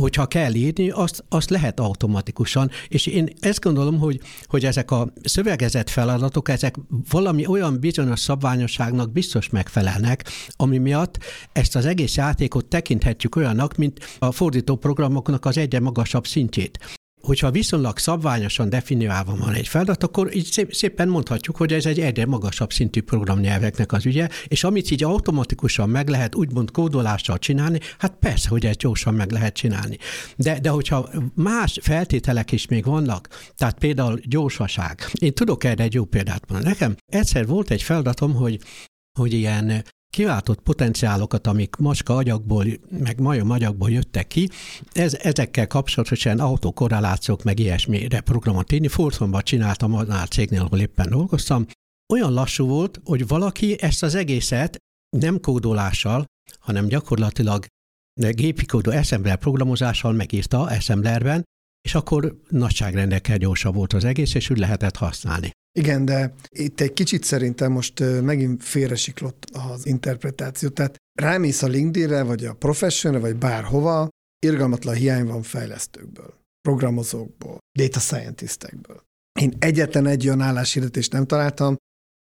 hogyha 0.00 0.26
kell 0.26 0.54
írni, 0.54 0.90
azt, 0.90 1.24
azt 1.28 1.50
lehet 1.50 1.80
automatikusan, 1.80 2.70
és 2.88 3.06
én 3.06 3.28
ezt 3.40 3.60
gondolom, 3.60 3.98
hogy, 3.98 4.20
hogy 4.44 4.64
ezek 4.64 4.90
a 4.90 5.12
szövegezett 5.22 5.90
feladatok, 5.90 6.48
ezek 6.48 6.74
valami 7.10 7.46
olyan 7.46 7.80
bizonyos 7.80 8.20
szabványosságnak 8.20 9.12
biztos 9.12 9.48
megfelelnek, 9.48 10.24
ami 10.56 10.78
miatt 10.78 11.18
ezt 11.52 11.76
az 11.76 11.86
egész 11.86 12.16
játékot 12.16 12.66
tekinthetjük 12.66 13.36
olyannak, 13.36 13.76
mint 13.76 14.16
a 14.18 14.32
fordító 14.32 14.76
programoknak 14.76 15.44
az 15.44 15.58
egyre 15.58 15.80
magasabb 15.80 16.26
szintjét 16.26 16.78
hogyha 17.26 17.50
viszonylag 17.50 17.98
szabványosan 17.98 18.68
definiálva 18.68 19.36
van 19.36 19.52
egy 19.52 19.68
feladat, 19.68 20.02
akkor 20.02 20.34
így 20.36 20.66
szépen 20.70 21.08
mondhatjuk, 21.08 21.56
hogy 21.56 21.72
ez 21.72 21.86
egy 21.86 22.00
egyre 22.00 22.26
magasabb 22.26 22.72
szintű 22.72 23.02
programnyelveknek 23.02 23.92
az 23.92 24.06
ügye, 24.06 24.28
és 24.48 24.64
amit 24.64 24.90
így 24.90 25.04
automatikusan 25.04 25.88
meg 25.88 26.08
lehet 26.08 26.34
úgymond 26.34 26.70
kódolással 26.70 27.38
csinálni, 27.38 27.80
hát 27.98 28.16
persze, 28.20 28.48
hogy 28.48 28.66
ezt 28.66 28.78
gyorsan 28.78 29.14
meg 29.14 29.30
lehet 29.30 29.54
csinálni. 29.54 29.98
De, 30.36 30.60
de 30.60 30.68
hogyha 30.68 31.08
más 31.34 31.78
feltételek 31.82 32.52
is 32.52 32.66
még 32.66 32.84
vannak, 32.84 33.28
tehát 33.56 33.78
például 33.78 34.20
gyorsaság. 34.24 35.10
Én 35.12 35.34
tudok 35.34 35.64
erre 35.64 35.82
egy 35.82 35.94
jó 35.94 36.04
példát 36.04 36.48
mondani. 36.48 36.70
Nekem 36.72 36.96
egyszer 37.06 37.46
volt 37.46 37.70
egy 37.70 37.82
feladatom, 37.82 38.34
hogy 38.34 38.60
hogy 39.18 39.32
ilyen 39.32 39.84
kiváltott 40.16 40.60
potenciálokat, 40.60 41.46
amik 41.46 41.76
macska 41.76 42.16
agyakból, 42.16 42.64
meg 42.98 43.20
majom 43.20 43.50
agyakból 43.50 43.90
jöttek 43.90 44.26
ki, 44.26 44.48
ez, 44.92 45.14
ezekkel 45.14 45.66
kapcsolatosan 45.66 46.38
autokorrelációk, 46.38 47.42
meg 47.42 47.58
ilyesmire 47.58 48.20
programot 48.20 48.72
írni. 48.72 48.88
Forszonban 48.88 49.42
csináltam 49.42 49.94
annál 49.94 50.26
cégnél, 50.26 50.60
ahol 50.60 50.80
éppen 50.80 51.08
dolgoztam. 51.08 51.66
Olyan 52.12 52.32
lassú 52.32 52.66
volt, 52.66 53.00
hogy 53.04 53.26
valaki 53.26 53.82
ezt 53.82 54.02
az 54.02 54.14
egészet 54.14 54.76
nem 55.16 55.40
kódolással, 55.40 56.24
hanem 56.58 56.86
gyakorlatilag 56.86 57.66
gépi 58.20 58.66
kódú 58.66 58.90
assembler 58.90 59.36
programozással 59.36 60.12
megírta 60.12 60.60
assemblerben, 60.62 61.44
és 61.86 61.94
akkor 61.94 62.36
nagyságrendekkel 62.48 63.36
gyorsabb 63.36 63.74
volt 63.74 63.92
az 63.92 64.04
egész, 64.04 64.34
és 64.34 64.50
úgy 64.50 64.58
lehetett 64.58 64.96
használni. 64.96 65.50
Igen, 65.78 66.04
de 66.04 66.34
itt 66.48 66.80
egy 66.80 66.92
kicsit 66.92 67.24
szerintem 67.24 67.72
most 67.72 68.00
megint 68.22 68.62
félresiklott 68.62 69.44
az 69.52 69.86
interpretáció. 69.86 70.68
Tehát 70.68 70.96
rámész 71.20 71.62
a 71.62 71.66
LinkedIn-re, 71.66 72.22
vagy 72.22 72.44
a 72.44 72.54
Professionre, 72.54 73.18
vagy 73.18 73.36
bárhova, 73.36 74.08
irgalmatlan 74.46 74.94
hiány 74.94 75.26
van 75.26 75.42
fejlesztőkből, 75.42 76.34
programozókból, 76.60 77.58
data 77.78 78.00
scientistekből. 78.00 79.02
Én 79.40 79.52
egyetlen 79.58 80.06
egy 80.06 80.26
olyan 80.26 80.40
álláshirdetést 80.40 81.12
nem 81.12 81.26
találtam, 81.26 81.76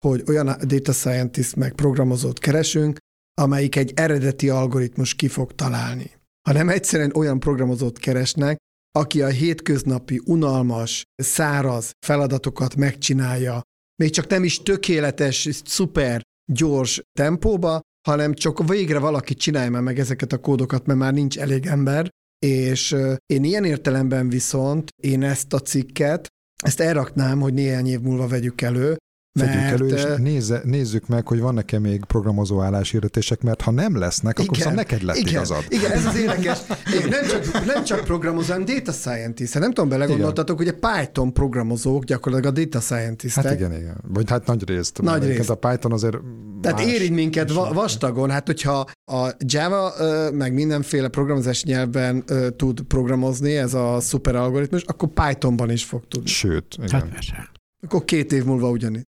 hogy 0.05 0.23
olyan 0.27 0.55
data 0.67 0.91
scientist 0.91 1.55
meg 1.55 1.73
programozót 1.73 2.39
keresünk, 2.39 2.97
amelyik 3.41 3.75
egy 3.75 3.91
eredeti 3.95 4.49
algoritmus 4.49 5.13
ki 5.15 5.27
fog 5.27 5.55
találni, 5.55 6.11
hanem 6.49 6.69
egyszerűen 6.69 7.15
olyan 7.15 7.39
programozót 7.39 7.97
keresnek, 7.97 8.57
aki 8.91 9.21
a 9.21 9.27
hétköznapi, 9.27 10.21
unalmas, 10.25 11.03
száraz 11.15 11.91
feladatokat 12.05 12.75
megcsinálja, 12.75 13.61
még 13.95 14.09
csak 14.09 14.27
nem 14.27 14.43
is 14.43 14.57
tökéletes, 14.57 15.49
szuper, 15.65 16.21
gyors 16.51 17.01
tempóba, 17.19 17.79
hanem 18.07 18.33
csak 18.33 18.67
végre 18.67 18.99
valaki 18.99 19.33
csinálja 19.33 19.81
meg 19.81 19.99
ezeket 19.99 20.33
a 20.33 20.37
kódokat, 20.37 20.85
mert 20.85 20.99
már 20.99 21.13
nincs 21.13 21.37
elég 21.37 21.65
ember, 21.65 22.09
és 22.45 22.95
én 23.25 23.43
ilyen 23.43 23.63
értelemben 23.63 24.29
viszont 24.29 24.89
én 25.01 25.23
ezt 25.23 25.53
a 25.53 25.59
cikket, 25.59 26.27
ezt 26.63 26.79
elraknám, 26.79 27.39
hogy 27.39 27.53
néhány 27.53 27.87
év 27.87 27.99
múlva 27.99 28.27
vegyük 28.27 28.61
elő, 28.61 28.97
Vegyük 29.39 29.53
mert... 29.53 29.71
elő, 29.71 29.87
és 29.87 30.03
nézze, 30.17 30.61
nézzük 30.63 31.07
meg, 31.07 31.27
hogy 31.27 31.39
vannak-e 31.39 31.79
még 31.79 32.05
programozó 32.05 32.61
álláshirdetések, 32.61 33.41
mert 33.41 33.61
ha 33.61 33.71
nem 33.71 33.97
lesznek, 33.97 34.33
igen, 34.33 34.45
akkor 34.45 34.57
szóval 34.57 34.73
neked 34.73 35.01
lett 35.01 35.15
igen, 35.15 35.33
igazad. 35.33 35.65
Igen, 35.69 35.91
ez 35.91 36.05
az 36.05 36.15
érdekes. 36.15 36.59
Én 36.93 37.07
nem 37.09 37.27
csak, 37.27 37.65
nem 37.65 37.83
csak 37.83 38.03
programozó, 38.03 38.51
hanem 38.51 38.65
data 38.65 38.91
scientist. 38.91 39.59
Nem 39.59 39.71
tudom, 39.71 39.89
belegondoltatok, 39.89 40.57
hogy 40.57 40.67
a 40.67 40.73
Python 40.73 41.33
programozók 41.33 42.03
gyakorlatilag 42.03 42.57
a 42.57 42.59
data 42.61 42.79
scientistek. 42.79 43.43
Hát 43.43 43.53
igen, 43.53 43.73
igen. 43.73 43.97
Vagy 44.07 44.29
hát 44.29 44.45
nagy 44.45 44.67
részt. 44.67 45.01
Nagy 45.01 45.25
részt. 45.25 45.49
A 45.49 45.55
Python 45.55 45.91
azért 45.91 46.17
Tehát 46.61 46.79
érint 46.79 47.15
minket 47.15 47.51
va- 47.51 47.73
vastagon. 47.73 48.29
Hát 48.29 48.45
hogyha 48.45 48.89
a 49.11 49.29
Java 49.37 49.93
meg 50.33 50.53
mindenféle 50.53 51.07
programozás 51.07 51.63
nyelven 51.63 52.23
tud 52.57 52.81
programozni, 52.81 53.55
ez 53.55 53.73
a 53.73 53.99
szuper 53.99 54.35
algoritmus, 54.35 54.83
akkor 54.83 55.09
Pythonban 55.09 55.69
is 55.71 55.83
fog 55.83 56.07
tudni. 56.07 56.29
Sőt, 56.29 56.75
igen. 56.77 56.89
Hát 57.01 57.09
persze. 57.09 57.49
Akkor 57.83 58.05
két 58.05 58.31
év 58.31 58.43
múlva 58.43 58.69
ugyanígy. 58.69 59.09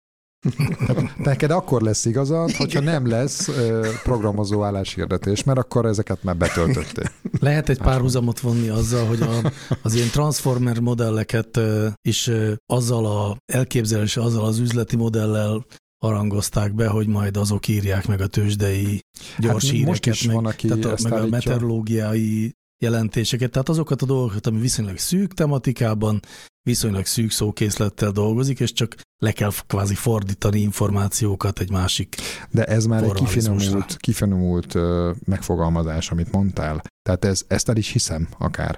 Neked 1.17 1.51
akkor 1.51 1.81
lesz 1.81 2.05
igazad, 2.05 2.51
hogyha 2.51 2.79
nem 2.79 3.07
lesz 3.07 3.49
programozó 4.03 4.63
álláshirdetés, 4.63 5.43
mert 5.43 5.59
akkor 5.59 5.85
ezeket 5.85 6.23
már 6.23 6.37
betöltöttél. 6.37 7.11
Lehet 7.39 7.69
egy 7.69 7.77
párhuzamot 7.77 8.39
vonni 8.39 8.69
azzal, 8.69 9.05
hogy 9.05 9.21
a, 9.21 9.51
az 9.81 9.93
ilyen 9.93 10.09
transformer 10.09 10.79
modelleket 10.79 11.59
is 12.01 12.31
azzal 12.65 13.05
a 13.05 13.37
elképzelés, 13.53 14.17
azzal 14.17 14.45
az 14.45 14.59
üzleti 14.59 14.95
modellel 14.95 15.65
arangozták 15.99 16.73
be, 16.73 16.87
hogy 16.87 17.07
majd 17.07 17.37
azok 17.37 17.67
írják 17.67 18.07
meg 18.07 18.21
a 18.21 18.27
tőzsdei 18.27 18.99
gyors 19.37 19.63
hát 19.63 19.71
híreket, 19.71 19.87
most 19.87 20.05
is 20.05 20.25
meg, 20.25 20.35
van, 20.35 20.45
aki 20.45 20.67
tehát 20.67 20.85
a, 20.85 20.95
meg 21.09 21.13
a 21.21 21.27
meteorológiai 21.27 22.53
jelentéseket, 22.83 23.51
tehát 23.51 23.69
azokat 23.69 24.01
a 24.01 24.05
dolgokat, 24.05 24.47
ami 24.47 24.59
viszonylag 24.59 24.97
szűk 24.97 25.33
tematikában, 25.33 26.19
viszonylag 26.67 27.05
szűk 27.05 27.31
szókészlettel 27.31 28.11
dolgozik, 28.11 28.59
és 28.59 28.73
csak 28.73 28.95
le 29.17 29.31
kell 29.31 29.51
kvázi 29.67 29.95
fordítani 29.95 30.59
információkat 30.59 31.59
egy 31.59 31.71
másik 31.71 32.15
De 32.51 32.65
ez 32.65 32.85
már 32.85 33.03
egy 33.03 33.11
kifinomult, 33.11 33.97
kifinomult 33.97 34.73
megfogalmazás, 35.25 36.11
amit 36.11 36.31
mondtál. 36.31 36.81
Tehát 37.01 37.25
ez, 37.25 37.43
ezt 37.47 37.69
el 37.69 37.77
is 37.77 37.89
hiszem 37.91 38.27
akár. 38.37 38.75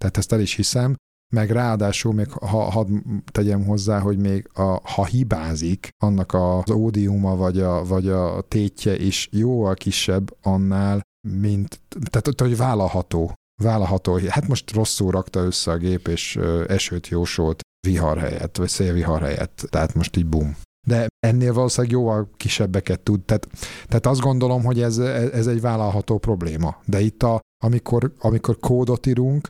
Tehát 0.00 0.16
ezt 0.16 0.32
el 0.32 0.40
is 0.40 0.54
hiszem, 0.54 0.94
meg 1.34 1.50
ráadásul 1.50 2.12
még 2.12 2.30
ha, 2.30 2.70
hadd 2.70 2.88
tegyem 3.24 3.64
hozzá, 3.64 3.98
hogy 3.98 4.18
még 4.18 4.48
a, 4.52 4.80
ha 4.90 5.04
hibázik, 5.04 5.88
annak 6.04 6.34
az 6.34 6.70
ódiuma 6.70 7.36
vagy 7.36 7.60
a, 7.60 7.84
vagy 7.84 8.08
a 8.08 8.40
tétje 8.48 8.96
is 8.98 9.28
jóval 9.32 9.74
kisebb 9.74 10.36
annál, 10.42 11.02
mint, 11.28 11.80
tehát 12.10 12.40
hogy 12.40 12.56
vállalható. 12.56 13.34
Vállalható. 13.62 14.20
Hát 14.28 14.48
most 14.48 14.72
rosszul 14.72 15.10
rakta 15.10 15.40
össze 15.40 15.70
a 15.70 15.76
gép, 15.76 16.08
és 16.08 16.36
esőt 16.66 17.08
jósolt 17.08 17.60
vihar 17.86 18.18
helyett, 18.18 18.56
vagy 18.56 18.68
szélvihar 18.68 19.20
helyett. 19.20 19.66
Tehát 19.70 19.94
most 19.94 20.16
így 20.16 20.26
bum. 20.26 20.56
De 20.86 21.06
ennél 21.26 21.52
valószínűleg 21.52 21.96
jóval 21.96 22.30
kisebbeket 22.36 23.00
tud. 23.00 23.20
Tehát, 23.20 23.48
tehát 23.86 24.06
azt 24.06 24.20
gondolom, 24.20 24.64
hogy 24.64 24.82
ez, 24.82 24.98
ez 24.98 25.46
egy 25.46 25.60
vállalható 25.60 26.18
probléma. 26.18 26.80
De 26.84 27.00
itt, 27.00 27.22
a, 27.22 27.40
amikor, 27.64 28.12
amikor 28.18 28.58
kódot 28.58 29.06
írunk, 29.06 29.48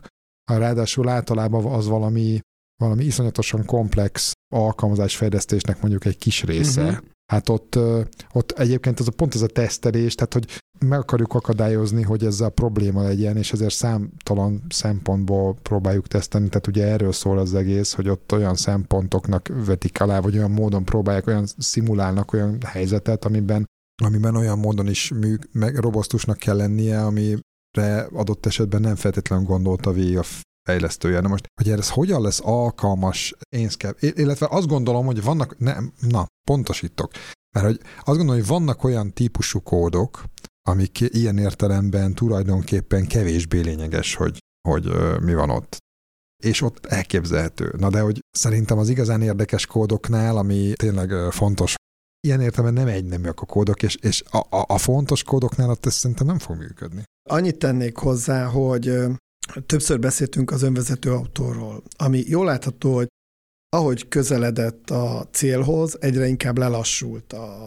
ráadásul 0.51 1.09
általában 1.09 1.65
az 1.65 1.87
valami, 1.87 2.39
valami 2.83 3.03
iszonyatosan 3.03 3.65
komplex 3.65 4.31
alkalmazásfejlesztésnek 4.55 5.81
mondjuk 5.81 6.05
egy 6.05 6.17
kis 6.17 6.43
része, 6.43 6.83
uh-huh. 6.83 7.05
Hát 7.31 7.49
ott, 7.49 7.79
ott 8.33 8.51
egyébként 8.51 8.99
az 8.99 9.07
a 9.07 9.11
pont 9.11 9.35
ez 9.35 9.41
a 9.41 9.47
tesztelés, 9.47 10.15
tehát 10.15 10.33
hogy 10.33 10.61
meg 10.79 10.99
akarjuk 10.99 11.33
akadályozni, 11.33 12.01
hogy 12.01 12.25
ez 12.25 12.41
a 12.41 12.49
probléma 12.49 13.01
legyen, 13.01 13.37
és 13.37 13.51
ezért 13.51 13.73
számtalan 13.73 14.63
szempontból 14.69 15.57
próbáljuk 15.61 16.07
tesztelni. 16.07 16.47
Tehát 16.47 16.67
ugye 16.67 16.85
erről 16.85 17.11
szól 17.11 17.37
az 17.37 17.53
egész, 17.53 17.93
hogy 17.93 18.09
ott 18.09 18.31
olyan 18.31 18.55
szempontoknak 18.55 19.51
vetik 19.65 20.01
alá, 20.01 20.19
vagy 20.19 20.37
olyan 20.37 20.51
módon 20.51 20.85
próbálják, 20.85 21.27
olyan 21.27 21.45
szimulálnak 21.57 22.33
olyan 22.33 22.57
helyzetet, 22.65 23.25
amiben, 23.25 23.65
amiben 24.03 24.35
olyan 24.35 24.59
módon 24.59 24.87
is 24.87 25.11
műk, 25.11 25.49
meg 25.51 25.75
robosztusnak 25.75 26.37
kell 26.37 26.55
lennie, 26.55 27.05
amire 27.05 28.07
adott 28.13 28.45
esetben 28.45 28.81
nem 28.81 28.95
feltétlenül 28.95 29.45
gondolta 29.45 29.91
végig 29.91 30.17
a 30.17 30.23
fejlesztője. 30.67 31.19
Na 31.19 31.27
most, 31.27 31.45
hogy 31.61 31.71
ez 31.71 31.89
hogyan 31.89 32.21
lesz 32.21 32.39
alkalmas, 32.43 33.35
én 33.49 33.69
szkev, 33.69 33.93
illetve 33.99 34.47
azt 34.49 34.67
gondolom, 34.67 35.05
hogy 35.05 35.23
vannak, 35.23 35.57
nem, 35.57 35.93
na, 35.99 36.27
pontosítok, 36.49 37.11
mert 37.55 37.65
hogy 37.65 37.79
azt 37.97 38.17
gondolom, 38.17 38.35
hogy 38.35 38.47
vannak 38.47 38.83
olyan 38.83 39.13
típusú 39.13 39.61
kódok, 39.61 40.23
amik 40.67 40.99
ilyen 40.99 41.37
értelemben 41.37 42.13
tulajdonképpen 42.13 43.07
kevésbé 43.07 43.59
lényeges, 43.59 44.15
hogy, 44.15 44.37
hogy 44.67 44.91
mi 45.21 45.33
van 45.33 45.49
ott. 45.49 45.77
És 46.43 46.61
ott 46.61 46.85
elképzelhető. 46.85 47.73
Na 47.77 47.89
de 47.89 47.99
hogy 47.99 48.19
szerintem 48.31 48.77
az 48.77 48.89
igazán 48.89 49.21
érdekes 49.21 49.65
kódoknál, 49.65 50.37
ami 50.37 50.73
tényleg 50.75 51.31
fontos, 51.31 51.75
ilyen 52.27 52.41
értelemben 52.41 52.85
nem 52.85 52.93
egy 52.93 53.05
neműek 53.05 53.41
a 53.41 53.45
kódok, 53.45 53.83
és, 53.83 53.95
és 53.95 54.23
a, 54.31 54.37
a, 54.37 54.65
a 54.67 54.77
fontos 54.77 55.23
kódoknál 55.23 55.69
ott 55.69 55.85
ez 55.85 55.93
szerintem 55.93 56.25
nem 56.25 56.39
fog 56.39 56.57
működni. 56.57 57.03
Annyit 57.29 57.57
tennék 57.57 57.97
hozzá, 57.97 58.45
hogy 58.45 58.97
többször 59.65 59.99
beszéltünk 59.99 60.51
az 60.51 60.61
önvezető 60.61 61.11
autóról, 61.11 61.83
ami 61.97 62.23
jól 62.27 62.45
látható, 62.45 62.95
hogy 62.95 63.07
ahogy 63.69 64.07
közeledett 64.07 64.89
a 64.89 65.27
célhoz, 65.31 65.97
egyre 66.01 66.27
inkább 66.27 66.57
lelassult 66.57 67.33
a, 67.33 67.63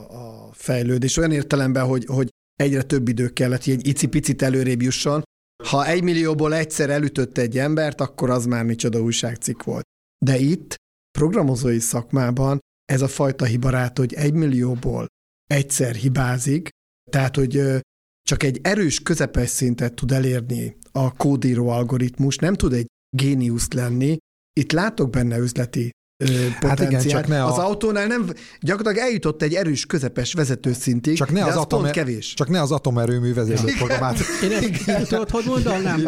a 0.47 0.49
fejlődés. 0.53 1.17
Olyan 1.17 1.33
értelemben, 1.33 1.87
hogy, 1.87 2.05
hogy 2.05 2.29
egyre 2.61 2.83
több 2.83 3.09
idő 3.09 3.29
kellett, 3.29 3.65
hogy 3.65 3.73
egy 3.73 3.87
icipicit 3.87 4.43
előrébb 4.43 4.83
jusson. 4.83 5.23
Ha 5.65 5.87
egy 5.87 6.03
millióból 6.03 6.55
egyszer 6.55 6.91
elütött 6.91 7.39
egy 7.39 7.59
embert, 7.59 8.01
akkor 8.01 8.31
az 8.31 8.47
már 8.47 8.65
micsoda 8.65 9.01
újságcikk 9.01 9.63
volt. 9.63 9.85
De 10.25 10.39
itt, 10.39 10.75
programozói 11.19 11.79
szakmában 11.79 12.59
ez 12.85 13.03
a 13.03 13.09
fajta 13.09 13.45
hibarát, 13.45 13.99
hogy 13.99 14.15
egy 14.15 14.33
millióból 14.33 15.07
egyszer 15.47 15.95
hibázik, 15.95 16.69
tehát, 17.11 17.37
hogy 17.37 17.63
csak 18.23 18.43
egy 18.43 18.61
erős 18.63 19.01
közepes 19.01 19.49
szintet 19.49 19.95
tud 19.95 20.13
elérni 20.13 20.77
a 20.93 21.13
kódíró 21.17 21.69
algoritmus, 21.69 22.37
nem 22.37 22.55
tud 22.55 22.73
egy 22.73 22.87
géniuszt 23.17 23.75
lenni. 23.75 24.17
Itt 24.53 24.73
látok 24.73 25.11
benne 25.11 25.39
üzleti 25.39 25.91
Hát 26.61 26.81
igen, 26.81 27.07
csak 27.07 27.27
ne 27.27 27.43
a... 27.43 27.53
Az 27.53 27.59
autónál 27.59 28.07
nem, 28.07 28.33
gyakorlatilag 28.61 29.07
eljutott 29.07 29.43
egy 29.43 29.55
erős, 29.55 29.87
közepes 29.87 30.33
vezetőszintig, 30.33 31.17
csak 31.17 31.33
ne 31.33 31.45
az, 31.45 31.51
az 31.51 31.57
atom, 31.57 31.81
pont 31.81 31.93
kevés. 31.93 32.35
Csak 32.35 32.49
ne 32.49 32.61
az 32.61 32.73
atomerőmű 32.73 33.35
vezérlőprogramát. 33.35 34.19
Én 34.43 34.53
ezt 34.87 35.09
tudod, 35.09 35.31
hogy 35.31 35.45
mondanám? 35.47 36.03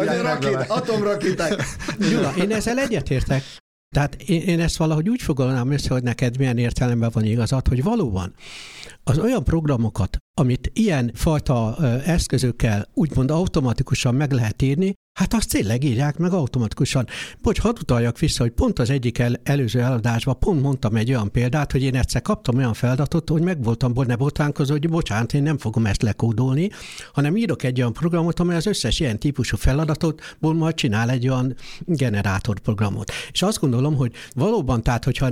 atomrakéták. 0.67 1.65
Gyula, 2.09 2.33
én 2.37 2.51
ezzel 2.51 2.77
egyetértek. 2.77 3.43
Tehát 3.93 4.15
én, 4.21 4.41
én 4.41 4.59
ezt 4.59 4.77
valahogy 4.77 5.09
úgy 5.09 5.21
fogalmam 5.21 5.71
össze, 5.71 5.93
hogy 5.93 6.03
neked 6.03 6.37
milyen 6.37 6.57
értelemben 6.57 7.09
van 7.13 7.23
igazad, 7.23 7.67
hogy 7.67 7.83
valóban 7.83 8.33
az 9.03 9.19
olyan 9.19 9.43
programokat, 9.43 10.17
amit 10.37 10.71
ilyen 10.73 11.11
fajta 11.13 11.77
eszközökkel 12.05 12.89
úgymond 12.93 13.31
automatikusan 13.31 14.15
meg 14.15 14.31
lehet 14.31 14.61
írni, 14.61 14.93
hát 15.13 15.33
azt 15.33 15.49
tényleg 15.49 15.83
írják 15.83 16.17
meg 16.17 16.33
automatikusan. 16.33 17.07
Bocs, 17.41 17.59
hadd 17.59 17.77
utaljak 17.81 18.19
vissza, 18.19 18.43
hogy 18.43 18.51
pont 18.51 18.79
az 18.79 18.89
egyik 18.89 19.17
el, 19.17 19.39
előző 19.43 19.79
eladásban 19.79 20.39
pont 20.39 20.61
mondtam 20.61 20.95
egy 20.95 21.09
olyan 21.09 21.31
példát, 21.31 21.71
hogy 21.71 21.83
én 21.83 21.95
egyszer 21.95 22.21
kaptam 22.21 22.57
olyan 22.57 22.73
feladatot, 22.73 23.29
hogy 23.29 23.41
meg 23.41 23.63
voltam 23.63 23.93
ne 23.93 24.15
botránkozó, 24.15 24.71
hogy 24.71 24.89
bocsánat, 24.89 25.33
én 25.33 25.43
nem 25.43 25.57
fogom 25.57 25.85
ezt 25.85 26.01
lekódolni, 26.01 26.69
hanem 27.13 27.35
írok 27.35 27.63
egy 27.63 27.79
olyan 27.79 27.93
programot, 27.93 28.39
amely 28.39 28.55
az 28.55 28.65
összes 28.65 28.99
ilyen 28.99 29.19
típusú 29.19 29.57
feladatotból 29.57 30.53
majd 30.53 30.75
csinál 30.75 31.09
egy 31.09 31.27
olyan 31.27 31.55
generátorprogramot. 31.79 33.11
És 33.31 33.41
azt 33.41 33.59
gondolom, 33.59 33.95
hogy 33.95 34.13
valóban, 34.35 34.83
tehát 34.83 35.03
hogyha 35.03 35.31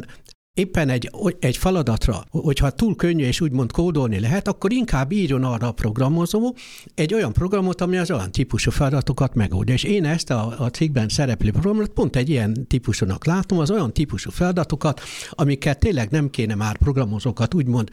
éppen 0.54 0.90
egy, 0.90 1.10
egy 1.40 1.58
feladatra, 1.58 2.24
hogyha 2.30 2.70
túl 2.70 2.96
könnyű 2.96 3.24
és 3.24 3.42
úgymond 3.42 3.72
kódolni 3.72 4.20
lehet, 4.20 4.48
akkor 4.48 4.72
inkább 4.72 5.12
írjon 5.12 5.44
arra 5.44 5.68
a 5.68 5.72
programozó 5.72 6.56
egy 6.94 7.14
olyan 7.14 7.34
programot, 7.34 7.82
ami 7.82 7.98
az 7.98 8.12
olyan 8.12 8.32
típusú 8.32 8.72
feladatokat 8.72 9.34
megoldja. 9.34 9.74
És 9.74 9.84
én 9.84 10.06
ezt 10.06 10.30
a, 10.30 10.60
a 10.60 10.70
cikkben 10.70 11.10
szereplő 11.10 11.52
programot 11.52 11.90
pont 11.90 12.16
egy 12.16 12.30
ilyen 12.30 12.68
típusúnak 12.68 13.26
látom, 13.26 13.60
az 13.60 13.72
olyan 13.72 13.94
típusú 13.94 14.30
feladatokat, 14.30 15.02
amikkel 15.30 15.76
tényleg 15.76 16.10
nem 16.10 16.30
kéne 16.30 16.56
már 16.56 16.78
programozókat 16.78 17.54
úgymond 17.54 17.90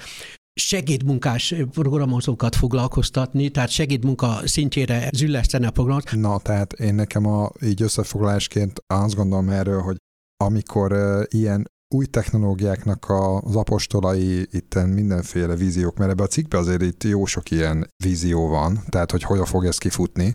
segédmunkás 0.61 1.55
programozókat 1.71 2.57
foglalkoztatni, 2.57 3.49
tehát 3.49 3.69
segédmunka 3.69 4.41
szintjére 4.45 5.11
zülleszteni 5.13 5.67
a 5.67 5.71
programot. 5.71 6.11
Na, 6.13 6.39
tehát 6.39 6.73
én 6.73 6.95
nekem 6.95 7.27
a, 7.27 7.51
így 7.63 7.83
összefoglalásként 7.83 8.83
azt 8.87 9.15
gondolom 9.15 9.49
erről, 9.49 9.81
hogy 9.81 9.97
amikor 10.45 10.93
uh, 10.93 11.23
ilyen 11.29 11.71
új 11.95 12.07
technológiáknak 12.07 13.07
az 13.41 13.57
apostolai 13.57 14.49
itten 14.51 14.89
mindenféle 14.89 15.55
víziók, 15.55 15.97
mert 15.97 16.11
ebbe 16.11 16.23
a 16.23 16.27
cikkbe 16.27 16.59
azért 16.59 16.83
itt 16.83 17.05
jó 17.05 17.25
sok 17.25 17.51
ilyen 17.51 17.91
vízió 18.05 18.49
van, 18.49 18.81
tehát 18.89 19.11
hogy 19.11 19.23
hogyan 19.23 19.45
fog 19.45 19.65
ez 19.65 19.79
kifutni. 19.79 20.33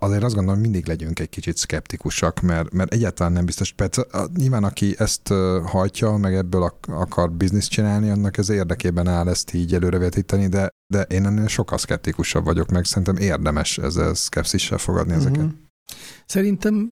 Azért 0.00 0.22
azt 0.22 0.34
gondolom, 0.34 0.60
mindig 0.60 0.86
legyünk 0.86 1.18
egy 1.18 1.28
kicsit 1.28 1.56
szkeptikusak, 1.56 2.40
mert, 2.40 2.72
mert 2.72 2.92
egyáltalán 2.92 3.32
nem 3.32 3.44
biztos. 3.44 3.72
Persze, 3.72 4.06
nyilván 4.36 4.64
aki 4.64 4.94
ezt 4.98 5.28
hajtja, 5.64 6.16
meg 6.16 6.34
ebből 6.34 6.72
akar 6.86 7.32
bizniszt 7.32 7.70
csinálni, 7.70 8.10
annak 8.10 8.36
ez 8.36 8.48
érdekében 8.48 9.08
áll 9.08 9.28
ezt 9.28 9.54
így 9.54 9.74
előrevetíteni, 9.74 10.46
de, 10.46 10.68
de 10.92 11.02
én 11.02 11.26
ennél 11.26 11.46
sokkal 11.46 11.78
szkeptikusabb 11.78 12.44
vagyok, 12.44 12.70
meg 12.70 12.84
szerintem 12.84 13.16
érdemes 13.16 13.78
ezzel 13.78 14.14
szkepszissel 14.14 14.78
fogadni 14.78 15.12
ezeket. 15.12 15.36
Uh-huh. 15.36 15.58
Szerintem 16.26 16.88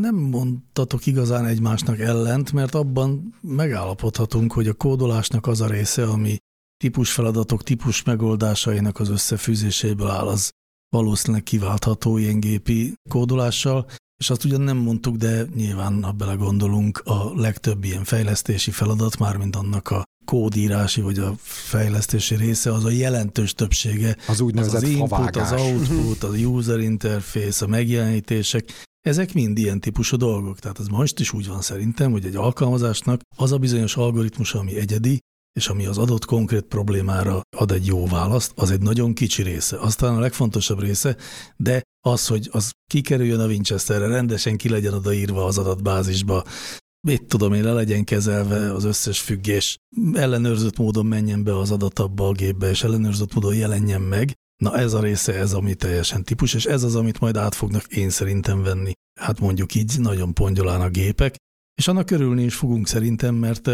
nem 0.00 0.14
mondtatok 0.14 1.06
igazán 1.06 1.46
egymásnak 1.46 1.98
ellent, 1.98 2.52
mert 2.52 2.74
abban 2.74 3.34
megállapodhatunk, 3.40 4.52
hogy 4.52 4.68
a 4.68 4.72
kódolásnak 4.74 5.46
az 5.46 5.60
a 5.60 5.66
része, 5.66 6.04
ami 6.06 6.36
típusfeladatok, 6.76 7.62
típus 7.62 8.02
megoldásainak 8.02 9.00
az 9.00 9.08
összefűzéséből 9.08 10.08
áll, 10.08 10.26
az 10.26 10.50
valószínűleg 10.88 11.42
kiváltható 11.42 12.16
ilyen 12.16 12.40
gépi 12.40 12.94
kódolással, 13.10 13.86
és 14.20 14.30
azt 14.30 14.44
ugyan 14.44 14.60
nem 14.60 14.76
mondtuk, 14.76 15.16
de 15.16 15.46
nyilván, 15.54 16.02
ha 16.02 16.12
belegondolunk, 16.12 17.02
a 17.04 17.40
legtöbb 17.40 17.84
ilyen 17.84 18.04
fejlesztési 18.04 18.70
feladat, 18.70 19.18
mármint 19.18 19.56
annak 19.56 19.90
a 19.90 20.02
kódírási 20.24 21.00
vagy 21.00 21.18
a 21.18 21.34
fejlesztési 21.42 22.34
része, 22.34 22.72
az 22.72 22.84
a 22.84 22.90
jelentős 22.90 23.54
többsége. 23.54 24.16
Az 24.26 24.40
úgynevezett 24.40 24.82
az, 24.82 24.82
az 24.82 24.88
input, 24.88 25.08
favágás. 25.08 25.52
az 25.52 25.60
output, 25.60 26.22
az 26.22 26.44
user 26.44 26.78
interface, 26.78 27.64
a 27.64 27.68
megjelenítések, 27.68 28.86
ezek 29.08 29.34
mind 29.34 29.58
ilyen 29.58 29.80
típusú 29.80 30.16
dolgok. 30.16 30.58
Tehát 30.58 30.78
ez 30.78 30.86
most 30.86 31.20
is 31.20 31.32
úgy 31.32 31.46
van 31.46 31.60
szerintem, 31.60 32.10
hogy 32.10 32.24
egy 32.24 32.36
alkalmazásnak 32.36 33.20
az 33.36 33.52
a 33.52 33.58
bizonyos 33.58 33.96
algoritmus, 33.96 34.54
ami 34.54 34.76
egyedi, 34.76 35.18
és 35.52 35.68
ami 35.68 35.86
az 35.86 35.98
adott 35.98 36.24
konkrét 36.24 36.62
problémára 36.62 37.40
ad 37.56 37.70
egy 37.70 37.86
jó 37.86 38.06
választ, 38.06 38.52
az 38.54 38.70
egy 38.70 38.80
nagyon 38.80 39.14
kicsi 39.14 39.42
része. 39.42 39.78
Aztán 39.80 40.16
a 40.16 40.20
legfontosabb 40.20 40.80
része, 40.80 41.16
de 41.56 41.82
az, 42.06 42.26
hogy 42.26 42.48
az 42.52 42.70
kikerüljön 42.90 43.40
a 43.40 43.46
Winchesterre, 43.46 44.06
rendesen 44.06 44.56
ki 44.56 44.68
legyen 44.68 44.94
odaírva 44.94 45.44
az 45.44 45.58
adatbázisba, 45.58 46.44
mit 47.06 47.24
tudom 47.24 47.52
én, 47.52 47.62
le 47.62 47.72
legyen 47.72 48.04
kezelve 48.04 48.72
az 48.74 48.84
összes 48.84 49.20
függés, 49.20 49.76
ellenőrzött 50.12 50.76
módon 50.76 51.06
menjen 51.06 51.44
be 51.44 51.58
az 51.58 51.70
adat 51.70 51.98
abba 51.98 52.28
a 52.28 52.32
gépbe, 52.32 52.70
és 52.70 52.82
ellenőrzött 52.82 53.34
módon 53.34 53.54
jelenjen 53.54 54.00
meg, 54.00 54.32
Na 54.62 54.76
ez 54.76 54.92
a 54.92 55.00
része, 55.00 55.34
ez 55.34 55.52
ami 55.52 55.74
teljesen 55.74 56.24
típus, 56.24 56.54
és 56.54 56.64
ez 56.64 56.82
az, 56.82 56.94
amit 56.94 57.20
majd 57.20 57.36
át 57.36 57.54
fognak 57.54 57.86
én 57.86 58.10
szerintem 58.10 58.62
venni. 58.62 58.92
Hát 59.20 59.40
mondjuk 59.40 59.74
így 59.74 59.94
nagyon 59.98 60.34
pongyolán 60.34 60.80
a 60.80 60.88
gépek, 60.88 61.36
és 61.74 61.88
annak 61.88 62.10
örülni 62.10 62.42
is 62.42 62.54
fogunk 62.54 62.86
szerintem, 62.86 63.34
mert, 63.34 63.66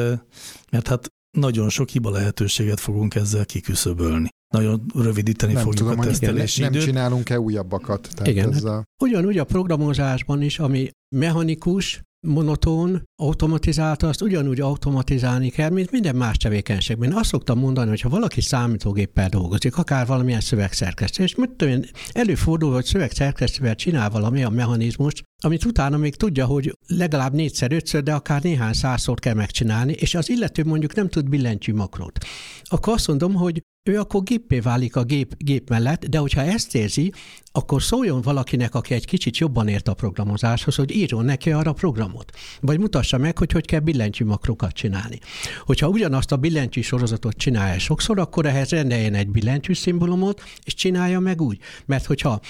mert 0.70 0.88
hát 0.88 1.08
nagyon 1.36 1.68
sok 1.68 1.88
hiba 1.88 2.10
lehetőséget 2.10 2.80
fogunk 2.80 3.14
ezzel 3.14 3.46
kiküszöbölni. 3.46 4.28
Nagyon 4.54 4.84
rövidíteni 4.94 5.52
nem 5.52 5.62
fogjuk 5.62 5.82
tudom, 5.82 5.98
a 5.98 6.04
tesztelési 6.04 6.60
nem, 6.60 6.72
nem 6.72 6.80
csinálunk-e 6.80 7.40
újabbakat? 7.40 8.08
Tehát 8.12 8.26
igen. 8.26 8.52
Ezzel... 8.52 8.84
Ugyanúgy 9.02 9.38
a 9.38 9.44
programozásban 9.44 10.42
is, 10.42 10.58
ami 10.58 10.90
mechanikus, 11.16 12.02
monoton, 12.24 13.02
automatizált, 13.16 14.02
azt 14.02 14.22
ugyanúgy 14.22 14.60
automatizálni 14.60 15.50
kell, 15.50 15.70
mint 15.70 15.90
minden 15.90 16.16
más 16.16 16.36
tevékenységben. 16.36 17.10
Én 17.10 17.16
azt 17.16 17.28
szoktam 17.28 17.58
mondani, 17.58 17.88
hogy 17.88 18.00
ha 18.00 18.08
valaki 18.08 18.40
számítógéppel 18.40 19.28
dolgozik, 19.28 19.76
akár 19.76 20.06
valamilyen 20.06 20.40
szövegszerkesztő, 20.40 21.22
és 21.22 21.34
mit 21.34 21.50
tudom 21.50 21.74
én, 21.74 21.86
előfordul, 22.12 22.72
hogy 22.72 22.84
szövegszerkesztővel 22.84 23.74
csinál 23.74 24.10
valami 24.10 24.44
a 24.44 24.50
mechanizmust, 24.50 25.22
amit 25.44 25.64
utána 25.64 25.96
még 25.96 26.16
tudja, 26.16 26.46
hogy 26.46 26.78
legalább 26.86 27.32
négyszer, 27.32 27.72
ötször, 27.72 28.02
de 28.02 28.14
akár 28.14 28.42
néhány 28.42 28.72
százszor 28.72 29.18
kell 29.18 29.34
megcsinálni, 29.34 29.92
és 29.92 30.14
az 30.14 30.28
illető 30.28 30.64
mondjuk 30.64 30.94
nem 30.94 31.08
tud 31.08 31.28
billentyű 31.28 31.74
makrót. 31.74 32.18
Akkor 32.62 32.92
azt 32.92 33.08
mondom, 33.08 33.34
hogy 33.34 33.62
ő 33.90 33.98
akkor 33.98 34.22
géppé 34.22 34.58
válik 34.58 34.96
a 34.96 35.02
gép, 35.02 35.34
gép 35.38 35.68
mellett, 35.68 36.06
de 36.06 36.18
hogyha 36.18 36.40
ezt 36.40 36.74
érzi, 36.74 37.12
akkor 37.52 37.82
szóljon 37.82 38.20
valakinek, 38.20 38.74
aki 38.74 38.94
egy 38.94 39.06
kicsit 39.06 39.38
jobban 39.38 39.68
ért 39.68 39.88
a 39.88 39.94
programozáshoz, 39.94 40.74
hogy 40.74 40.96
írjon 40.96 41.24
neki 41.24 41.52
arra 41.52 41.72
programot. 41.72 42.32
Vagy 42.60 42.78
mutassa 42.78 43.18
meg, 43.18 43.38
hogy 43.38 43.52
hogy 43.52 43.66
kell 43.66 43.80
billentyű 43.80 44.24
makrokat 44.24 44.72
csinálni. 44.72 45.18
Hogyha 45.64 45.88
ugyanazt 45.88 46.32
a 46.32 46.36
billentyű 46.36 46.80
sorozatot 46.80 47.36
csinálja 47.36 47.78
sokszor, 47.78 48.18
akkor 48.18 48.46
ehhez 48.46 48.68
rendeljen 48.68 49.14
egy 49.14 49.28
billentyű 49.28 49.72
szimbólumot, 49.72 50.42
és 50.64 50.74
csinálja 50.74 51.20
meg 51.20 51.40
úgy. 51.40 51.58
Mert 51.86 52.06
hogyha 52.06 52.40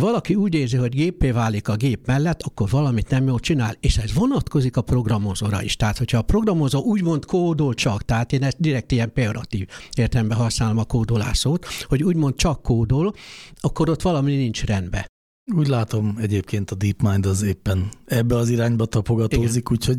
valaki 0.00 0.34
úgy 0.34 0.54
érzi, 0.54 0.76
hogy 0.76 0.94
gépé 0.94 1.30
válik 1.30 1.68
a 1.68 1.76
gép 1.76 2.06
mellett, 2.06 2.42
akkor 2.42 2.70
valamit 2.70 3.08
nem 3.08 3.26
jól 3.26 3.38
csinál, 3.38 3.76
és 3.80 3.96
ez 3.96 4.14
vonatkozik 4.14 4.76
a 4.76 4.82
programozóra 4.82 5.62
is. 5.62 5.76
Tehát, 5.76 5.98
hogyha 5.98 6.18
a 6.18 6.22
programozó 6.22 6.82
úgymond 6.82 7.24
kódol 7.24 7.74
csak, 7.74 8.04
tehát 8.04 8.32
én 8.32 8.42
ezt 8.42 8.60
direkt 8.60 8.92
ilyen 8.92 9.12
pejoratív 9.12 9.68
értelemben 9.96 10.38
használom 10.38 10.78
a 10.78 10.84
kódolás 10.84 11.38
szót, 11.38 11.66
hogy 11.88 12.02
úgymond 12.02 12.34
csak 12.34 12.62
kódol, 12.62 13.14
akkor 13.60 13.88
ott 13.88 14.02
valami 14.02 14.36
nincs 14.36 14.64
rendben. 14.64 15.06
Úgy 15.54 15.66
látom 15.66 16.16
egyébként 16.20 16.70
a 16.70 16.74
DeepMind 16.74 17.26
az 17.26 17.42
éppen 17.42 17.88
ebbe 18.04 18.36
az 18.36 18.48
irányba 18.48 18.86
tapogatózik, 18.86 19.70
úgyhogy 19.70 19.98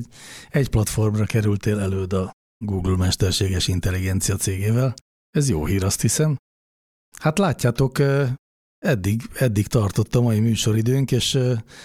egy 0.49 0.69
platformra 0.69 1.25
kerültél 1.25 1.79
előd 1.79 2.13
a 2.13 2.31
Google 2.65 2.95
mesterséges 2.95 3.67
intelligencia 3.67 4.35
cégével. 4.35 4.93
Ez 5.31 5.49
jó 5.49 5.65
hír, 5.65 5.83
azt 5.83 6.01
hiszem. 6.01 6.35
Hát 7.19 7.37
látjátok, 7.37 7.97
eddig, 8.85 9.21
eddig 9.33 9.67
tartott 9.67 10.15
a 10.15 10.21
mai 10.21 10.39
műsoridőnk, 10.39 11.11
és 11.11 11.39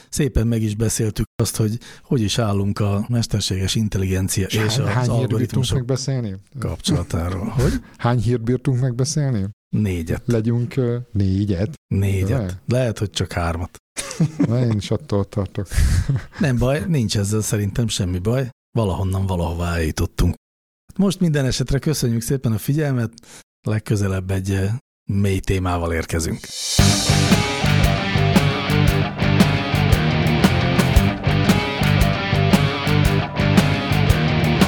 szépen 0.09 0.47
meg 0.47 0.63
is 0.63 0.75
beszéltük 0.75 1.27
azt, 1.43 1.57
hogy 1.57 1.79
hogy 2.03 2.21
is 2.21 2.39
állunk 2.39 2.79
a 2.79 3.07
mesterséges 3.09 3.75
intelligencia 3.75 4.47
és, 4.47 4.55
és 4.55 4.79
az 4.79 4.89
hány 4.89 5.09
algoritmusok 5.09 5.77
megbeszélni? 5.77 6.37
kapcsolatáról. 6.59 7.47
Hogy? 7.61 7.73
Hány 7.97 8.19
hírt 8.19 8.43
bírtunk 8.43 8.81
megbeszélni? 8.81 9.49
Négyet. 9.77 10.23
Legyünk 10.27 10.75
négyet. 11.13 11.75
Négyet. 11.87 12.41
Le? 12.41 12.61
Lehet, 12.67 12.99
hogy 12.99 13.11
csak 13.11 13.33
hármat. 13.33 13.77
Na, 14.47 14.61
én 14.65 14.77
is 14.77 14.91
attól 14.91 15.25
tartok. 15.25 15.67
Nem 16.39 16.59
baj, 16.59 16.85
nincs 16.87 17.17
ezzel 17.17 17.41
szerintem 17.41 17.89
semmi 17.89 18.19
baj. 18.19 18.49
Valahonnan 18.79 19.27
valahová 19.27 19.75
eljutottunk. 19.75 20.35
Most 20.97 21.21
minden 21.21 21.45
esetre 21.45 21.79
köszönjük 21.79 22.23
szépen 22.23 22.53
a 22.53 22.59
figyelmet, 22.59 23.13
legközelebb 23.69 24.31
egy 24.31 24.71
mély 25.13 25.41
témával 25.41 25.93
érkezünk. 25.93 26.39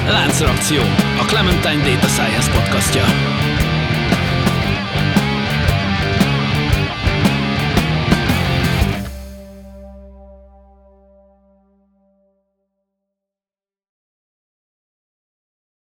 Láncreakció, 0.07 0.81
a 1.19 1.25
Clementine 1.25 1.83
Data 1.83 2.07
Science 2.07 2.51
podcastja. 2.51 3.52